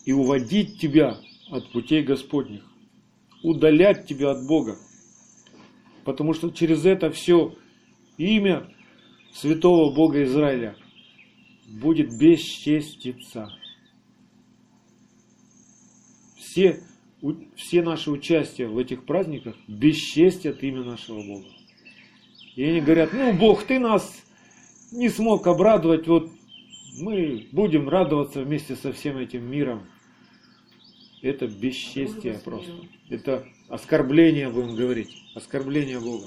и 0.05 0.13
уводить 0.13 0.79
тебя 0.79 1.19
от 1.51 1.71
путей 1.73 2.03
Господних, 2.03 2.65
удалять 3.43 4.07
тебя 4.07 4.31
от 4.31 4.47
Бога. 4.47 4.79
Потому 6.05 6.35
что 6.35 6.51
через 6.51 6.87
это 6.87 7.11
все 7.11 7.55
имя 8.17 8.69
святого 9.35 9.93
Бога 9.93 10.23
Израиля 10.23 10.77
будет 11.67 12.17
бесчеститься. 12.19 13.53
Все, 16.51 16.81
все 17.57 17.83
наши 17.83 18.11
участия 18.11 18.69
в 18.69 18.79
этих 18.79 19.05
праздниках 19.05 19.55
бесчестят 19.69 20.63
имя 20.63 20.83
нашего 20.83 21.23
Бога. 21.23 21.49
И 22.57 22.65
они 22.65 22.81
говорят, 22.81 23.13
ну, 23.13 23.35
Бог, 23.35 23.65
ты 23.65 23.79
нас 23.79 24.25
не 24.91 25.11
смог 25.11 25.47
обрадовать, 25.47 26.07
вот 26.07 26.31
мы 26.99 27.47
будем 27.53 27.89
радоваться 27.91 28.43
вместе 28.43 28.77
со 28.77 28.95
всем 28.95 29.19
этим 29.19 29.49
миром. 29.49 29.87
Это 31.21 31.47
бесчестие 31.47 32.39
просто. 32.39 32.73
Это 33.11 33.47
оскорбление, 33.69 34.49
будем 34.49 34.75
говорить, 34.75 35.15
оскорбление 35.35 36.01
Бога. 36.01 36.27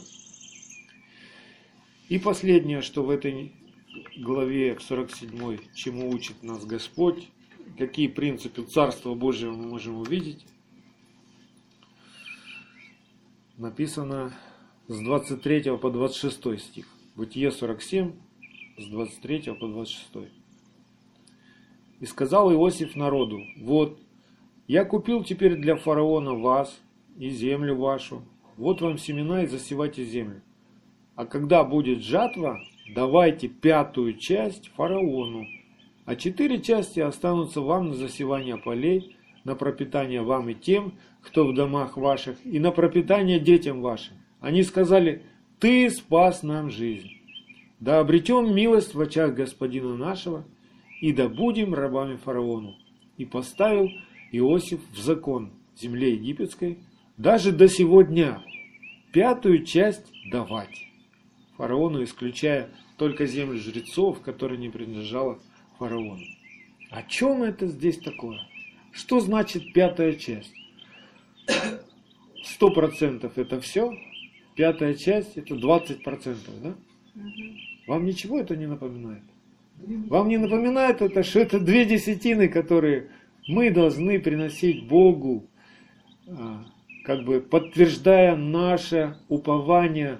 И 2.09 2.19
последнее, 2.19 2.81
что 2.81 3.01
в 3.01 3.09
этой 3.09 3.53
главе, 4.17 4.75
в 4.75 4.83
47, 4.83 5.57
чему 5.73 6.11
учит 6.11 6.43
нас 6.43 6.63
Господь, 6.63 7.27
какие 7.77 8.07
принципы 8.07 8.63
Царства 8.63 9.13
Божьего 9.13 9.53
мы 9.53 9.67
можем 9.67 9.99
увидеть, 9.99 10.45
написано 13.57 14.33
с 14.87 14.99
23 14.99 15.77
по 15.77 15.89
26 15.89 16.59
стих. 16.59 16.87
Бытие 17.15 17.51
47, 17.51 18.13
с 18.77 18.85
23 18.87 19.53
по 19.53 19.67
26. 19.67 20.31
И 21.99 22.05
сказал 22.05 22.51
Иосиф 22.51 22.95
народу, 22.95 23.41
вот, 23.57 23.99
я 24.67 24.85
купил 24.85 25.23
теперь 25.23 25.55
для 25.55 25.75
фараона 25.75 26.33
вас 26.33 26.79
и 27.17 27.29
землю 27.29 27.75
вашу, 27.75 28.23
вот 28.57 28.81
вам 28.81 28.97
семена 28.97 29.43
и 29.43 29.47
засевайте 29.47 30.03
землю. 30.03 30.41
А 31.15 31.25
когда 31.25 31.63
будет 31.63 32.01
жатва, 32.01 32.59
давайте 32.95 33.47
пятую 33.47 34.17
часть 34.17 34.69
фараону, 34.69 35.45
а 36.11 36.17
четыре 36.17 36.59
части 36.61 36.99
останутся 36.99 37.61
вам 37.61 37.87
на 37.87 37.93
засевание 37.93 38.57
полей, 38.57 39.15
на 39.45 39.55
пропитание 39.55 40.21
вам 40.21 40.49
и 40.49 40.53
тем, 40.53 40.95
кто 41.21 41.47
в 41.47 41.55
домах 41.55 41.95
ваших, 41.95 42.35
и 42.45 42.59
на 42.59 42.71
пропитание 42.71 43.39
детям 43.39 43.81
вашим. 43.81 44.15
Они 44.41 44.63
сказали, 44.63 45.23
ты 45.59 45.89
спас 45.89 46.43
нам 46.43 46.69
жизнь. 46.69 47.11
Да 47.79 48.01
обретем 48.01 48.53
милость 48.53 48.93
в 48.93 48.99
очах 48.99 49.33
господина 49.35 49.95
нашего, 49.95 50.43
и 50.99 51.13
да 51.13 51.29
будем 51.29 51.73
рабами 51.73 52.17
фараону. 52.17 52.75
И 53.15 53.23
поставил 53.23 53.89
Иосиф 54.33 54.81
в 54.91 54.99
закон 54.99 55.53
земле 55.79 56.15
египетской, 56.15 56.79
даже 57.15 57.53
до 57.53 57.69
сего 57.69 58.01
дня, 58.01 58.43
пятую 59.13 59.63
часть 59.63 60.11
давать 60.29 60.87
фараону, 61.55 62.03
исключая 62.03 62.69
только 62.97 63.25
землю 63.27 63.57
жрецов, 63.57 64.19
которая 64.19 64.57
не 64.57 64.67
принадлежала 64.67 65.39
фараону. 65.81 66.19
О 66.91 67.01
чем 67.03 67.41
это 67.41 67.65
здесь 67.65 67.97
такое? 67.97 68.39
Что 68.91 69.19
значит 69.19 69.73
пятая 69.73 70.13
часть? 70.13 70.53
Сто 72.43 72.69
процентов 72.69 73.37
это 73.37 73.59
все, 73.59 73.97
пятая 74.55 74.93
часть 74.93 75.37
это 75.37 75.55
20 75.55 76.03
процентов, 76.03 76.53
да? 76.61 76.75
Вам 77.87 78.05
ничего 78.05 78.39
это 78.39 78.55
не 78.55 78.67
напоминает? 78.67 79.23
Вам 79.77 80.29
не 80.29 80.37
напоминает 80.37 81.01
это, 81.01 81.23
что 81.23 81.39
это 81.39 81.59
две 81.59 81.85
десятины, 81.85 82.47
которые 82.47 83.09
мы 83.47 83.71
должны 83.71 84.19
приносить 84.19 84.87
Богу, 84.87 85.47
а, 86.27 86.63
как 87.03 87.25
бы 87.25 87.41
подтверждая 87.41 88.35
наше 88.35 89.17
упование 89.29 90.19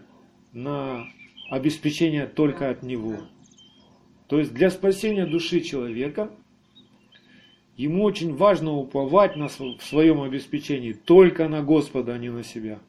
на 0.53 1.05
обеспечение 1.51 2.25
только 2.25 2.71
от 2.71 2.81
Него. 2.81 3.17
То 4.31 4.39
есть 4.39 4.53
для 4.53 4.71
спасения 4.71 5.25
души 5.25 5.59
человека 5.59 6.31
ему 7.75 8.05
очень 8.05 8.33
важно 8.33 8.71
уповать 8.71 9.35
на, 9.35 9.49
в 9.49 9.83
своем 9.83 10.21
обеспечении 10.21 10.93
только 10.93 11.49
на 11.49 11.61
Господа, 11.61 12.13
а 12.13 12.17
не 12.17 12.29
на 12.29 12.41
себя. 12.41 12.79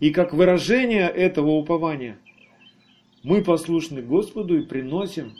И 0.00 0.10
как 0.10 0.32
выражение 0.32 1.08
этого 1.08 1.50
упования 1.50 2.18
мы 3.22 3.40
послушны 3.40 4.02
Господу 4.02 4.58
и 4.58 4.66
приносим 4.66 5.32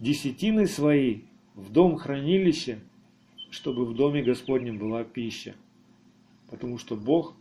десятины 0.00 0.66
свои 0.66 1.20
в 1.54 1.70
дом 1.70 1.94
хранилища, 1.94 2.80
чтобы 3.50 3.86
в 3.86 3.94
доме 3.94 4.24
Господнем 4.24 4.76
была 4.76 5.04
пища. 5.04 5.54
Потому 6.50 6.78
что 6.78 6.96
Бог 6.96 7.36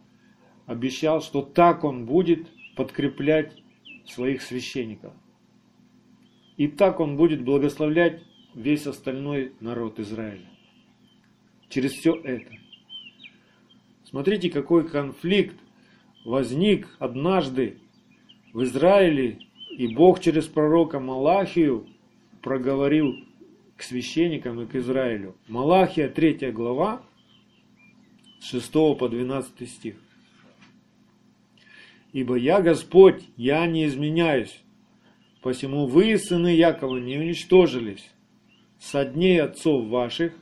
обещал, 0.68 1.24
что 1.24 1.42
так 1.42 1.84
Он 1.84 2.06
будет 2.06 2.48
подкреплять 2.76 3.54
своих 4.06 4.44
священников. 4.44 5.14
И 6.58 6.68
так 6.68 7.00
Он 7.00 7.18
будет 7.18 7.44
благословлять 7.44 8.22
весь 8.54 8.86
остальной 8.86 9.54
народ 9.60 10.00
Израиля. 10.00 10.48
Через 11.70 11.94
все 11.94 12.16
это. 12.16 12.52
Смотрите, 14.04 14.50
какой 14.50 14.88
конфликт 14.88 15.56
возник 16.24 16.88
однажды 17.00 17.80
в 18.54 18.64
Израиле, 18.64 19.40
и 19.72 19.88
Бог 19.88 20.20
через 20.20 20.46
пророка 20.46 21.00
Малахию 21.00 21.88
проговорил 22.44 23.16
к 23.76 23.82
священникам 23.82 24.62
и 24.62 24.68
к 24.68 24.76
Израилю. 24.76 25.36
Малахия, 25.48 26.10
3 26.10 26.52
глава, 26.52 27.02
с 28.40 28.50
6 28.50 28.72
по 28.72 29.10
12 29.10 29.68
стих. 29.68 29.96
Ибо 32.12 32.36
я 32.36 32.62
Господь, 32.62 33.24
я 33.36 33.66
не 33.66 33.86
изменяюсь, 33.86 34.62
посему 35.44 35.86
вы, 35.86 36.18
сыны 36.18 36.56
Якова, 36.56 36.98
не 36.98 37.18
уничтожились 37.18 38.10
со 38.80 39.06
дней 39.06 39.42
отцов 39.42 39.88
ваших, 39.88 40.34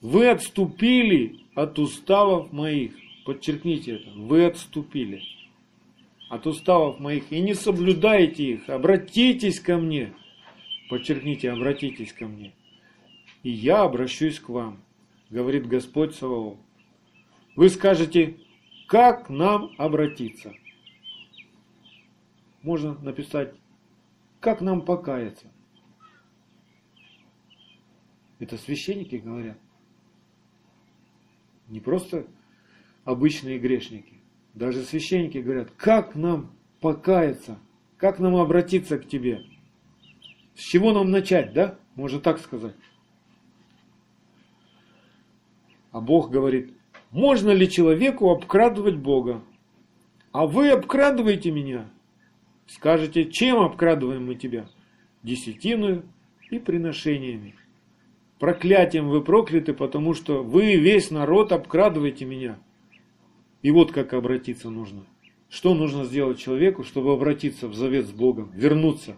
вы 0.00 0.28
отступили 0.28 1.40
от 1.54 1.78
уставов 1.78 2.52
моих. 2.52 2.92
Подчеркните 3.26 3.96
это, 3.96 4.10
вы 4.16 4.46
отступили 4.46 5.22
от 6.30 6.46
уставов 6.46 7.00
моих 7.00 7.30
и 7.32 7.40
не 7.40 7.54
соблюдаете 7.54 8.44
их. 8.44 8.68
Обратитесь 8.70 9.60
ко 9.60 9.76
мне. 9.76 10.14
Подчеркните, 10.88 11.50
обратитесь 11.50 12.12
ко 12.12 12.26
мне. 12.26 12.52
И 13.42 13.50
я 13.50 13.82
обращусь 13.82 14.38
к 14.38 14.48
вам, 14.48 14.80
говорит 15.28 15.66
Господь 15.66 16.14
Саваоф. 16.14 16.56
Вы 17.56 17.68
скажете, 17.68 18.36
как 18.86 19.28
нам 19.28 19.72
обратиться? 19.76 20.52
Можно 22.62 22.94
написать, 23.02 23.54
как 24.40 24.60
нам 24.62 24.82
покаяться? 24.82 25.46
Это 28.38 28.56
священники 28.56 29.16
говорят. 29.16 29.58
Не 31.68 31.80
просто 31.80 32.26
обычные 33.04 33.58
грешники. 33.58 34.14
Даже 34.54 34.82
священники 34.82 35.38
говорят, 35.38 35.70
как 35.76 36.16
нам 36.16 36.52
покаяться? 36.80 37.58
Как 37.98 38.18
нам 38.18 38.36
обратиться 38.36 38.98
к 38.98 39.06
тебе? 39.06 39.44
С 40.54 40.60
чего 40.60 40.92
нам 40.92 41.10
начать, 41.10 41.52
да? 41.52 41.78
Можно 41.94 42.18
так 42.18 42.40
сказать. 42.40 42.74
А 45.92 46.00
Бог 46.00 46.30
говорит, 46.30 46.72
можно 47.10 47.50
ли 47.50 47.68
человеку 47.68 48.30
обкрадывать 48.30 48.96
Бога? 48.96 49.42
А 50.32 50.46
вы 50.46 50.70
обкрадываете 50.70 51.50
меня. 51.50 51.90
Скажете, 52.70 53.24
чем 53.24 53.58
обкрадываем 53.58 54.26
мы 54.26 54.36
тебя? 54.36 54.68
Десятиную 55.24 56.04
и 56.50 56.60
приношениями. 56.60 57.56
Проклятием 58.38 59.08
вы 59.08 59.22
прокляты, 59.22 59.74
потому 59.74 60.14
что 60.14 60.44
вы, 60.44 60.76
весь 60.76 61.10
народ, 61.10 61.50
обкрадываете 61.50 62.24
меня. 62.26 62.60
И 63.62 63.72
вот 63.72 63.90
как 63.90 64.12
обратиться 64.12 64.70
нужно. 64.70 65.04
Что 65.48 65.74
нужно 65.74 66.04
сделать 66.04 66.38
человеку, 66.38 66.84
чтобы 66.84 67.12
обратиться 67.12 67.66
в 67.66 67.74
завет 67.74 68.06
с 68.06 68.12
Богом, 68.12 68.52
вернуться? 68.54 69.16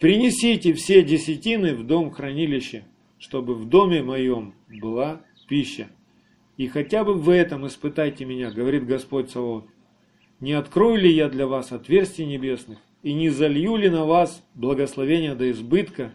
Принесите 0.00 0.74
все 0.74 1.04
десятины 1.04 1.76
в 1.76 1.86
дом 1.86 2.10
хранилища, 2.10 2.82
чтобы 3.18 3.54
в 3.54 3.68
доме 3.68 4.02
моем 4.02 4.52
была 4.68 5.22
пища. 5.48 5.88
И 6.56 6.66
хотя 6.66 7.04
бы 7.04 7.14
в 7.14 7.30
этом 7.30 7.68
испытайте 7.68 8.24
меня, 8.24 8.50
говорит 8.50 8.84
Господь 8.84 9.30
Саваоф. 9.30 9.64
Не 10.40 10.52
открою 10.52 10.96
ли 10.96 11.10
я 11.10 11.28
для 11.28 11.46
вас 11.46 11.72
отверстий 11.72 12.26
небесных, 12.26 12.78
и 13.02 13.14
не 13.14 13.30
залью 13.30 13.76
ли 13.76 13.88
на 13.88 14.04
вас 14.04 14.44
благословения 14.54 15.34
до 15.34 15.50
избытка? 15.50 16.12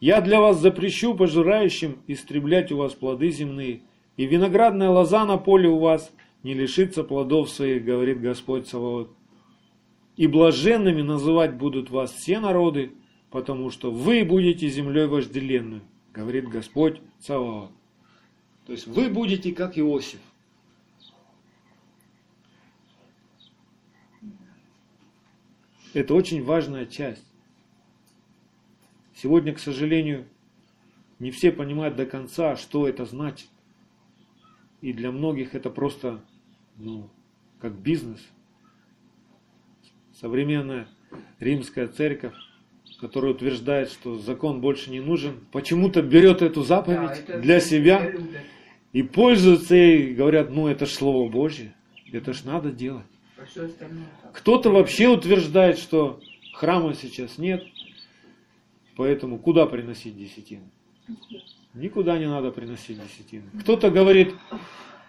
Я 0.00 0.20
для 0.20 0.40
вас 0.40 0.60
запрещу 0.60 1.14
пожирающим 1.14 1.98
истреблять 2.06 2.70
у 2.70 2.76
вас 2.76 2.92
плоды 2.94 3.30
земные, 3.30 3.82
и 4.16 4.26
виноградная 4.26 4.90
лоза 4.90 5.24
на 5.24 5.38
поле 5.38 5.68
у 5.68 5.78
вас 5.78 6.12
не 6.42 6.54
лишится 6.54 7.02
плодов 7.02 7.50
своих, 7.50 7.84
говорит 7.84 8.20
Господь 8.20 8.68
Саваоф. 8.68 9.08
И 10.16 10.26
блаженными 10.26 11.02
называть 11.02 11.54
будут 11.54 11.90
вас 11.90 12.12
все 12.12 12.38
народы, 12.38 12.92
потому 13.30 13.70
что 13.70 13.90
вы 13.90 14.24
будете 14.24 14.68
землей 14.68 15.06
вожделенной, 15.06 15.80
говорит 16.12 16.48
Господь 16.48 17.00
Саваоф. 17.20 17.70
То 18.66 18.72
есть 18.72 18.86
вы 18.86 19.08
будете 19.08 19.52
как 19.52 19.78
Иосиф. 19.78 20.20
Это 25.94 26.14
очень 26.14 26.42
важная 26.42 26.86
часть. 26.86 27.26
Сегодня, 29.14 29.52
к 29.52 29.58
сожалению, 29.58 30.26
не 31.18 31.30
все 31.30 31.52
понимают 31.52 31.96
до 31.96 32.06
конца, 32.06 32.56
что 32.56 32.88
это 32.88 33.04
значит. 33.04 33.48
И 34.80 34.92
для 34.92 35.12
многих 35.12 35.54
это 35.54 35.70
просто, 35.70 36.24
ну, 36.76 37.08
как 37.60 37.74
бизнес. 37.74 38.20
Современная 40.18 40.88
римская 41.38 41.88
церковь, 41.88 42.34
которая 43.00 43.32
утверждает, 43.32 43.90
что 43.90 44.18
закон 44.18 44.60
больше 44.60 44.90
не 44.90 45.00
нужен, 45.00 45.40
почему-то 45.52 46.02
берет 46.02 46.42
эту 46.42 46.62
заповедь 46.62 47.24
Да, 47.26 47.38
для 47.38 47.60
себя 47.60 48.12
и 48.92 49.02
пользуются 49.02 49.74
ей, 49.74 50.14
говорят, 50.14 50.50
ну 50.50 50.68
это 50.68 50.86
ж 50.86 50.90
Слово 50.90 51.28
Божье, 51.30 51.74
это 52.12 52.32
ж 52.32 52.44
надо 52.44 52.70
делать. 52.70 53.06
А. 54.22 54.28
Кто-то 54.32 54.70
вообще 54.70 55.08
утверждает, 55.08 55.78
что 55.78 56.20
храма 56.54 56.94
сейчас 56.94 57.38
нет, 57.38 57.64
поэтому 58.96 59.38
куда 59.38 59.66
приносить 59.66 60.16
десятину? 60.16 60.64
Никуда 61.74 62.18
не 62.18 62.26
надо 62.26 62.50
приносить 62.50 62.98
десятину. 63.02 63.44
Кто-то 63.60 63.90
говорит, 63.90 64.34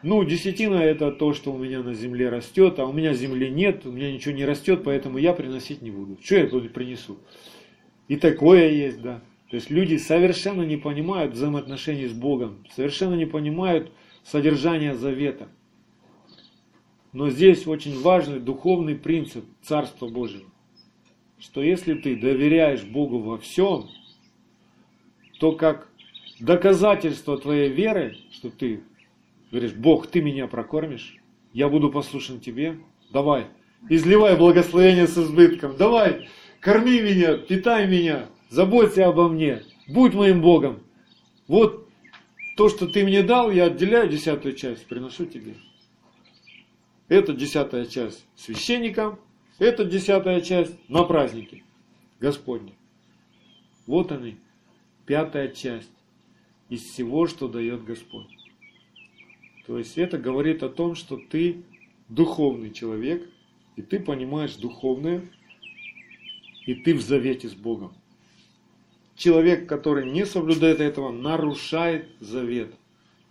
ну, 0.01 0.23
десятина 0.23 0.75
это 0.75 1.11
то, 1.11 1.34
что 1.34 1.51
у 1.53 1.57
меня 1.57 1.84
на 1.84 1.93
земле 1.93 2.29
растет, 2.29 2.79
а 2.79 2.86
у 2.86 2.93
меня 2.93 3.13
земли 3.13 3.49
нет, 3.49 3.86
у 3.86 3.91
меня 3.91 4.11
ничего 4.11 4.34
не 4.34 4.45
растет, 4.45 4.81
поэтому 4.84 5.17
я 5.17 5.34
приносить 5.34 5.81
не 5.81 5.91
буду. 5.91 6.17
Что 6.21 6.36
я 6.38 6.47
тут 6.47 6.71
принесу? 6.73 7.17
И 8.07 8.15
такое 8.15 8.69
есть, 8.69 9.01
да. 9.01 9.21
То 9.49 9.55
есть 9.55 9.69
люди 9.69 9.97
совершенно 9.97 10.63
не 10.63 10.77
понимают 10.77 11.34
взаимоотношений 11.34 12.07
с 12.07 12.13
Богом, 12.13 12.65
совершенно 12.75 13.13
не 13.13 13.25
понимают 13.25 13.91
содержания 14.23 14.95
завета. 14.95 15.47
Но 17.14 17.30
здесь 17.30 17.68
очень 17.68 18.01
важный 18.01 18.39
духовный 18.39 18.95
принцип 18.95 19.45
Царства 19.61 20.07
Божьего, 20.07 20.49
что 21.39 21.61
если 21.61 21.93
ты 21.93 22.16
доверяешь 22.16 22.84
Богу 22.84 23.20
во 23.20 23.38
всем, 23.38 23.88
то 25.39 25.51
как 25.51 25.88
доказательство 26.39 27.38
твоей 27.38 27.70
веры, 27.70 28.18
что 28.32 28.49
ты 28.49 28.82
говоришь, 29.51 29.74
Бог, 29.74 30.07
ты 30.07 30.22
меня 30.22 30.47
прокормишь, 30.47 31.16
я 31.53 31.70
буду 31.70 31.91
послушен 31.91 32.39
тебе, 32.39 32.80
давай, 33.11 33.45
изливай 33.89 34.36
благословение 34.36 35.07
с 35.07 35.16
избытком, 35.16 35.78
давай, 35.78 36.28
корми 36.59 36.99
меня, 36.99 37.38
питай 37.38 37.88
меня, 37.88 38.26
заботься 38.49 39.05
обо 39.05 39.30
мне, 39.30 39.61
будь 39.88 40.16
моим 40.16 40.41
Богом. 40.41 40.82
Вот 41.47 41.88
то, 42.57 42.70
что 42.70 42.88
ты 42.88 43.03
мне 43.03 43.22
дал, 43.22 43.51
я 43.51 43.66
отделяю 43.66 44.09
десятую 44.09 44.55
часть, 44.55 44.88
приношу 44.88 45.28
тебе. 45.28 45.53
Это 47.07 47.33
десятая 47.33 47.85
часть 47.85 48.25
священникам, 48.35 49.19
это 49.59 49.83
десятая 49.83 50.41
часть 50.41 50.73
на 50.89 51.03
празднике 51.03 51.63
Господне. 52.19 52.73
Вот 53.85 54.11
они, 54.11 54.37
пятая 55.05 55.49
часть 55.49 55.91
из 56.69 56.83
всего, 56.83 57.27
что 57.27 57.47
дает 57.47 57.83
Господь. 57.83 58.27
То 59.67 59.77
есть 59.77 59.97
это 59.97 60.17
говорит 60.17 60.63
о 60.63 60.69
том, 60.69 60.95
что 60.95 61.17
ты 61.17 61.63
духовный 62.09 62.71
человек, 62.71 63.29
и 63.75 63.81
ты 63.81 63.99
понимаешь 63.99 64.55
духовное, 64.55 65.21
и 66.65 66.75
ты 66.75 66.93
в 66.93 67.01
завете 67.01 67.49
с 67.49 67.53
Богом. 67.53 67.93
Человек, 69.15 69.67
который 69.67 70.09
не 70.09 70.25
соблюдает 70.25 70.79
этого, 70.79 71.11
нарушает 71.11 72.07
завет. 72.19 72.73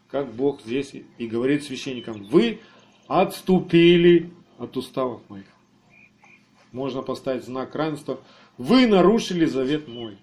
Как 0.08 0.32
Бог 0.32 0.62
здесь 0.62 0.94
и 1.18 1.26
говорит 1.26 1.64
священникам, 1.64 2.24
вы 2.24 2.60
отступили 3.20 4.30
от 4.58 4.76
уставов 4.76 5.20
моих. 5.28 5.44
Можно 6.72 7.02
поставить 7.02 7.44
знак 7.44 7.74
равенства. 7.74 8.20
Вы 8.56 8.86
нарушили 8.86 9.44
завет 9.44 9.86
мой. 9.86 10.16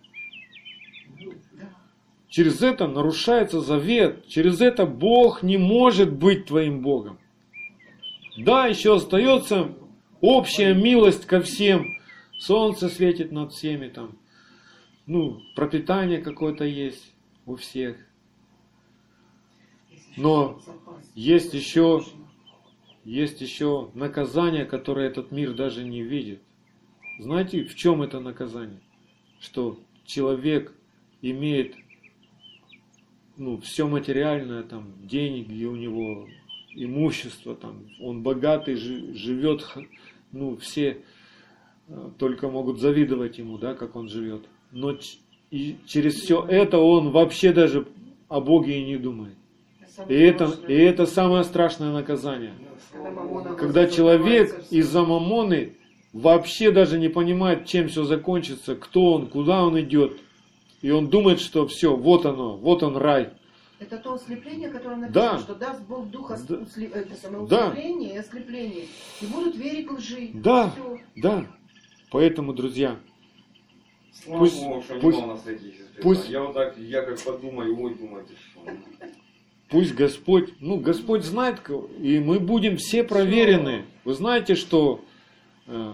Через 2.29 2.61
это 2.61 2.87
нарушается 2.87 3.61
завет. 3.61 4.27
Через 4.27 4.59
это 4.59 4.87
Бог 4.87 5.43
не 5.43 5.57
может 5.57 6.11
быть 6.11 6.45
твоим 6.45 6.81
Богом. 6.81 7.19
Да, 8.37 8.65
еще 8.65 8.95
остается 8.95 9.71
общая 10.21 10.73
милость 10.73 11.25
ко 11.25 11.41
всем. 11.41 11.95
Солнце 12.39 12.89
светит 12.89 13.31
над 13.31 13.51
всеми 13.53 13.89
там. 13.89 14.17
Ну, 15.05 15.41
пропитание 15.55 16.19
какое-то 16.19 16.63
есть 16.63 17.13
у 17.45 17.55
всех. 17.55 17.97
Но 20.17 20.59
есть 21.15 21.53
еще, 21.53 22.03
есть 23.09 23.41
еще 23.41 23.89
наказание, 23.95 24.65
которое 24.65 25.07
этот 25.07 25.31
мир 25.31 25.53
даже 25.53 25.83
не 25.83 26.03
видит. 26.03 26.41
Знаете, 27.17 27.63
в 27.63 27.75
чем 27.75 28.03
это 28.03 28.19
наказание? 28.19 28.79
Что 29.39 29.79
человек 30.05 30.71
имеет 31.23 31.75
ну, 33.35 33.57
все 33.57 33.87
материальное, 33.87 34.61
там, 34.61 34.93
деньги 35.01 35.65
у 35.65 35.75
него, 35.75 36.27
имущество, 36.75 37.55
там, 37.55 37.83
он 37.99 38.21
богатый, 38.21 38.75
жи- 38.75 39.13
живет, 39.15 39.65
ну, 40.31 40.57
все 40.57 41.01
э, 41.87 42.09
только 42.19 42.47
могут 42.47 42.79
завидовать 42.79 43.39
ему, 43.39 43.57
да, 43.57 43.73
как 43.73 43.95
он 43.95 44.07
живет. 44.07 44.45
Но 44.71 44.95
и 45.49 45.77
через 45.87 46.13
все 46.13 46.45
это 46.47 46.77
он 46.77 47.09
вообще 47.09 47.53
даже 47.53 47.87
о 48.27 48.39
Боге 48.39 48.81
и 48.81 48.85
не 48.85 48.97
думает. 48.97 49.35
И 50.07 50.13
это, 50.13 50.45
и 50.67 50.73
это 50.73 51.07
самое 51.07 51.43
страшное 51.43 51.91
наказание. 51.91 52.53
Когда 53.57 53.87
человек 53.87 54.63
из-за 54.69 55.03
мамоны 55.03 55.75
вообще 56.13 56.71
даже 56.71 56.97
не 56.99 57.09
понимает, 57.09 57.65
чем 57.65 57.87
все 57.87 58.03
закончится, 58.03 58.75
кто 58.75 59.13
он, 59.13 59.27
куда 59.27 59.63
он 59.63 59.79
идет. 59.79 60.17
И 60.81 60.91
он 60.91 61.07
думает, 61.09 61.39
что 61.39 61.67
все, 61.67 61.95
вот 61.95 62.25
оно, 62.25 62.55
вот 62.57 62.83
он 62.83 62.95
рай. 62.97 63.31
Это 63.79 63.97
то 63.97 64.13
ослепление, 64.13 64.69
которое 64.69 64.95
написано, 64.97 65.31
Да. 65.33 65.39
что 65.39 65.55
даст 65.55 65.81
Бог 65.87 66.09
духа 66.09 66.37
Да. 66.47 66.55
осле- 66.55 66.91
это 66.91 67.15
самое 67.15 67.47
Да. 67.47 67.73
и 67.77 68.17
ослепление. 68.17 68.85
И 69.21 69.25
будут 69.25 69.55
верить 69.55 69.89
лжи. 69.89 70.31
Да. 70.33 70.71
Всё. 70.71 70.97
Да. 71.15 71.45
Поэтому, 72.11 72.53
друзья, 72.53 72.97
Слава 74.11 74.39
Пусть- 74.39 74.61
Богу, 74.61 74.81
что 74.81 74.99
пусть- 74.99 75.17
нема 75.17 75.27
у 75.27 75.31
нас 75.31 75.41
таких 75.43 75.73
испытаний. 75.75 76.01
пусть- 76.03 76.29
Я 76.29 76.41
вот 76.43 76.53
так, 76.53 76.77
я 76.77 77.01
как 77.03 77.21
подумаю, 77.23 77.79
ой, 77.81 77.95
думаете, 77.95 78.33
что... 78.51 78.61
пусть 79.69 79.95
Господь, 79.95 80.53
ну, 80.59 80.77
Господь 80.77 81.23
знает, 81.23 81.61
и 82.01 82.19
мы 82.19 82.39
будем 82.39 82.77
все 82.77 83.03
проверены. 83.03 83.85
Вы 84.03 84.13
знаете, 84.13 84.55
что 84.55 85.01
э, 85.67 85.93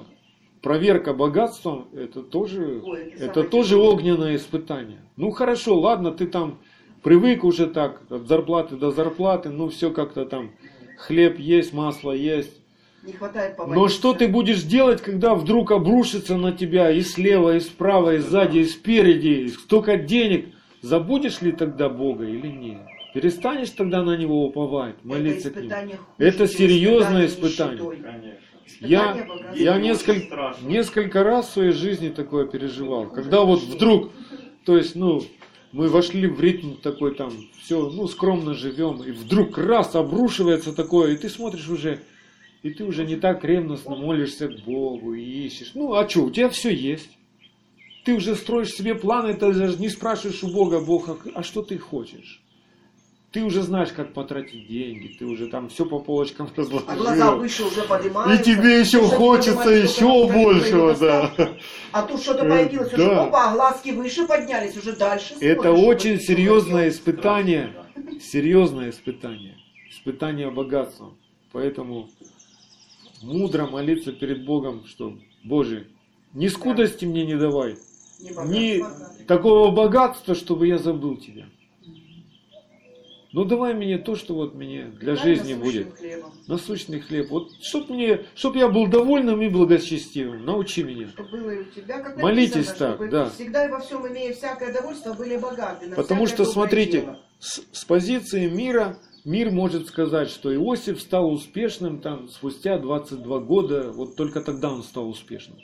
проверка 0.62 1.14
богатством, 1.14 1.88
это 1.94 2.22
тоже, 2.22 2.82
Ой, 2.84 3.14
это 3.20 3.44
тоже 3.44 3.78
огненное 3.78 4.36
испытание. 4.36 5.00
Ну, 5.18 5.32
хорошо, 5.32 5.80
ладно, 5.80 6.12
ты 6.12 6.26
там 6.26 6.60
привык 7.04 7.44
уже 7.44 7.68
так, 7.68 8.02
от 8.10 8.28
зарплаты 8.28 8.76
до 8.78 8.92
зарплаты, 8.92 9.50
ну, 9.50 9.70
все 9.70 9.92
как-то 9.92 10.26
там, 10.26 10.52
хлеб 10.98 11.38
есть, 11.38 11.74
масло 11.74 12.12
есть. 12.12 12.62
Не 13.04 13.14
хватает 13.14 13.56
Но 13.68 13.88
что 13.88 14.14
ты 14.16 14.28
будешь 14.28 14.64
делать, 14.64 15.02
когда 15.02 15.36
вдруг 15.36 15.72
обрушится 15.72 16.38
на 16.38 16.52
тебя 16.52 16.90
и 16.90 17.02
слева, 17.02 17.56
и 17.56 17.60
справа, 17.60 18.16
и 18.16 18.18
сзади, 18.18 18.60
и 18.60 18.66
спереди, 18.66 19.44
и 19.44 19.50
столько 19.50 19.98
денег? 19.98 20.48
Забудешь 20.82 21.42
ли 21.42 21.52
тогда 21.52 21.90
Бога 21.90 22.26
или 22.26 22.48
нет? 22.48 22.82
Перестанешь 23.16 23.70
тогда 23.70 24.04
на 24.04 24.18
Него 24.18 24.46
уповать, 24.46 24.96
молиться 25.06 25.50
к 25.50 25.56
Нему? 25.56 25.70
Это 26.18 26.50
серьезное 26.50 27.28
испытание. 27.28 27.82
Я, 28.82 29.30
я 29.54 29.78
несколько, 29.78 30.58
несколько 30.62 31.24
раз 31.24 31.48
в 31.48 31.54
своей 31.54 31.72
жизни 31.72 32.10
такое 32.10 32.46
переживал. 32.46 33.10
Когда 33.10 33.46
вот 33.46 33.62
вдруг, 33.62 34.12
то 34.66 34.76
есть, 34.76 34.96
ну, 34.96 35.22
мы 35.72 35.88
вошли 35.88 36.28
в 36.28 36.42
ритм 36.42 36.74
такой 36.74 37.16
там, 37.16 37.32
все, 37.62 37.90
ну, 37.90 38.06
скромно 38.10 38.54
живем, 38.54 39.02
и 39.02 39.12
вдруг 39.12 39.58
раз 39.58 39.96
обрушивается 39.96 40.74
такое, 40.74 41.14
и 41.14 41.18
ты 41.18 41.30
смотришь 41.30 41.70
уже, 41.70 42.02
и 42.64 42.72
ты 42.72 42.84
уже 42.84 43.06
не 43.06 43.16
так 43.16 43.46
ревностно 43.46 43.96
молишься 43.96 44.50
к 44.50 44.60
Богу 44.66 45.14
и 45.14 45.24
ищешь. 45.24 45.72
Ну, 45.74 45.94
а 45.94 46.10
что, 46.10 46.26
у 46.26 46.32
тебя 46.32 46.50
все 46.50 46.70
есть. 46.70 47.12
Ты 48.04 48.16
уже 48.16 48.36
строишь 48.36 48.74
себе 48.74 48.94
планы, 48.94 49.36
ты 49.36 49.54
даже 49.54 49.78
не 49.78 49.88
спрашиваешь 49.88 50.44
у 50.44 50.52
Бога, 50.52 50.82
Бог, 50.82 51.08
а- 51.08 51.18
а 51.34 51.44
что 51.44 51.62
ты 51.62 51.78
хочешь? 51.78 52.42
Ты 53.36 53.44
уже 53.44 53.64
знаешь, 53.64 53.90
как 53.92 54.14
потратить 54.14 54.66
деньги, 54.70 55.08
ты 55.20 55.26
уже 55.26 55.48
там 55.48 55.68
все 55.68 55.86
по 55.86 56.00
полочкам 56.00 56.50
А 56.58 56.62
глаза 56.96 57.12
разложил. 57.12 57.36
выше 57.38 57.64
уже 57.66 57.82
И 57.84 57.88
поднимаются. 57.88 58.44
тебе 58.46 58.80
еще 58.80 59.00
Уже 59.00 59.10
хочется 59.10 59.70
еще 59.72 60.28
большего, 60.32 60.96
да. 60.96 61.34
А 61.92 62.04
тут 62.04 62.22
что-то 62.22 62.46
Э, 62.46 62.50
появилось, 62.50 62.94
уже 62.94 63.06
да. 63.06 63.24
опа, 63.26 63.52
глазки 63.54 63.90
выше 63.90 64.26
поднялись, 64.26 64.78
уже 64.78 64.96
дальше 64.96 65.34
Это 65.42 65.64
смотришь, 65.64 65.86
очень 65.86 66.20
серьезное 66.22 66.88
испытание, 66.88 67.74
серьезное 68.22 68.92
испытание, 68.92 69.58
испытание 69.92 70.50
богатством. 70.50 71.18
Поэтому 71.52 72.08
мудро 73.22 73.66
молиться 73.68 74.14
перед 74.14 74.46
Богом, 74.46 74.86
что, 74.86 75.14
Боже, 75.44 75.88
ни 76.34 76.48
скудости 76.48 77.04
мне 77.04 77.26
не 77.26 77.36
давай, 77.36 77.76
Не 78.22 78.30
ни 78.80 79.26
такого 79.28 79.72
богатства, 79.72 80.36
чтобы 80.36 80.68
я 80.68 80.78
забыл 80.78 81.18
Тебя. 81.18 81.48
Ну 83.36 83.44
давай 83.44 83.74
мне 83.74 83.98
то, 83.98 84.16
что 84.16 84.34
вот 84.34 84.56
мне 84.56 84.86
для 85.02 85.16
Дай 85.16 85.24
жизни 85.26 85.56
будет. 85.56 85.94
хлебом, 85.98 86.32
Насущный 86.48 87.02
хлеб. 87.02 87.30
Вот 87.32 87.52
чтоб 87.62 87.90
мне, 87.90 88.22
чтоб 88.34 88.56
я 88.56 88.70
был 88.70 88.88
довольным 88.88 89.42
и 89.42 89.50
благочестивым. 89.50 90.46
Научи 90.46 90.84
меня. 90.84 91.10
чтобы 91.10 91.32
было 91.32 91.50
и 91.50 91.60
у 91.60 91.64
тебя, 91.66 92.00
как 92.00 92.16
Молитесь 92.16 92.56
написано, 92.56 92.78
так, 92.78 92.96
чтобы 92.96 93.12
да. 93.12 93.30
всегда 93.32 93.66
и 93.66 93.70
во 93.70 93.82
всем 93.82 94.08
имея 94.08 94.34
всякое 94.34 94.72
довольство, 94.72 95.12
были 95.12 95.36
богаты. 95.36 95.94
Потому 95.98 96.28
что, 96.28 96.46
смотрите, 96.46 97.18
с, 97.40 97.62
с 97.74 97.84
позиции 97.84 98.48
мира, 98.48 99.00
мир 99.26 99.52
может 99.52 99.88
сказать, 99.88 100.30
что 100.30 100.56
Иосиф 100.56 101.02
стал 101.02 101.30
успешным 101.30 102.00
там 102.00 102.30
спустя 102.30 102.80
22 102.80 103.40
года, 103.40 103.92
вот 103.92 104.16
только 104.16 104.40
тогда 104.40 104.72
он 104.72 104.82
стал 104.82 105.10
успешным. 105.10 105.58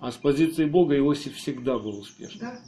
А 0.00 0.10
с 0.10 0.16
позиции 0.16 0.64
Бога 0.64 0.98
Иосиф 0.98 1.36
всегда 1.36 1.78
был 1.78 2.00
успешным. 2.00 2.40
Да? 2.40 2.60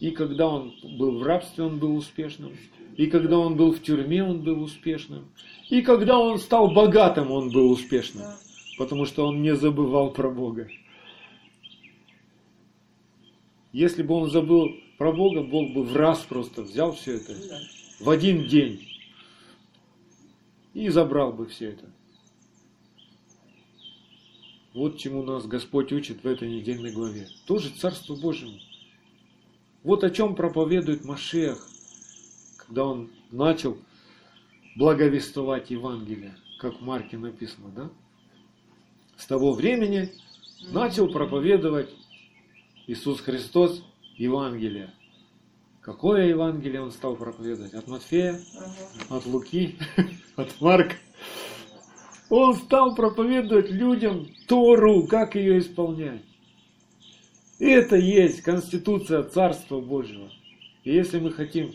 И 0.00 0.12
когда 0.12 0.48
он 0.48 0.72
был 0.98 1.18
в 1.18 1.22
рабстве, 1.22 1.64
он 1.64 1.78
был 1.78 1.94
успешным. 1.94 2.54
И 2.96 3.06
когда 3.06 3.38
он 3.38 3.56
был 3.56 3.72
в 3.72 3.82
тюрьме, 3.82 4.22
он 4.22 4.42
был 4.42 4.62
успешным. 4.62 5.26
И 5.68 5.82
когда 5.82 6.18
он 6.18 6.38
стал 6.38 6.70
богатым, 6.70 7.30
он 7.30 7.50
был 7.50 7.70
успешным. 7.70 8.26
Потому 8.78 9.04
что 9.04 9.26
он 9.26 9.42
не 9.42 9.54
забывал 9.56 10.12
про 10.12 10.30
Бога. 10.30 10.68
Если 13.72 14.02
бы 14.02 14.14
он 14.14 14.30
забыл 14.30 14.70
про 14.98 15.12
Бога, 15.12 15.42
Бог 15.42 15.72
бы 15.72 15.82
в 15.82 15.96
раз 15.96 16.20
просто 16.20 16.62
взял 16.62 16.92
все 16.92 17.16
это 17.16 17.34
в 17.98 18.08
один 18.08 18.46
день 18.46 18.86
и 20.74 20.88
забрал 20.88 21.32
бы 21.32 21.46
все 21.46 21.70
это. 21.70 21.90
Вот 24.72 24.98
чему 24.98 25.22
нас 25.22 25.46
Господь 25.46 25.92
учит 25.92 26.22
в 26.22 26.26
этой 26.26 26.48
недельной 26.48 26.92
главе. 26.92 27.28
Тоже 27.46 27.70
Царство 27.70 28.14
Божьему. 28.14 28.58
Вот 29.82 30.04
о 30.04 30.10
чем 30.10 30.34
проповедует 30.34 31.04
Машех, 31.04 31.68
когда 32.66 32.84
он 32.86 33.10
начал 33.30 33.76
благовествовать 34.76 35.70
Евангелие, 35.70 36.34
как 36.58 36.80
в 36.80 36.84
Марке 36.84 37.18
написано, 37.18 37.68
да? 37.74 37.90
С 39.16 39.26
того 39.26 39.52
времени 39.52 40.10
начал 40.72 41.08
проповедовать 41.08 41.90
Иисус 42.86 43.20
Христос 43.20 43.84
Евангелие. 44.16 44.92
Какое 45.80 46.28
Евангелие 46.28 46.80
он 46.80 46.90
стал 46.90 47.16
проповедовать? 47.16 47.74
От 47.74 47.86
Матфея, 47.88 48.40
Ага. 48.56 49.18
от 49.18 49.26
Луки, 49.26 49.76
от 50.36 50.60
Марка. 50.60 50.96
Он 52.30 52.54
стал 52.54 52.94
проповедовать 52.96 53.70
людям 53.70 54.26
Тору, 54.48 55.06
как 55.06 55.34
ее 55.34 55.58
исполнять. 55.58 56.22
Это 57.58 57.96
есть 57.96 58.40
конституция 58.40 59.22
Царства 59.22 59.80
Божьего. 59.80 60.30
И 60.82 60.92
если 60.92 61.20
мы 61.20 61.30
хотим 61.30 61.72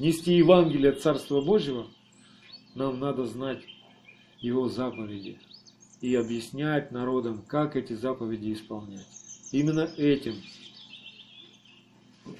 нести 0.00 0.32
Евангелие 0.32 0.92
Царства 0.92 1.42
Божьего, 1.42 1.86
нам 2.74 2.98
надо 2.98 3.26
знать 3.26 3.62
его 4.40 4.68
заповеди 4.68 5.38
и 6.00 6.14
объяснять 6.14 6.90
народам, 6.90 7.42
как 7.46 7.76
эти 7.76 7.92
заповеди 7.92 8.54
исполнять. 8.54 9.06
Именно 9.52 9.90
этим, 9.98 10.36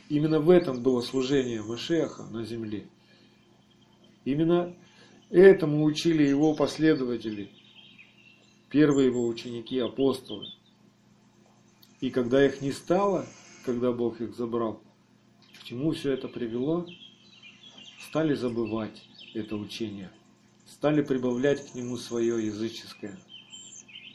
именно 0.08 0.40
в 0.40 0.48
этом 0.48 0.82
было 0.82 1.02
служение 1.02 1.62
Машеха 1.62 2.22
на 2.24 2.44
земле. 2.44 2.86
Именно 4.24 4.74
этому 5.28 5.84
учили 5.84 6.22
его 6.22 6.54
последователи, 6.54 7.50
первые 8.70 9.08
его 9.08 9.26
ученики, 9.26 9.78
апостолы. 9.78 10.46
И 12.00 12.08
когда 12.08 12.46
их 12.46 12.62
не 12.62 12.72
стало, 12.72 13.26
когда 13.66 13.92
Бог 13.92 14.22
их 14.22 14.34
забрал, 14.34 14.80
к 15.58 15.64
чему 15.64 15.92
все 15.92 16.12
это 16.12 16.26
привело? 16.26 16.86
Стали 18.00 18.34
забывать 18.34 19.06
это 19.34 19.56
учение, 19.56 20.10
стали 20.66 21.02
прибавлять 21.02 21.70
к 21.70 21.74
нему 21.74 21.96
свое 21.96 22.44
языческое. 22.46 23.16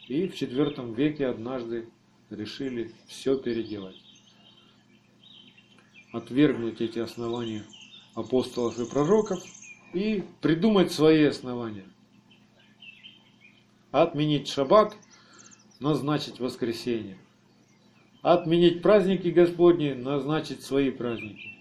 И 0.08 0.28
в 0.28 0.34
IV 0.34 0.96
веке 0.96 1.28
однажды 1.28 1.88
решили 2.30 2.92
все 3.08 3.38
переделать. 3.38 3.96
Отвергнуть 6.12 6.82
эти 6.82 7.00
основания 7.00 7.64
апостолов 8.16 8.80
и 8.80 8.90
пророков 8.90 9.44
и 9.94 10.24
придумать 10.42 10.92
свои 10.92 11.24
основания. 11.24 11.86
Отменить 13.92 14.48
шаббат, 14.48 14.96
назначить 15.80 16.40
воскресенье. 16.40 17.18
Отменить 18.22 18.82
праздники 18.82 19.28
Господни, 19.28 19.94
назначить 19.94 20.64
свои 20.64 20.90
праздники. 20.90 21.55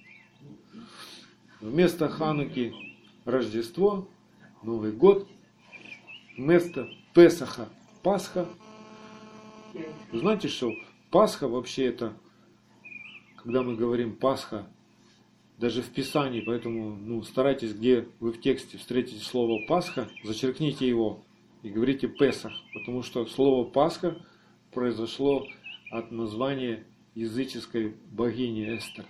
Вместо 1.64 2.10
Хануки 2.10 2.74
Рождество, 3.24 4.06
Новый 4.62 4.92
год. 4.92 5.26
Вместо 6.36 6.90
Песаха 7.14 7.70
Пасха. 8.02 8.46
Знаете, 10.12 10.48
что 10.48 10.74
Пасха 11.10 11.48
вообще 11.48 11.86
это, 11.86 12.12
когда 13.38 13.62
мы 13.62 13.76
говорим 13.76 14.14
Пасха, 14.14 14.66
даже 15.56 15.80
в 15.80 15.88
Писании, 15.88 16.42
поэтому 16.42 16.96
ну, 16.96 17.22
старайтесь, 17.22 17.72
где 17.72 18.06
вы 18.20 18.32
в 18.32 18.42
тексте 18.42 18.76
встретите 18.76 19.24
слово 19.24 19.66
Пасха, 19.66 20.10
зачеркните 20.22 20.86
его 20.86 21.24
и 21.62 21.70
говорите 21.70 22.08
Песах, 22.08 22.52
потому 22.74 23.02
что 23.02 23.24
слово 23.24 23.66
Пасха 23.66 24.22
произошло 24.70 25.46
от 25.90 26.10
названия 26.10 26.84
языческой 27.14 27.94
богини 28.10 28.76
Эстер. 28.76 29.06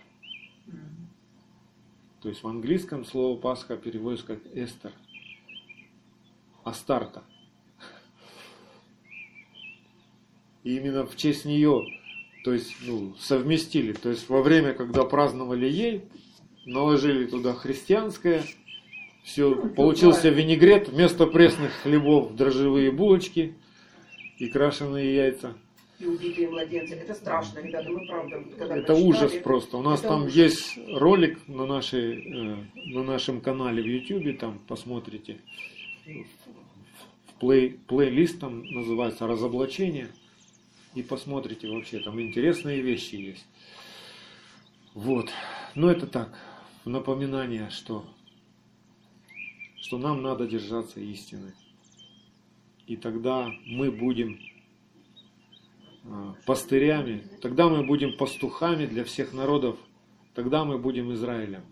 То 2.24 2.30
есть 2.30 2.42
в 2.42 2.48
английском 2.48 3.04
слово 3.04 3.38
Пасха 3.38 3.76
переводится 3.76 4.28
как 4.28 4.38
Эстер. 4.54 4.92
Астарта. 6.64 7.22
И 10.62 10.74
именно 10.74 11.04
в 11.04 11.16
честь 11.16 11.44
нее, 11.44 11.84
то 12.42 12.54
есть, 12.54 12.76
ну, 12.86 13.14
совместили. 13.18 13.92
То 13.92 14.08
есть 14.08 14.26
во 14.30 14.42
время, 14.42 14.72
когда 14.72 15.04
праздновали 15.04 15.66
ей, 15.66 16.06
наложили 16.64 17.26
туда 17.26 17.52
христианское, 17.52 18.42
все, 19.22 19.54
получился 19.54 20.30
винегрет, 20.30 20.88
вместо 20.88 21.26
пресных 21.26 21.72
хлебов 21.82 22.34
дрожжевые 22.34 22.90
булочки 22.90 23.54
и 24.38 24.48
крашеные 24.48 25.14
яйца. 25.14 25.58
И 25.98 26.06
убитые 26.06 26.48
младенцы. 26.48 26.94
Это 26.94 27.14
страшно, 27.14 27.60
ребята, 27.60 27.88
мы 27.88 28.06
правда. 28.06 28.42
когда 28.58 28.76
Это 28.76 28.86
прочитали, 28.86 29.02
ужас 29.02 29.32
просто. 29.42 29.76
У 29.76 29.82
нас 29.82 30.00
там 30.00 30.24
ужас. 30.24 30.34
есть 30.34 30.78
ролик 30.88 31.38
на, 31.46 31.66
нашей, 31.66 32.54
э, 32.54 32.56
на 32.74 33.04
нашем 33.04 33.40
канале 33.40 33.82
в 33.82 33.86
YouTube, 33.86 34.38
там 34.38 34.58
посмотрите. 34.66 35.40
В 36.04 37.38
плей, 37.38 37.78
плейлист 37.86 38.40
там 38.40 38.64
называется 38.64 39.26
«Разоблачение». 39.26 40.08
И 40.94 41.02
посмотрите 41.02 41.68
вообще, 41.68 41.98
там 42.00 42.20
интересные 42.20 42.80
вещи 42.80 43.16
есть. 43.16 43.46
Вот. 44.94 45.30
Но 45.74 45.90
это 45.90 46.06
так, 46.06 46.38
напоминание, 46.84 47.68
что, 47.70 48.04
что 49.76 49.98
нам 49.98 50.22
надо 50.22 50.46
держаться 50.46 51.00
истины. 51.00 51.52
И 52.86 52.96
тогда 52.96 53.50
мы 53.66 53.90
будем 53.90 54.38
пастырями, 56.46 57.24
тогда 57.40 57.68
мы 57.68 57.84
будем 57.84 58.16
пастухами 58.16 58.86
для 58.86 59.04
всех 59.04 59.32
народов, 59.32 59.78
тогда 60.34 60.64
мы 60.64 60.78
будем 60.78 61.12
Израилем. 61.12 61.62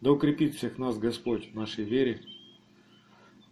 Да 0.00 0.12
укрепит 0.12 0.54
всех 0.54 0.78
нас 0.78 0.98
Господь 0.98 1.50
в 1.52 1.54
нашей 1.54 1.84
вере, 1.84 2.20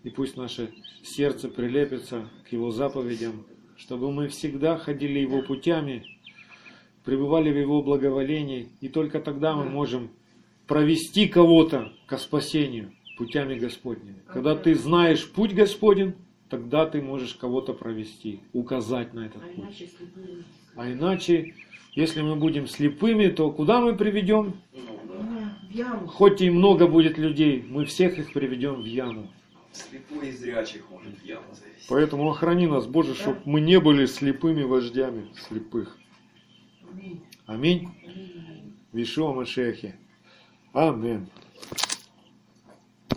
и 0.03 0.11
пусть 0.11 0.37
наше 0.37 0.73
сердце 1.03 1.49
прилепится 1.49 2.29
к 2.49 2.53
Его 2.53 2.71
заповедям, 2.71 3.47
чтобы 3.77 4.13
мы 4.13 4.29
всегда 4.29 4.79
ходили 4.79 5.19
Его 5.19 5.43
путями, 5.43 6.05
пребывали 7.05 7.51
в 7.51 7.59
Его 7.59 7.83
благоволении, 7.83 8.69
и 8.81 8.89
только 8.89 9.21
тогда 9.21 9.55
мы 9.57 9.65
можем 9.65 10.11
провести 10.67 11.29
кого-то 11.29 11.93
ко 12.07 12.19
спасению 12.19 12.93
путями 13.17 13.59
Господними. 13.59 14.23
Когда 14.27 14.55
ты 14.57 14.75
знаешь 14.75 15.29
путь 15.31 15.55
Господень, 15.55 16.15
тогда 16.49 16.87
ты 16.87 17.03
можешь 17.03 17.35
кого-то 17.35 17.73
провести, 17.73 18.41
указать 18.53 19.15
на 19.15 19.27
этот 19.27 19.43
путь. 19.55 19.91
А 20.75 20.91
иначе, 20.91 21.55
если 21.95 22.23
мы 22.23 22.37
будем 22.37 22.67
слепыми, 22.67 23.29
то 23.29 23.51
куда 23.51 23.81
мы 23.81 23.95
приведем? 23.97 24.55
В 24.73 25.71
яму. 25.71 26.07
Хоть 26.07 26.41
и 26.41 26.51
много 26.51 26.87
будет 26.87 27.19
людей, 27.19 27.65
мы 27.69 27.85
всех 27.85 28.19
их 28.19 28.33
приведем 28.33 28.83
в 28.83 28.87
яму. 28.87 29.31
Слепой 29.73 30.29
и 30.29 30.33
зрячих 30.33 30.89
может 30.91 31.19
в 31.19 31.25
яму 31.25 31.47
завести. 31.53 31.87
Поэтому 31.89 32.31
охрани 32.31 32.67
нас, 32.67 32.87
Боже, 32.87 33.15
чтобы 33.15 33.41
мы 33.45 33.61
не 33.61 33.79
были 33.79 34.07
слепыми 34.07 34.63
вождями 34.63 35.29
слепых. 35.49 35.99
Аминь. 36.91 37.23
Аминь. 37.47 37.91
В 38.93 38.97
Ишуа 38.97 39.35
Машехе. 39.35 39.97
Аминь. 40.73 41.29